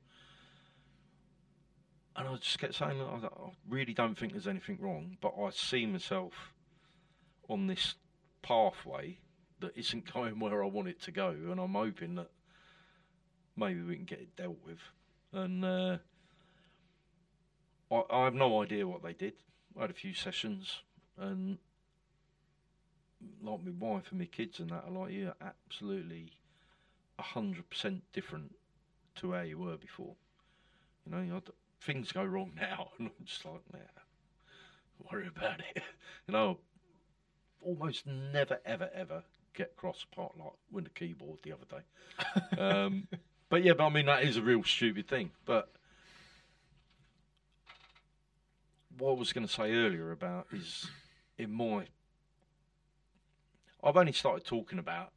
[2.15, 3.29] And I just kept saying, I
[3.69, 6.33] really don't think there's anything wrong, but I see myself
[7.47, 7.93] on this
[8.41, 9.19] pathway
[9.61, 12.29] that isn't going where I want it to go, and I'm hoping that
[13.55, 14.79] maybe we can get it dealt with.
[15.33, 15.97] And uh,
[17.91, 19.33] I, I have no idea what they did.
[19.77, 20.81] I had a few sessions,
[21.17, 21.57] and
[23.41, 26.31] like my wife and my kids and that are like, you're absolutely
[27.17, 28.55] a hundred percent different
[29.15, 30.15] to how you were before.
[31.05, 31.41] You know,
[31.81, 35.83] things go wrong now, and I'm just like, nah, worry about it.
[36.27, 36.59] you know,
[37.61, 39.23] almost never, ever, ever
[39.59, 42.61] get cross apart like with the keyboard the other day.
[42.61, 43.07] um,
[43.49, 45.31] but yeah, but I mean that is a real stupid thing.
[45.45, 45.69] But
[48.97, 50.87] what I was going to say earlier about is
[51.37, 51.87] in my
[53.83, 55.11] I've only started talking about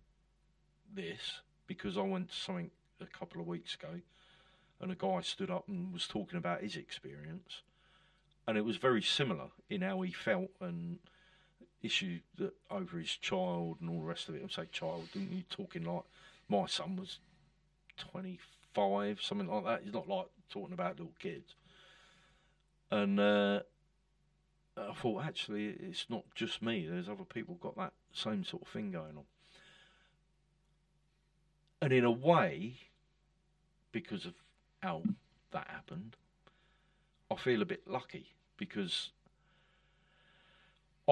[0.93, 2.71] this because I went to something
[3.01, 4.01] a couple of weeks ago
[4.81, 7.63] and a guy stood up and was talking about his experience
[8.47, 10.99] and it was very similar in how he felt and
[11.83, 14.43] issue that over his child and all the rest of it.
[14.45, 16.05] I say child, didn't you talking like
[16.49, 17.19] my son was
[17.97, 18.39] twenty
[18.75, 19.83] five, something like that.
[19.85, 21.55] He's not like talking about little kids.
[22.91, 23.61] And uh,
[24.77, 26.87] I thought actually it's not just me.
[26.89, 29.25] There's other people got that same sort of thing going on.
[31.81, 32.75] And in a way,
[33.91, 34.35] because of
[34.83, 35.03] how
[35.51, 36.17] that happened,
[37.31, 38.27] I feel a bit lucky
[38.57, 39.11] because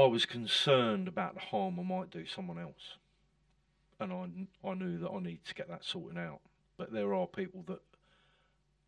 [0.00, 2.96] I was concerned about the harm I might do someone else,
[3.98, 6.40] and I I knew that I need to get that sorted out.
[6.76, 7.80] But there are people that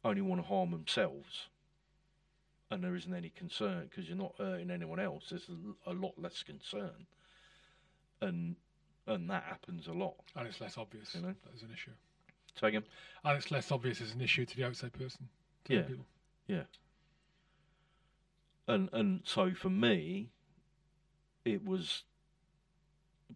[0.05, 1.49] only want to harm themselves,
[2.71, 5.27] and there isn't any concern because you're not hurting anyone else.
[5.31, 5.49] There's
[5.87, 7.07] a, a lot less concern,
[8.21, 8.57] and
[9.07, 10.15] and that happens a lot.
[10.37, 11.29] And it's less obvious You know?
[11.29, 11.91] that there's an issue.
[12.55, 12.85] So again,
[13.25, 15.29] And it's less obvious as an issue to the outside person.
[15.69, 15.83] Yeah.
[15.83, 16.05] people.
[18.69, 20.31] and and so for me,
[21.45, 22.05] it was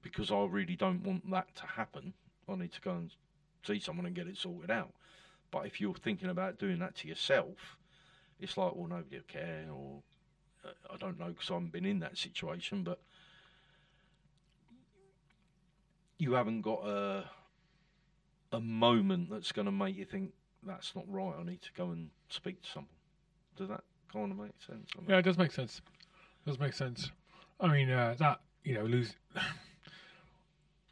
[0.02, 2.12] because I really don't want that to happen.
[2.48, 3.10] I need to go and
[3.66, 4.92] see someone and get it sorted out.
[5.50, 7.78] But if you're thinking about doing that to yourself,
[8.40, 10.02] it's like, well, nobody will care, or
[10.64, 13.00] uh, I don't know because I haven't been in that situation, but
[16.18, 17.24] you haven't got a
[18.52, 21.34] a moment that's going to make you think that's not right.
[21.38, 22.90] I need to go and speak to someone.
[23.56, 24.88] Does that kind of make sense?
[24.96, 25.80] I mean, Yeah, it does make sense.
[26.44, 27.10] It does make sense.
[27.60, 29.14] I mean, uh, that, you know, lose,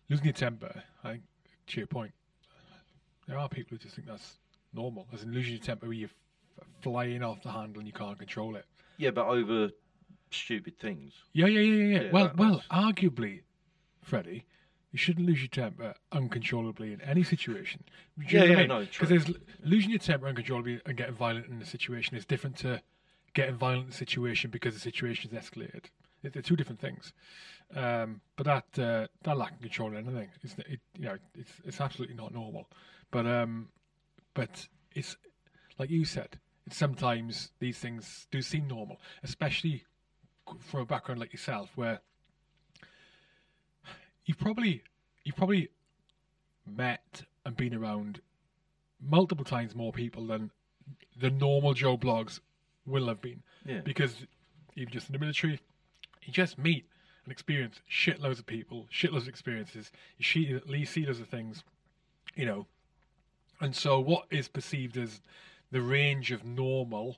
[0.08, 1.22] losing your temper, I think,
[1.68, 2.12] to your point,
[3.26, 4.38] there are people who just think that's
[4.72, 5.06] normal.
[5.12, 6.08] As in losing your temper where you're
[6.60, 8.66] f- flying off the handle and you can't control it.
[8.96, 9.70] Yeah, but over
[10.30, 11.12] stupid things.
[11.32, 12.02] Yeah, yeah, yeah, yeah.
[12.04, 12.10] yeah.
[12.12, 13.40] Well, well, that's- arguably,
[14.02, 14.44] Freddie,
[14.92, 17.82] you shouldn't lose your temper uncontrollably in any situation.
[18.18, 18.68] Do you Yeah, know yeah, I mean?
[18.68, 19.26] no, Because there's
[19.62, 22.80] losing your temper uncontrollably and getting violent in a situation is different to
[23.32, 25.86] getting violent in a situation because the situation is escalated.
[26.32, 27.12] They're two different things.
[27.74, 31.52] Um, but that uh, that lack of control of anything, it's it, you know, it's
[31.64, 32.68] it's absolutely not normal.
[33.10, 33.68] But um,
[34.34, 35.16] but it's
[35.78, 39.84] like you said, it's sometimes these things do seem normal, especially
[40.60, 42.00] from a background like yourself, where
[44.24, 44.82] you've probably
[45.24, 45.68] you've probably
[46.66, 48.20] met and been around
[49.00, 50.50] multiple times more people than
[51.18, 52.40] the normal Joe Bloggs
[52.86, 53.42] will have been.
[53.64, 53.80] Yeah.
[53.84, 54.14] Because
[54.76, 55.60] even just in the military,
[56.24, 56.86] you just meet
[57.24, 61.64] and experience shitloads of people, shitloads of experiences, you see, you see loads of things,
[62.34, 62.66] you know.
[63.60, 65.20] And so what is perceived as
[65.70, 67.16] the range of normal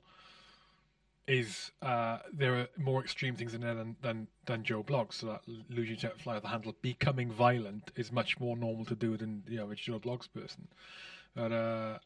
[1.27, 5.13] is uh, there are more extreme things in there than than, than Joe Bloggs.
[5.15, 8.95] So that losing to fly off the handle, becoming violent, is much more normal to
[8.95, 10.67] do than the average Joe Bloggs person.
[11.35, 11.97] But uh,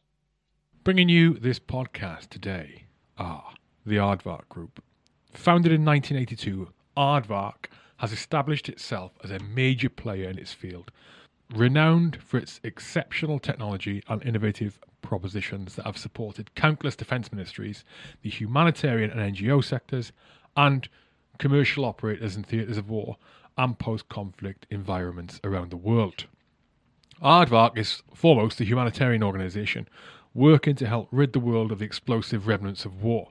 [0.82, 2.84] bringing you this podcast today
[3.16, 3.54] are
[3.86, 4.82] the Aardvark Group,
[5.32, 6.68] founded in 1982.
[6.96, 7.66] Aardvark
[7.98, 10.90] has established itself as a major player in its field,
[11.54, 17.84] renowned for its exceptional technology and innovative propositions that have supported countless defence ministries,
[18.22, 20.12] the humanitarian and NGO sectors,
[20.56, 20.88] and
[21.38, 23.16] commercial operators in theatres of war
[23.56, 26.26] and post conflict environments around the world.
[27.22, 29.88] Aardvark is foremost a humanitarian organisation
[30.34, 33.28] working to help rid the world of the explosive remnants of war.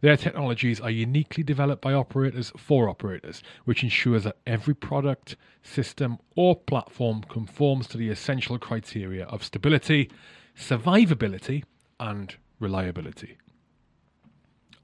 [0.00, 6.18] Their technologies are uniquely developed by operators for operators, which ensures that every product, system,
[6.36, 10.10] or platform conforms to the essential criteria of stability,
[10.56, 11.64] survivability,
[11.98, 13.38] and reliability.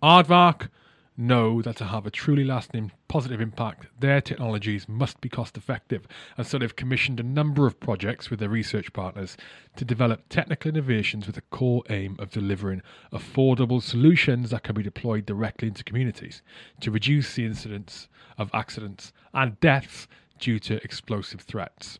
[0.03, 0.69] Aardvark
[1.17, 6.07] know that to have a truly lasting positive impact, their technologies must be cost effective,
[6.37, 9.37] and so they've commissioned a number of projects with their research partners
[9.77, 12.83] to develop technical innovations with the core aim of delivering
[13.13, 16.43] affordable solutions that can be deployed directly into communities
[16.81, 20.09] to reduce the incidence of accidents and deaths
[20.39, 21.99] due to explosive threats.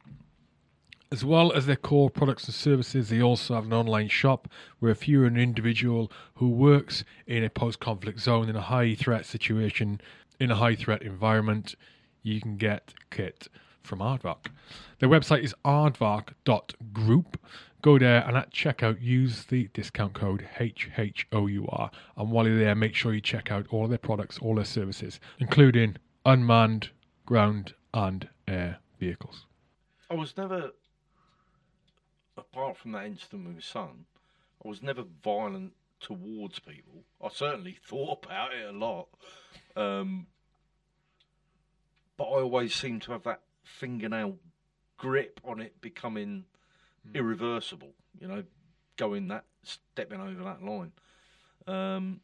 [1.15, 4.49] As well as their core products and services, they also have an online shop
[4.81, 8.97] where if you're an individual who works in a post conflict zone in a high
[8.97, 10.01] threat situation,
[10.41, 11.77] in a high threat environment,
[12.25, 13.47] you can get kit
[13.81, 14.47] from Aardvark.
[14.99, 17.41] Their website is aardvark.group.
[17.81, 21.91] Go there and at checkout use the discount code HHOUR.
[22.17, 24.65] And while you're there, make sure you check out all of their products, all their
[24.65, 25.95] services, including
[26.27, 26.91] unmanned
[27.25, 29.47] ground and air vehicles.
[30.11, 30.73] I was never,
[32.37, 34.07] apart from that incident with my son,
[34.65, 37.05] I was never violent towards people.
[37.23, 39.09] I certainly thought about it a lot.
[39.77, 40.27] Um,
[42.17, 44.37] but I always seemed to have that fingernail
[44.99, 46.45] grip on it becoming
[47.15, 48.45] irreversible, you know,
[48.97, 50.93] going that, stepping over that line.
[51.67, 52.21] Um,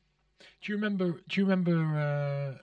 [0.61, 1.21] Do you remember?
[1.29, 1.75] Do you remember?
[2.57, 2.59] Uh,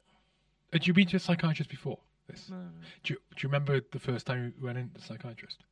[0.71, 1.97] had you been to a psychiatrist before
[2.29, 2.49] this?
[2.49, 2.57] no,
[3.03, 5.63] Do you, do you remember the first time you went into the psychiatrist?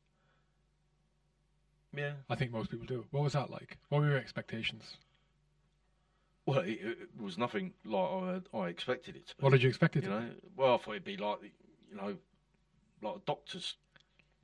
[1.94, 2.12] Yeah.
[2.28, 3.04] I think most people do.
[3.10, 3.78] What was that like?
[3.88, 4.96] What were your expectations?
[6.46, 8.08] Well, it, it was nothing like
[8.54, 9.42] I, I expected it to be.
[9.42, 10.16] What did you expect it you to?
[10.16, 10.24] be?
[10.24, 11.38] know, well, I thought it'd be like,
[11.90, 12.16] you know,
[13.02, 13.74] like a doctor's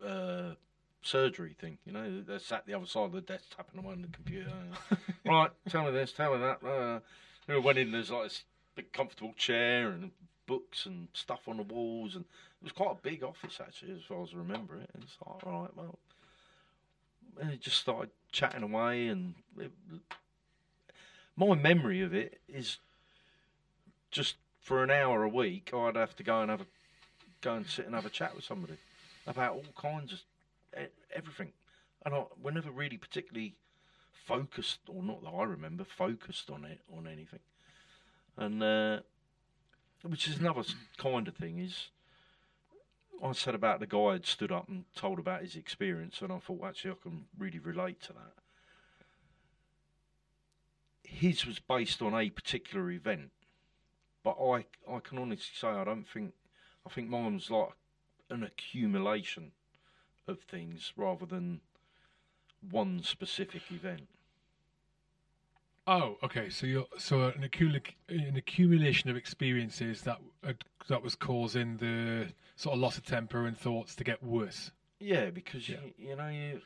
[0.05, 0.55] uh,
[1.03, 1.79] surgery thing.
[1.85, 4.53] You know, they're sat the other side of the desk tapping away on the computer.
[5.27, 6.67] right, tell me this, tell me that.
[6.67, 7.01] Uh,
[7.49, 8.45] know, went in, there's like this
[8.75, 10.11] big comfortable chair and
[10.47, 14.03] books and stuff on the walls, and it was quite a big office actually, as
[14.03, 14.91] far as I remember it.
[14.95, 15.99] And it's like, all right, well,
[17.41, 19.71] and just started chatting away, and it,
[21.37, 22.79] my memory of it is
[24.11, 26.67] just for an hour a week, I'd have to go and have a
[27.41, 28.75] go and sit and have a chat with somebody
[29.27, 30.21] about all kinds of
[31.15, 31.53] everything,
[32.05, 33.55] and I, we're never really particularly
[34.13, 37.41] focused, or not that I remember, focused on it on anything,
[38.37, 39.01] and uh,
[40.03, 40.63] which is another
[40.97, 41.89] kind of thing is.
[43.23, 46.39] I said about the guy had stood up and told about his experience, and I
[46.39, 48.33] thought actually I can really relate to that.
[51.05, 53.31] His was based on a particular event,
[54.25, 56.35] but I I can honestly say I don't think
[56.85, 57.71] I think mine was like
[58.29, 59.53] an accumulation
[60.27, 61.61] of things rather than
[62.71, 64.09] one specific event.
[65.87, 66.49] Oh, okay.
[66.49, 70.53] So you're so an accumula- an accumulation of experiences that uh,
[70.89, 74.71] that was causing the sort of loss of temper and thoughts to get worse.
[75.01, 75.79] Yeah, because Yeah.
[75.99, 76.61] You, you know you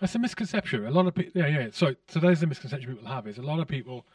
[0.00, 0.86] That's a misconception.
[0.86, 1.68] A lot of people, yeah, yeah.
[1.72, 3.26] So, so that is a misconception people have.
[3.26, 4.06] Is a lot of people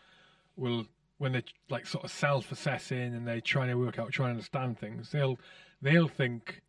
[0.55, 0.87] will,
[1.19, 4.79] when they're like sort of self-assessing and they're trying to work out, trying to understand
[4.79, 5.37] things, they'll
[5.81, 6.61] they'll think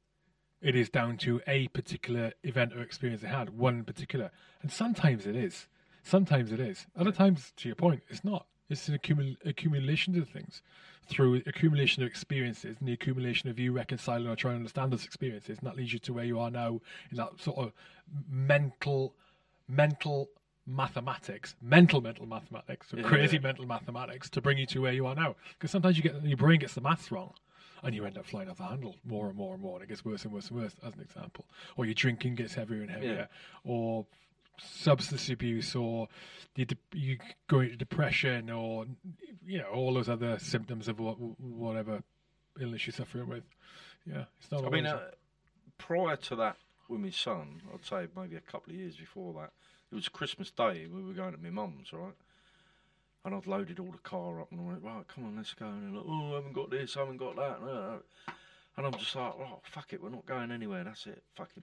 [0.61, 4.31] it is down to a particular event or experience they had, one particular,
[4.61, 5.67] and sometimes it is.
[6.03, 6.87] Sometimes it is.
[6.97, 8.47] Other times, to your point, it's not.
[8.69, 10.63] It's an accumul- accumulation of things
[11.09, 15.05] through accumulation of experiences and the accumulation of you reconciling or trying to understand those
[15.05, 17.73] experiences, and that leads you to where you are now in that sort of
[18.31, 19.15] mental,
[19.69, 20.31] mental
[20.67, 23.03] mathematics, mental mental mathematics, so Yeah.
[23.03, 25.35] crazy mental mathematics to bring you to where you are now.
[25.55, 27.35] Because sometimes you get your brain gets the maths wrong.
[27.83, 29.89] And you end up flying off the handle more and more and more, and it
[29.89, 31.47] gets worse and worse and worse, as an example.
[31.79, 33.27] Or your drinking gets heavier and heavier,
[33.65, 34.07] or
[34.63, 36.09] substance abuse, or
[36.57, 37.19] you, de- you
[37.49, 38.87] go into depression, or
[39.47, 42.03] you know all those other symptoms of what, whatever
[42.61, 43.45] illness you're suffering with.
[44.07, 44.65] Yeah, it's not.
[44.65, 45.01] I mean, uh,
[45.79, 46.57] prior to that
[46.89, 49.51] with my son, I'd say maybe a couple of years before that,
[49.91, 50.87] it was Christmas Day.
[50.93, 52.15] We were going to my mum's, right?
[53.25, 55.67] And I'd loaded all the car up and I went, right, come on, let's go.
[55.67, 58.01] And like, oh, I haven't got this, I haven't got that.
[58.77, 60.85] And I'm just like, oh, fuck it, we're not going anywhere.
[60.85, 61.23] That's it.
[61.37, 61.63] Fucking.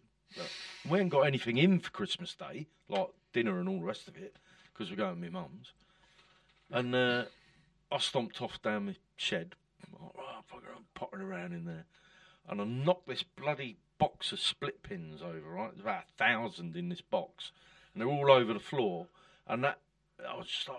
[0.90, 4.16] We ain't got anything in for Christmas Day, like dinner and all the rest of
[4.18, 4.36] it,
[4.74, 5.74] because we're going to my mum's.
[6.72, 7.26] And uh,
[7.92, 9.56] I stomped off down my shed.
[9.92, 11.86] like, Oh, fucker, I'm pottering around in there.
[12.50, 15.72] And I knocked this bloody box of split pins over, right?
[15.72, 17.52] There's about a thousand in this box.
[17.94, 19.08] And they're all over the floor.
[19.48, 19.80] And that,
[20.30, 20.78] I was just like,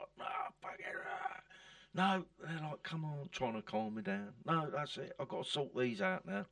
[0.63, 0.85] fuck it.
[1.07, 1.41] ah."
[1.95, 4.29] No, they're like, come on, trying to calm me down.
[4.47, 5.15] No, that's it.
[5.19, 6.47] I've got to sort these out now.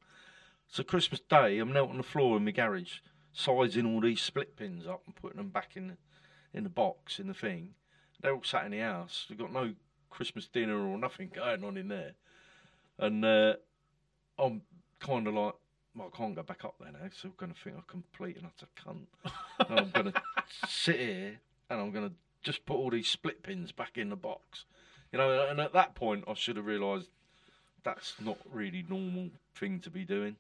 [0.68, 2.98] So Christmas Day, I'm knelt on the floor in my garage,
[3.32, 5.96] sizing all these split pins up and putting them back in the,
[6.52, 7.74] in the box, in the thing.
[8.20, 9.26] They're all sat in the house.
[9.28, 9.74] We've got no
[10.10, 12.12] Christmas dinner or nothing going on in there.
[12.98, 13.54] And uh,
[14.38, 14.62] I'm
[15.00, 15.54] kind of like,
[15.94, 18.36] well, I can't go back up there now, so I'm going to think I'm complete
[18.36, 19.68] and utter cunt.
[19.68, 20.22] and I'm going to
[20.68, 21.40] sit here
[21.70, 24.64] and I'm going to just put all these split pins back in the box.
[25.12, 27.08] You know, and at that point, I should have realised
[27.82, 30.36] that's not really normal thing to be doing.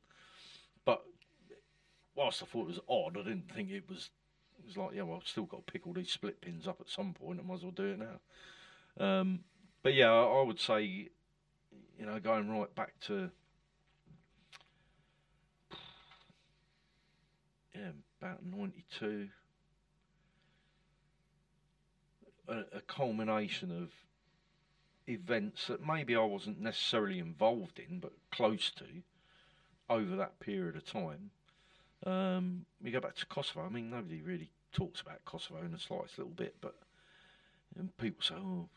[2.16, 4.10] Whilst I thought it was odd, I didn't think it was.
[4.58, 6.80] It was like, yeah, well, I've still got to pick all these split pins up
[6.80, 7.38] at some point.
[7.38, 9.06] I might as well do it now.
[9.06, 9.40] Um,
[9.82, 13.30] but yeah, I, would say, you know, going right back to
[17.74, 17.90] yeah,
[18.20, 19.28] about ninety-two.
[22.48, 23.90] A, a culmination of
[25.08, 28.84] events that maybe I wasn't necessarily involved in, but close to,
[29.90, 31.32] over that period of time.
[32.04, 33.64] Um, we go back to Kosovo.
[33.64, 36.74] I mean, nobody really talks about Kosovo in the slightest little bit, but
[37.98, 38.68] people say, "Oh,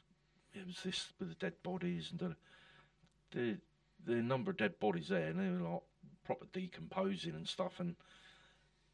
[0.53, 2.35] it was this with the dead bodies," and
[3.31, 3.57] the
[4.05, 5.81] the number of dead bodies there, and they were like
[6.23, 7.95] proper decomposing and stuff, and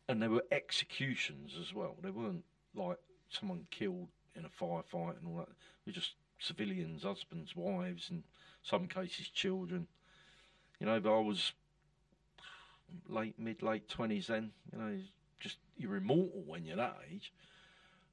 [0.08, 1.96] and there were executions as well.
[2.02, 2.44] They weren't
[2.76, 2.98] like
[3.30, 5.50] someone killed in a firefight and all that.
[5.86, 8.24] They were just civilians, husbands, wives, and
[8.64, 9.88] some cases children.
[10.80, 11.54] You know, but I was
[13.08, 14.52] late, mid, late twenties then.
[14.72, 14.98] You know,
[15.40, 17.34] just you're immortal when you're that age.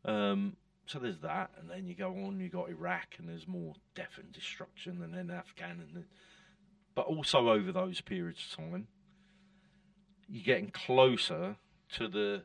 [0.05, 2.41] Um, so there's that, and then you go on.
[2.41, 6.05] You got Iraq, and there's more death and destruction, and then Afghan, and then,
[6.95, 8.89] but also over those periods of time,
[10.29, 11.57] you're getting closer
[11.95, 12.43] to the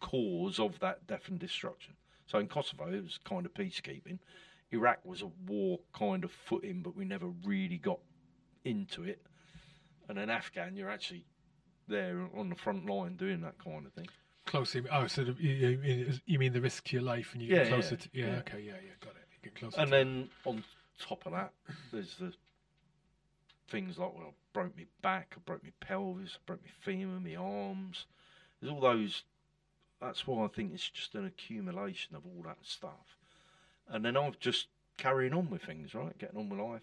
[0.00, 1.94] cause of that death and destruction.
[2.26, 4.18] So in Kosovo, it was kind of peacekeeping.
[4.72, 8.00] Iraq was a war kind of footing, but we never really got
[8.64, 9.22] into it.
[10.08, 11.24] And then Afghan, you're actually
[11.88, 14.08] there on the front line doing that kind of thing.
[14.46, 14.82] Closely.
[14.92, 17.68] Oh, so the, you, you- mean the risk to your life and you Yeah, get
[17.68, 18.08] closer yeah, to.
[18.12, 18.38] Yeah, yeah.
[18.38, 19.26] okay, yeah, yeah, got it.
[19.32, 20.62] You get closer And then on
[21.00, 21.52] top of that,
[21.92, 22.32] there's the
[23.68, 27.18] things like, well, I broke my back, I broke my pelvis, I broke my femur,
[27.20, 28.06] my arms.
[28.60, 29.24] There's all those.
[30.00, 33.16] That's why I think it's just an accumulation of all that stuff.
[33.88, 36.16] And then I've just carrying on with things, right?
[36.18, 36.82] Getting on with life.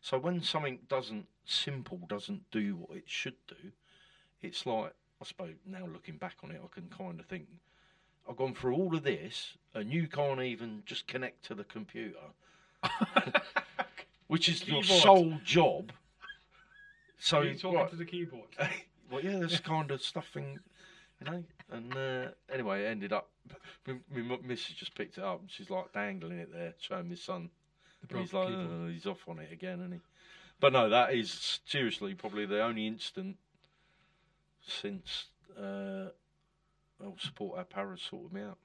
[0.00, 3.72] So when something doesn't simple doesn't do what it should do,
[4.42, 7.46] it's like I suppose now looking back on it, I can kind of think
[8.28, 12.16] I've gone through all of this, and you can't even just connect to the computer,
[14.28, 15.02] which is your Keyboard.
[15.02, 15.92] sole job.
[17.18, 18.48] So you talking right, to the keyboard.
[19.10, 20.58] well, yeah, this kind of stuffing,
[21.20, 21.44] you know.
[21.70, 23.28] And uh, anyway, it ended up.
[23.86, 27.14] My, my missus just picked it up, and she's like dangling it there, showing my
[27.16, 27.50] son.
[28.08, 30.00] The And he's like, "Oh, he's off on it again, isn't he?
[30.60, 33.36] But no, that is seriously probably the only instant
[34.66, 35.26] since
[35.58, 36.10] uh,
[36.98, 38.58] well, support our paras sorted me out,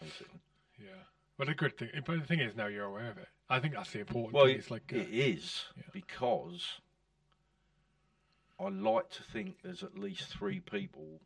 [0.00, 0.40] basically.
[0.78, 0.88] Yeah.
[1.36, 3.28] But the good thing, but the thing is, now you're aware of it.
[3.48, 4.56] I think that's the important Well, thing.
[4.56, 5.82] It's like, uh, it is yeah.
[5.92, 6.80] because
[8.58, 11.20] I like to think there's at least three people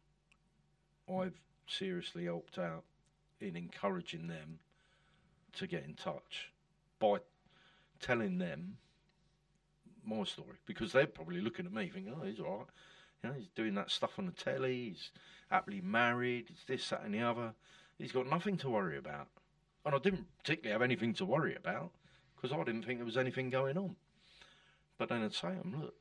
[1.09, 1.39] I've
[1.69, 2.85] seriously helped out
[3.41, 4.59] in encouraging them
[5.55, 6.53] to get in touch
[6.99, 7.19] by
[8.01, 8.79] telling them
[10.05, 12.67] my story because they're probably looking at me thinking, oh, he's all right.
[13.27, 14.91] You know, he's doing that stuff on the telly.
[14.91, 15.11] He's
[15.51, 16.47] happily married.
[16.49, 17.55] it's this, that, and the other.
[17.99, 19.27] He's got nothing to worry about.
[19.85, 21.91] And I didn't particularly have anything to worry about
[22.37, 23.97] because I didn't think there was anything going on.
[24.97, 25.95] But then I'd say to 'em, look,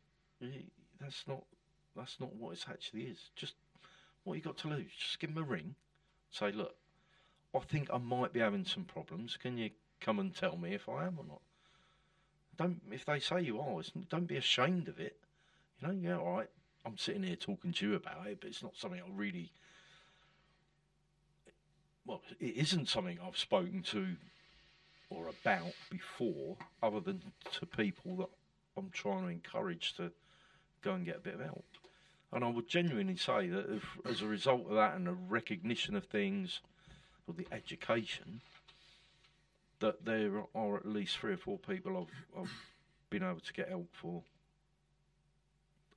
[1.00, 1.44] that's not
[1.96, 3.32] that's not what it actually is.
[3.36, 3.56] Just
[4.24, 4.92] what you got to lose.
[4.96, 5.76] Just give him a ring.
[6.30, 6.76] Say, look,
[7.56, 9.38] I think I might be having some problems.
[9.38, 11.42] Can you come and tell me if I am or not?
[12.58, 15.18] Don't if they say you are, don't be ashamed of it.
[15.80, 16.50] You know, yeah, all right.
[16.86, 19.52] I'm sitting here talking to you about it, but it's not something I really.
[22.06, 24.16] Well, it isn't something I've spoken to
[25.10, 27.22] or about before, other than
[27.54, 28.30] to people that
[28.78, 30.12] I'm trying to encourage to
[30.82, 31.66] go and get a bit of help.
[32.32, 35.96] And I would genuinely say that if, as a result of that and the recognition
[35.96, 36.60] of things,
[37.28, 38.42] or the education,
[39.80, 42.54] that there are at least three or four people I've, I've
[43.10, 44.22] been able to get help for.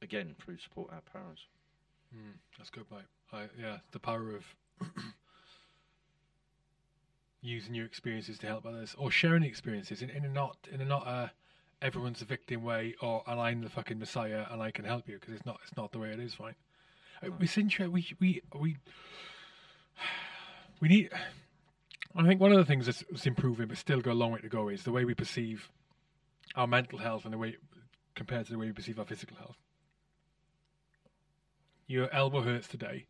[0.01, 1.41] Again, through support our paras.
[2.15, 3.03] Mm, that's good, mate.
[3.33, 4.45] I, yeah, the power of
[7.41, 10.85] using your experiences to help others, or sharing experiences in, in a not in a
[10.85, 11.33] not a
[11.83, 15.19] everyone's a victim way, or and I'm the fucking messiah and I can help you
[15.19, 16.55] because it's not it's not the way it is, right?
[17.23, 17.93] Uh, It's interesting.
[17.93, 18.77] We we we
[20.81, 21.11] we need.
[22.17, 24.41] I think one of the things that's, that's improving, but still got a long way
[24.41, 25.71] to go, is the way we perceive
[26.57, 27.57] our mental health and the way
[28.15, 29.57] compared to the way we perceive our physical health.
[31.89, 33.07] Your elbow hurts today,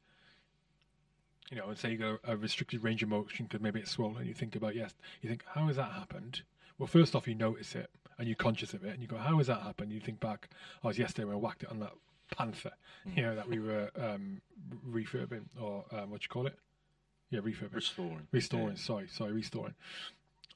[1.51, 3.91] you know, and say you got a, a restricted range of motion because maybe it's
[3.91, 4.25] swollen.
[4.25, 6.43] You think about yes, you think how has that happened?
[6.79, 9.39] Well, first off, you notice it and you're conscious of it, and you go, how
[9.39, 9.93] has that happened?
[9.93, 10.49] You think back,
[10.83, 11.93] oh, it was yesterday when I whacked it on that
[12.37, 12.73] panther,
[13.15, 14.41] you know, that we were um,
[14.89, 16.57] refurbing or um, what you call it?
[17.31, 17.75] Yeah, refurbing.
[17.75, 18.27] Restoring.
[18.33, 19.75] Restoring, sorry, sorry, restoring.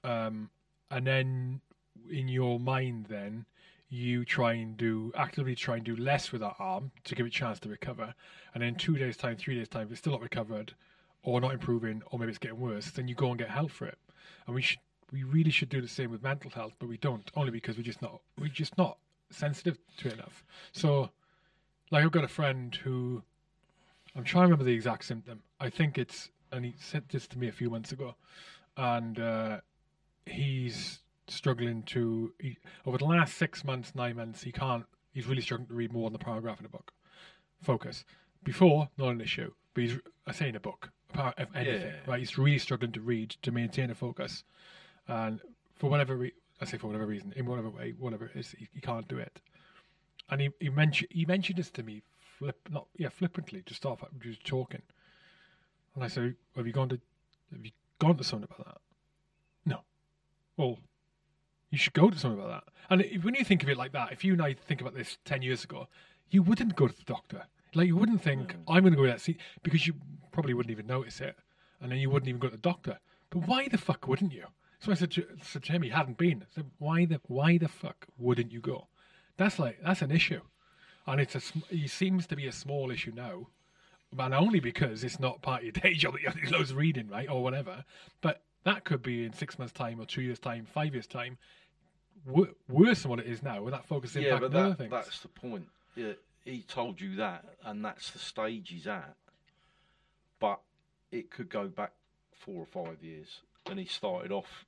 [0.04, 0.50] Um,
[0.90, 1.60] and then
[2.10, 3.46] in your mind, then
[3.92, 7.28] you try and do actively try and do less with that arm to give it
[7.28, 8.14] a chance to recover.
[8.54, 10.74] And then two days time, three days time, if it's still not recovered,
[11.22, 13.86] or not improving, or maybe it's getting worse, then you go and get help for
[13.86, 13.98] it.
[14.46, 14.78] And we should,
[15.12, 17.82] we really should do the same with mental health, but we don't, only because we're
[17.82, 18.96] just not, we're just not
[19.30, 20.42] sensitive to it enough.
[20.72, 21.10] So,
[21.90, 23.22] like I've got a friend who,
[24.16, 25.42] I'm trying to remember the exact symptom.
[25.60, 28.14] I think it's and he said this to me a few months ago,
[28.76, 29.60] and uh,
[30.26, 34.42] he's struggling to he, over the last six months, nine months.
[34.42, 34.84] He can't.
[35.12, 36.92] He's really struggling to read more than the paragraph in a book.
[37.62, 38.04] Focus.
[38.44, 42.10] Before, not an issue, but he's I say in a book, apart of anything, Yeah.
[42.10, 42.18] right?
[42.18, 44.42] He's really struggling to read to maintain a focus,
[45.06, 45.40] and
[45.76, 48.68] for whatever re- I say for whatever reason, in whatever way, whatever it is, he,
[48.72, 49.40] he can't do it.
[50.28, 52.02] And he he mentioned he mentioned this to me,
[52.38, 54.82] flip not yeah flippantly, just off just talking.
[55.94, 57.00] And I said, "Have you gone to
[57.52, 57.70] have you
[58.00, 58.78] gone to someone about that?"
[59.66, 59.80] No.
[60.56, 60.78] Well,
[61.72, 62.72] you should go to something about that.
[62.90, 64.94] And if, when you think of it like that, if you and I think about
[64.94, 65.88] this ten years ago,
[66.30, 67.46] you wouldn't go to the doctor.
[67.74, 68.58] Like you wouldn't think mm.
[68.68, 69.94] I'm going to go to that seat because you
[70.30, 71.34] probably wouldn't even notice it,
[71.80, 72.98] and then you wouldn't even go to the doctor.
[73.30, 74.44] But why the fuck wouldn't you?
[74.80, 76.42] So I said to, said to him, he hadn't been.
[76.42, 78.88] I said, why the why the fuck wouldn't you go?
[79.38, 80.42] That's like that's an issue,
[81.06, 81.40] and it's a
[81.70, 83.46] it seems to be a small issue now,
[84.18, 86.54] and only because it's not part of your day job that you have to do
[86.54, 87.84] loads of reading, right, or whatever.
[88.20, 91.38] But that could be in six months' time, or two years' time, five years' time,
[92.26, 93.62] w- worse than what it is now.
[93.62, 94.90] With that focus Yeah, impact but on that, things.
[94.90, 95.68] that's the point.
[95.94, 96.12] Yeah,
[96.44, 99.14] he told you that, and that's the stage he's at.
[100.40, 100.60] But
[101.10, 101.92] it could go back
[102.32, 103.40] four or five years,
[103.70, 104.64] and he started off.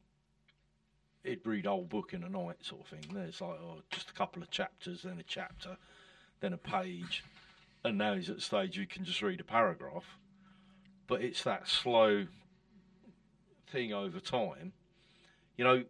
[1.25, 3.05] He'd read a whole book in a night, sort of thing.
[3.13, 5.77] There's like oh, just a couple of chapters, then a chapter,
[6.41, 7.25] then a page,
[7.83, 10.19] and now he's at the stage you can just read a paragraph.
[11.07, 12.27] But it's that slow
[13.69, 14.73] thing over time.
[15.57, 15.85] You know,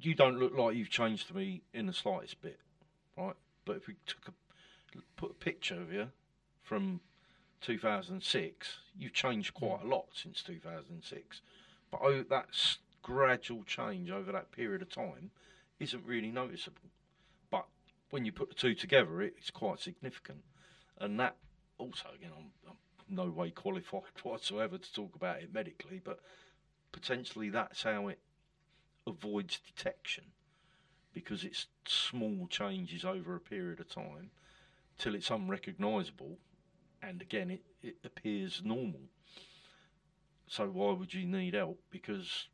[0.00, 2.60] you don't look like you've changed to me in the slightest bit,
[3.16, 3.34] right?
[3.64, 4.32] But if we took a
[5.16, 6.08] put a picture of you
[6.62, 7.00] from
[7.60, 9.84] 2006, you've changed quite mm.
[9.84, 11.42] a lot since 2006.
[11.90, 12.46] But oh, that
[13.02, 15.30] gradual change over that period of time
[15.78, 16.90] isn't really noticeable.
[17.50, 17.66] But
[18.10, 20.42] when you put the two together, it's quite significant.
[20.98, 21.36] And that
[21.78, 22.76] also, again, I'm, I'm
[23.08, 26.20] no way qualified whatsoever to talk about it medically, but
[26.92, 28.18] potentially that's how it
[29.10, 30.24] avoids detection
[31.12, 34.30] because it's small changes over a period of time
[34.98, 36.38] till it's unrecognisable
[37.02, 39.00] and again it, it appears normal.
[40.46, 41.80] So why would you need help?
[41.90, 42.48] Because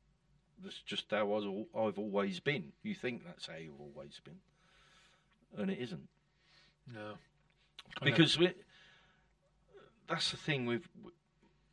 [0.63, 1.35] that's just how
[1.75, 2.73] I've always been.
[2.83, 4.41] You think that's how you've always been,
[5.57, 6.09] and it isn't.
[6.95, 7.15] no,
[8.03, 8.53] Because we,
[10.09, 10.89] that's the thing with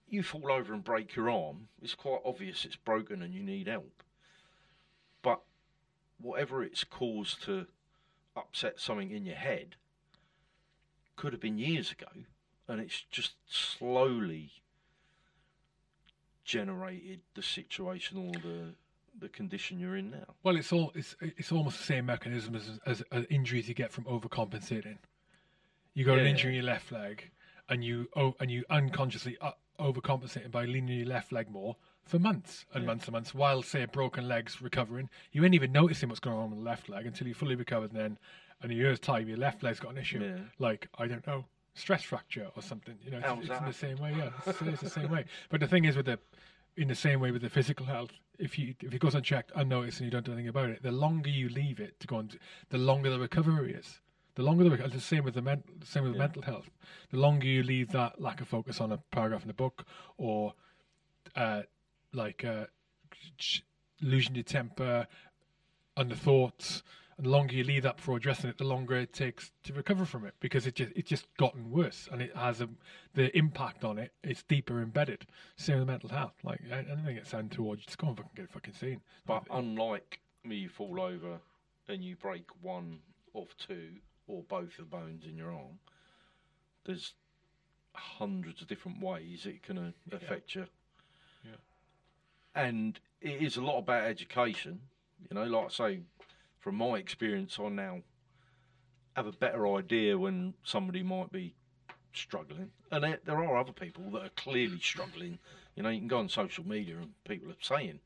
[0.08, 1.68] you fall over and break your arm.
[1.82, 4.04] It's quite obvious it's broken and you need help.
[5.24, 5.42] But
[6.22, 7.66] whatever it's caused to
[8.36, 9.76] upset something in your head
[11.16, 12.08] could have been years ago,
[12.68, 14.52] and it's just slowly
[16.44, 18.76] generated the situation or the
[19.20, 20.36] the condition you're in now.
[20.44, 23.92] Well, it's all it's it's almost the same mechanism as, as, as injuries you get
[23.92, 24.98] from overcompensating.
[25.94, 26.32] You got an Yeah.
[26.32, 27.30] injury in your left leg,
[27.70, 32.20] and you oh, and you unconsciously uh, overcompensating by leaning your left leg more for
[32.20, 32.88] months and Yeah.
[32.88, 33.34] months and months.
[33.34, 36.66] While say a broken leg's recovering, you ain't even noticing what's going on with the
[36.66, 37.92] left leg until you fully recovered.
[37.92, 38.18] And then,
[38.64, 40.38] in a year's time, your left leg's got an issue, Yeah.
[40.60, 42.98] like I don't know, stress fracture or something.
[43.04, 44.14] You know, it's, How's it's in the same way.
[44.18, 45.26] Yeah, it's, it's the same way.
[45.50, 46.20] But the thing is, with the
[46.76, 50.00] in the same way with the physical health, if you if it goes unchecked, unnoticed,
[50.00, 52.30] and you don't do anything about it, the longer you leave it to go on,
[52.70, 54.00] the longer the recovery is.
[54.36, 56.18] The longer the reco- it's the same with the men, the same with Yeah.
[56.20, 56.72] mental health.
[57.12, 59.86] The longer you leave that lack of focus on a paragraph in a book,
[60.18, 60.56] or
[61.36, 61.62] uh,
[62.14, 62.66] like uh,
[64.02, 65.08] losing your temper,
[65.98, 66.84] under thoughts.
[67.18, 70.04] And the longer you leave that for addressing it, the longer it takes to recover
[70.04, 72.68] from it because it just it's just gotten worse and it has a
[73.14, 74.14] the impact on it.
[74.24, 75.28] It's deeper embedded.
[75.56, 76.34] Same with mental health.
[76.44, 79.02] Like anything it sound towards, you just go and fucking get fucking seen.
[79.28, 81.40] But unlike me, you fall over
[81.88, 83.00] and you break one
[83.36, 83.90] of two
[84.28, 85.80] or both the bones in your arm.
[86.86, 87.14] There's
[87.94, 90.66] hundreds of different ways it can uh, affect you.
[92.56, 94.80] And it is a lot about education.
[95.30, 96.00] You know, like I say,
[96.60, 98.02] from my experience, I now
[99.16, 101.56] have a better idea when somebody might be
[102.14, 102.70] struggling.
[102.92, 105.40] And there, there are other people that are clearly struggling.
[105.76, 108.00] You know, you can go on social media and people are saying,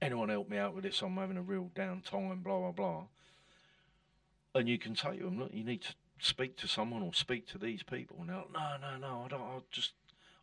[0.00, 1.02] anyone help me out with this?
[1.02, 3.02] I'm having a real down time, blah, blah, blah.
[4.54, 7.46] And you can say to them, look, you need to speak to someone or speak
[7.48, 8.16] to these people.
[8.20, 9.92] And they're like, no, no, no, I don't, I just,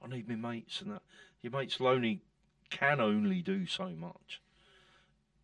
[0.03, 1.02] I need my mates and that.
[1.41, 2.22] Your mates only
[2.69, 4.41] can only do so much.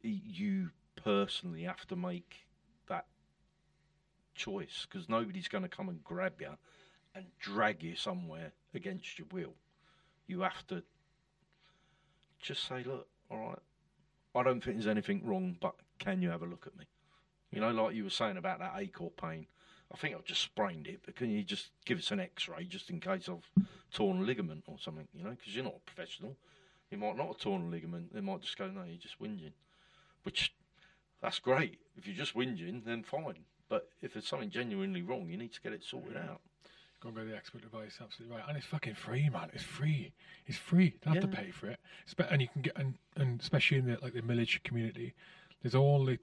[0.02, 2.48] You personally have to make
[2.88, 3.06] that
[4.36, 6.58] choice because nobody's going to come and grab you
[7.16, 9.54] and drag you somewhere against your will.
[10.28, 10.84] You have to
[12.40, 13.60] just say, look, all right,
[14.36, 16.86] I don't think there's anything wrong, but can you have a look at me?
[17.52, 19.48] You know, like you were saying about that ache or pain.
[19.94, 22.90] I think I've just sprained it, but can you just give us an X-ray just
[22.90, 23.50] in case I've
[23.94, 25.08] torn ligament or something?
[25.14, 26.36] You know, because you're not a professional.
[26.96, 28.14] You might not have torn a ligament.
[28.14, 29.52] They might just go, no, you're just whinging,
[30.24, 30.54] which
[31.22, 31.78] that's great.
[31.98, 33.44] If you're just whinging, then fine.
[33.68, 36.40] But if there's something genuinely wrong, you need to get it sorted out.
[37.02, 38.46] Go and go to the expert advice, absolutely right.
[38.48, 39.50] And it's fucking free, man.
[39.52, 40.14] It's free.
[40.46, 40.86] It's free.
[40.86, 41.30] You don't have Yeah.
[41.32, 41.80] to pay for it.
[42.06, 45.14] Spe- And you can get and, and especially in the like the military community,
[45.62, 46.18] there's all the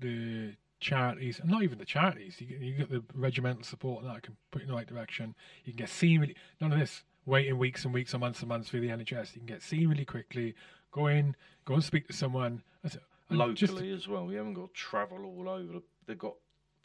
[0.00, 2.40] the charities, and not even the charities.
[2.40, 4.86] You get, you get the regimental support and that can put you in the right
[4.86, 5.34] direction.
[5.66, 6.34] You can get seen.
[6.62, 9.34] None of this waiting weeks and weeks or months and months for the NHS.
[9.34, 10.54] You can get seen really quickly.
[10.90, 12.62] Go in, go and speak to someone.
[12.82, 13.02] That's it.
[13.28, 14.30] And Locally just- as well.
[14.30, 15.80] You haven't got to travel all over.
[16.06, 16.34] They've got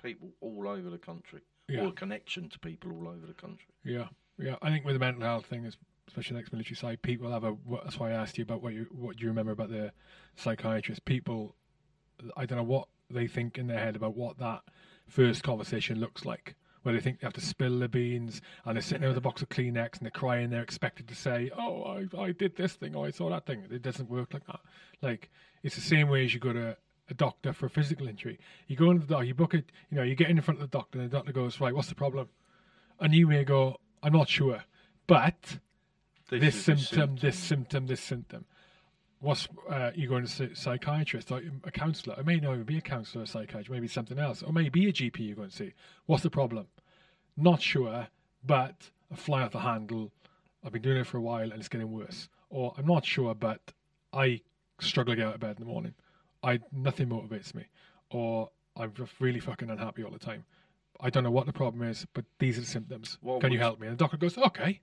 [0.02, 1.40] people all over the country,
[1.70, 1.82] Yeah.
[1.84, 3.70] or a connection to people all over the country.
[3.86, 4.58] Yeah, yeah.
[4.62, 5.66] I think with the mental health thing,
[6.08, 7.56] especially the ex-military side, people have a.
[7.84, 9.94] That's why I asked you about what you what you remember about the
[10.36, 11.06] psychiatrist.
[11.06, 11.56] People,
[12.36, 14.64] I don't know what they think in their head about what that
[15.08, 16.56] first conversation looks like.
[16.84, 19.22] Where they think they have to spill the beans, and they're sitting there with a
[19.22, 20.50] box of Kleenex, and they're crying.
[20.50, 23.64] They're expected to say, "Oh, I, I did this thing, or I saw that thing."
[23.72, 24.60] It doesn't work like that.
[25.02, 25.30] Like
[25.64, 26.78] it's the same way as you go to
[27.10, 28.40] a doctor for a physical injury.
[28.68, 29.72] You go into the doctor, you book it.
[29.90, 31.90] You know, you get in front of the doctor, and the doctor goes, "Right, what's
[31.90, 32.30] the problem?"
[33.00, 34.64] and you may go, I'm not sure,
[35.08, 35.60] but
[36.30, 38.46] this, is the symptom, this symptom, this symptom.
[39.20, 42.16] What's uh, you going to see a psychiatrist or a counsellor?
[42.18, 44.88] It may not even be a counsellor or a psychiatrist, maybe something else, or maybe
[44.90, 45.74] a GP you're going to see.
[46.06, 46.68] What's the problem?
[47.36, 48.08] Not sure,
[48.46, 50.12] but a fly off the handle.
[50.64, 52.30] I've been doing it for a while and it's getting worse.
[52.50, 53.60] Or I'm not sure, but
[54.12, 54.42] I
[54.80, 55.94] struggle to get out of bed in the morning.
[56.44, 57.66] I nothing motivates me.
[58.10, 60.46] Or I'm just really fucking unhappy all the time.
[61.00, 63.18] I don't know what the problem is, but these are the symptoms.
[63.22, 63.88] What Can you help me?
[63.88, 64.80] And the doctor goes, okay.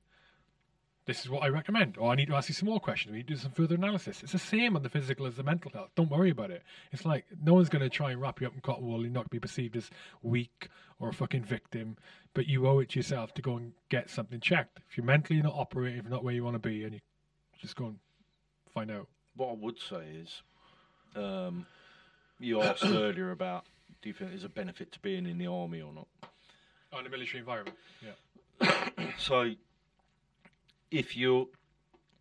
[1.06, 1.96] This is what I recommend.
[1.98, 3.12] Or I need to ask you some more questions.
[3.12, 4.22] We need to do some further analysis.
[4.22, 5.90] It's the same on the physical as the mental health.
[5.96, 6.62] Don't worry about it.
[6.92, 9.12] It's like no one's going to try and wrap you up in cotton wool and
[9.12, 9.90] not be perceived as
[10.22, 10.68] weak
[10.98, 11.96] or a fucking victim.
[12.34, 14.80] But you owe it to yourself to go and get something checked.
[14.88, 17.00] If you're mentally not operating, if you're not where you want to be, and you
[17.60, 17.98] just go and
[18.72, 19.08] find out.
[19.36, 20.42] What I would say is,
[21.16, 21.66] um,
[22.38, 23.64] you asked earlier about
[24.02, 26.06] do you think there's a benefit to being in the army or not?
[26.92, 27.76] On the military environment.
[28.02, 28.12] Yeah.
[29.18, 29.50] So,
[30.90, 31.48] if you,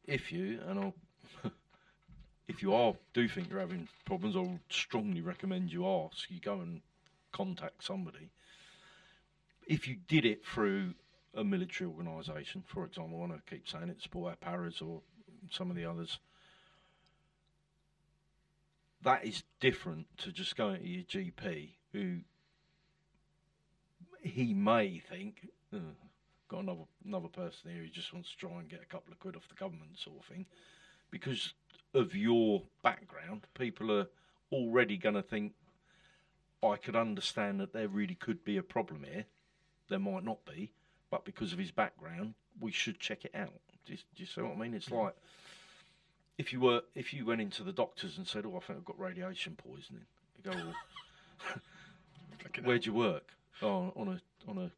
[0.05, 0.93] if you, and I'll,
[2.47, 6.29] if you are do think you're having problems, I would strongly recommend you ask.
[6.29, 6.81] You go and
[7.31, 8.29] contact somebody.
[9.67, 10.93] If you did it through
[11.35, 15.01] a military organisation, for example, I want to keep saying it, Support Our Paras or
[15.49, 16.19] some of the others.
[19.03, 22.17] That is different to just going to your GP, who
[24.21, 25.95] he may think, "Ugh,
[26.49, 29.19] got another another person here who just wants to try and get a couple of
[29.19, 30.45] quid off the government sort of thing
[31.11, 31.53] because
[31.93, 34.07] of your background people are
[34.51, 35.53] already going to think
[36.61, 39.25] I could understand that there really could be a problem here
[39.89, 40.71] there might not be
[41.09, 43.53] but because of his background we should check it out
[43.85, 45.15] do you, do you see what I mean it's like
[46.37, 48.85] if you were if you went into the doctors and said oh I think I've
[48.85, 50.05] got radiation poisoning
[50.37, 50.73] you go well,
[52.63, 53.31] Where'd you work?
[53.61, 54.71] Oh, on a on a.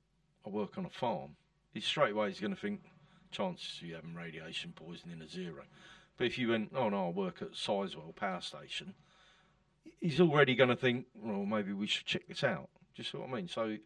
[0.46, 1.36] I work on a farm.
[1.74, 2.82] He's straight away he's going to think
[3.32, 5.64] chances of you having radiation poisoning are zero.
[6.18, 8.94] But if you went, oh no, I work at Sizewell Power Station,
[10.00, 12.70] he's already going to think, well, maybe we should check this out.
[12.96, 13.48] Do you see what I mean?
[13.48, 13.78] So,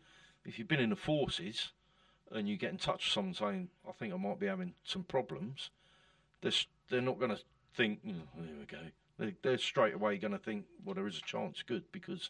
[0.45, 1.71] if you've been in the forces
[2.31, 5.03] and you get in touch with someone saying, I think I might be having some
[5.03, 5.69] problems,
[6.41, 6.51] they're,
[6.89, 7.41] they're not going to
[7.75, 8.77] think, oh, there we go,
[9.17, 12.29] They're, they're straight away going to think, well, there is a chance, good, because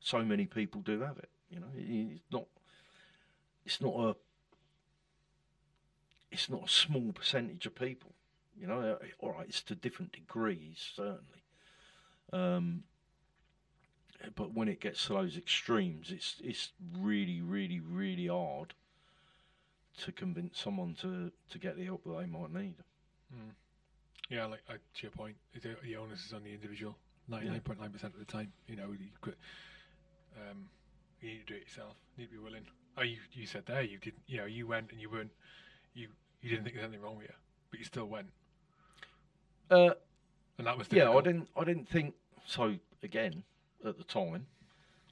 [0.00, 1.28] so many people do have it.
[1.50, 2.44] You know, it's not.
[3.64, 4.16] It's not a.
[6.30, 8.12] It's not a small percentage of people.
[8.58, 11.42] You know, Uh, all right, it's to different degrees certainly.
[12.32, 12.84] Um,
[14.34, 18.74] but when it gets to those extremes, it's it's really, really, really hard
[19.98, 22.74] to convince someone to, to get the help that they might need.
[24.28, 26.96] Yeah, like uh, to your point, the, the onus is on the individual.
[27.28, 29.36] Ninety-nine point nine percent of the time, you know, you could,
[30.36, 30.68] um,
[31.20, 31.94] you need to do it yourself.
[32.16, 32.66] You need to be willing.
[32.96, 34.22] Oh, you you said there you didn't.
[34.26, 35.32] You know, you went and you weren't.
[35.94, 36.08] You
[36.40, 37.34] you didn't think there's anything wrong with you,
[37.70, 38.28] but you still went,
[39.70, 39.90] Uh,
[40.58, 42.14] and that was yeah, I didn't I didn't think
[42.46, 42.76] so.
[43.02, 43.44] Again,
[43.84, 44.46] at the time,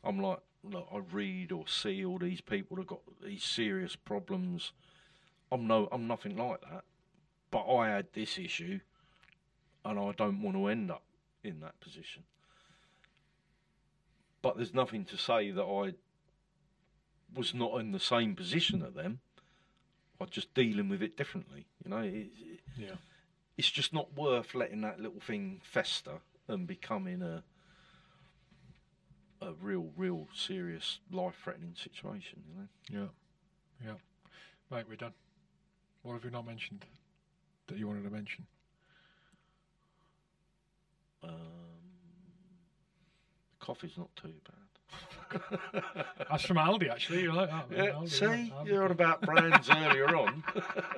[0.05, 4.73] I'm like, look, I read or see all these people that got these serious problems.
[5.51, 6.85] I'm no, I'm nothing like that.
[7.51, 8.81] But I had this issue,
[9.85, 11.03] and I don't want to end up
[11.43, 12.25] in that position.
[14.43, 15.95] But there's nothing to say that I
[17.35, 19.21] was not in the same position as them.
[20.21, 21.67] I'm just dealing with it differently.
[21.85, 22.97] You know, it, it, Yeah,
[23.57, 26.19] it's just not worth letting that little thing fester
[26.49, 27.43] and becoming a
[29.41, 32.43] a real, real serious, life-threatening situation.
[32.49, 32.69] You know.
[33.83, 33.95] yeah, yeah.
[34.71, 35.15] Right, we're done.
[36.03, 36.85] What have we not mentioned
[37.69, 38.47] that you wanted to mention?
[41.23, 41.31] Um,
[43.61, 44.99] coffee's not too bad.
[46.31, 47.23] That's from Aldi, actually.
[47.23, 47.67] You like that?
[47.71, 48.67] Yeah, Aldi, see, Aldi.
[48.67, 50.43] you're on about brands earlier on.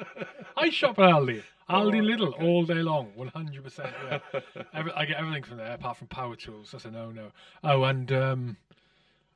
[0.57, 1.43] I shop at Aldi.
[1.69, 2.47] Aldi Oh, Lidl okay.
[2.47, 3.93] all day long, 100%.
[4.11, 4.41] Yeah.
[4.75, 6.71] Every, I get everything from there apart from power tools.
[6.73, 7.29] That's a no no.
[7.63, 8.57] Oh, and um,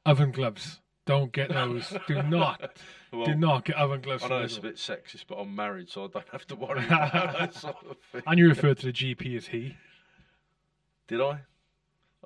[0.04, 0.80] oven gloves.
[1.06, 1.94] Don't get those.
[2.08, 2.76] Do not.
[3.12, 6.04] do not get oven gloves I know it's a bit sexist, but I'm married, so
[6.04, 8.22] I don't have to worry about that sort of thing.
[8.26, 9.76] And you refer to the GP as he.
[11.06, 11.40] Did I?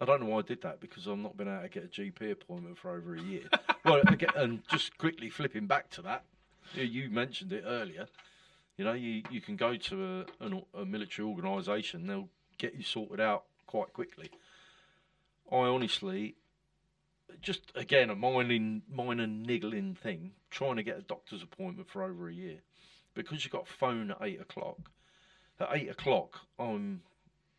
[0.00, 1.88] I don't know why I did that because I've not been able to get a
[1.88, 3.42] GP appointment for over a year.
[3.84, 6.24] well, again, and just quickly flipping back to that,
[6.74, 8.06] you- mentioned it earlier.
[8.76, 10.04] You know, you, you can go to
[10.40, 14.30] a, an, a military organisation; they'll get you sorted out quite quickly.
[15.50, 16.36] I honestly,
[17.42, 22.28] just again a minor, minor niggling thing, trying to get a doctor's appointment for over
[22.28, 22.58] a year,
[23.14, 24.78] because you've got a phone at eight o'clock.
[25.58, 27.02] At eight o'clock, I'm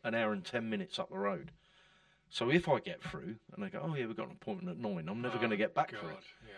[0.02, 1.50] an hour and ten minutes up the road.
[2.30, 4.82] So if I get through and they go, oh yeah, we've got an appointment at
[4.82, 6.18] nine, I'm never going to Oh, get back God, for it.
[6.46, 6.52] Yeah.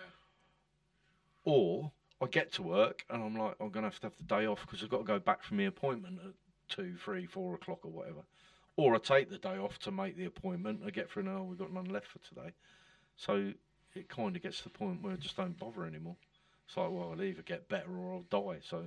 [1.44, 1.90] Or
[2.20, 4.46] I get to work and I'm like, I'm going to have to have the day
[4.46, 6.32] off because I've got to go back from the appointment at
[6.68, 8.20] two, three, four o'clock or whatever.
[8.76, 10.82] Or I take the day off to make the appointment.
[10.86, 12.52] I get through and oh, we've got none left for today.
[13.16, 13.52] So
[13.94, 16.16] it kind of gets to the point where I just don't bother anymore.
[16.66, 18.60] It's like, well, I'll either get better or I'll die.
[18.62, 18.84] So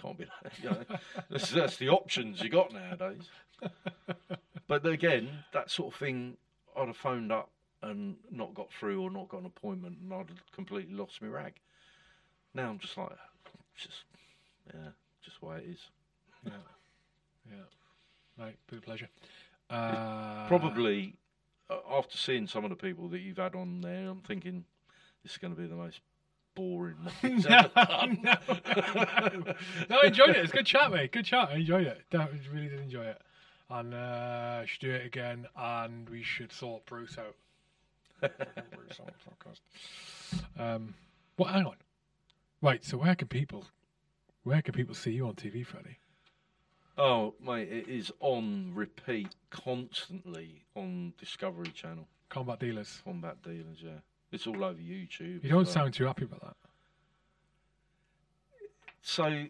[0.00, 0.26] can't be,
[0.62, 0.84] you know,
[1.30, 3.28] that's, that's the options you got nowadays.
[4.68, 6.36] But again, that sort of thing,
[6.76, 7.50] I'd have phoned up
[7.82, 11.28] and not got through or not got an appointment, and I'd have completely lost my
[11.28, 11.54] rag.
[12.54, 13.10] Now I'm just like,
[13.76, 14.04] just
[14.66, 14.90] yeah,
[15.24, 15.80] just the way it is.
[16.44, 16.52] Yeah.
[17.50, 18.44] Yeah.
[18.44, 18.56] Right.
[18.72, 19.08] Of pleasure.
[19.70, 21.16] Uh, Probably
[21.70, 24.64] uh, after seeing some of the people that you've had on there, I'm thinking
[25.22, 26.00] this is going to be the most
[26.54, 28.20] boring no, ever no, done.
[28.22, 28.34] no,
[29.90, 30.36] no, I enjoyed it.
[30.36, 31.12] It's a good chat, mate.
[31.12, 31.48] Good chat.
[31.50, 32.02] I enjoyed it.
[32.10, 33.20] Definitely really did enjoy it.
[33.70, 37.36] And uh, should do it again, and we should sort Bruce out.
[38.20, 39.60] Bruce on the podcast.
[40.58, 40.94] Um,
[41.36, 41.76] well, hang on.
[42.62, 42.84] Right.
[42.84, 43.66] So where can people,
[44.42, 45.98] where can people see you on TV, Freddie?
[46.96, 52.08] Oh, mate, it is on repeat constantly on Discovery Channel.
[52.28, 53.00] Combat Dealers.
[53.04, 54.00] Combat Dealers, yeah.
[54.32, 55.44] It's all over YouTube.
[55.44, 55.64] You don't well.
[55.64, 56.56] sound too happy about that.
[59.00, 59.46] So,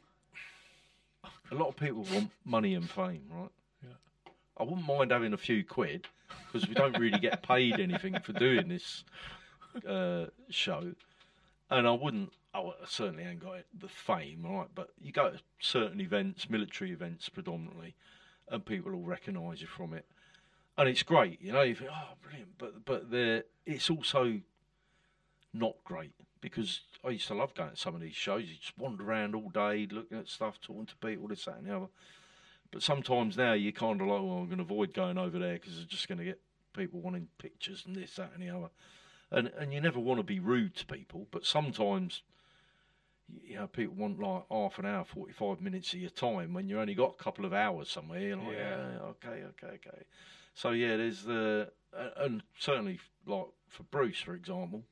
[1.51, 3.51] a lot of people want money and fame, right?
[4.59, 6.07] I wouldn't mind having a few quid
[6.47, 9.05] because we don't really get paid anything for doing this
[9.89, 10.93] uh, show,
[11.71, 12.33] and I wouldn't.
[12.55, 14.69] I certainly ain't got the fame, right?
[14.75, 17.95] But you go to certain events, military events predominantly,
[18.49, 20.07] and people will recognise you from it,
[20.77, 21.41] and it's great.
[21.41, 22.59] You know, you think, oh, brilliant.
[22.59, 24.41] But but it's also
[25.53, 28.45] not great because I used to love going to some of these shows.
[28.45, 31.67] You just wander around all day, looking at stuff, talking to people, this, that, and
[31.67, 31.87] the other.
[32.71, 35.55] But sometimes now you're kind of like, well, I'm going to avoid going over there
[35.55, 36.41] because it's just going to get
[36.77, 38.69] people wanting pictures and this, that, and the other.
[39.31, 42.23] And and you never want to be rude to people, but sometimes,
[43.43, 46.69] you know, people want like half an hour, forty five minutes of your time when
[46.69, 48.21] you only got a couple of hours somewhere.
[48.21, 48.93] You're like, Yeah.
[48.93, 50.03] yeah, okay, okay, okay.
[50.55, 51.71] So yeah, there's the
[52.17, 54.85] and certainly like for Bruce, for example,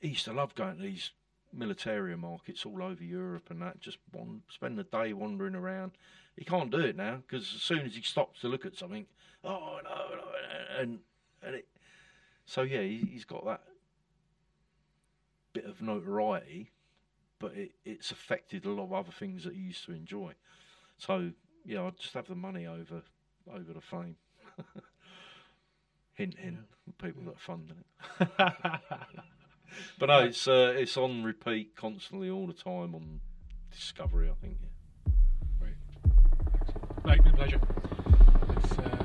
[0.00, 1.12] he used to love going to these
[1.56, 3.80] militaria markets all over Europe and that.
[3.80, 5.92] Just wan- spend the day wandering around.
[6.36, 9.06] He can't do it now because as soon as he stops to look at something,
[9.44, 10.24] oh no, no
[10.78, 10.98] and
[11.42, 11.68] and it.
[12.44, 13.62] So yeah, he, he's got that
[15.52, 16.70] bit of notoriety,
[17.38, 20.32] but it, it's affected a lot of other things that he used to enjoy.
[20.98, 21.32] So
[21.64, 23.02] yeah, I'd just have the money over
[23.52, 24.16] over the fame.
[26.14, 26.58] hint, hint.
[26.98, 27.78] People that are funding
[28.20, 28.28] it.
[29.98, 33.20] But no, it's uh, it's on repeat constantly all the time on
[33.70, 34.30] Discovery.
[34.30, 34.58] I think.
[34.62, 34.68] Yeah.
[37.06, 37.60] Right, been a pleasure.
[38.48, 38.95] Let's uh,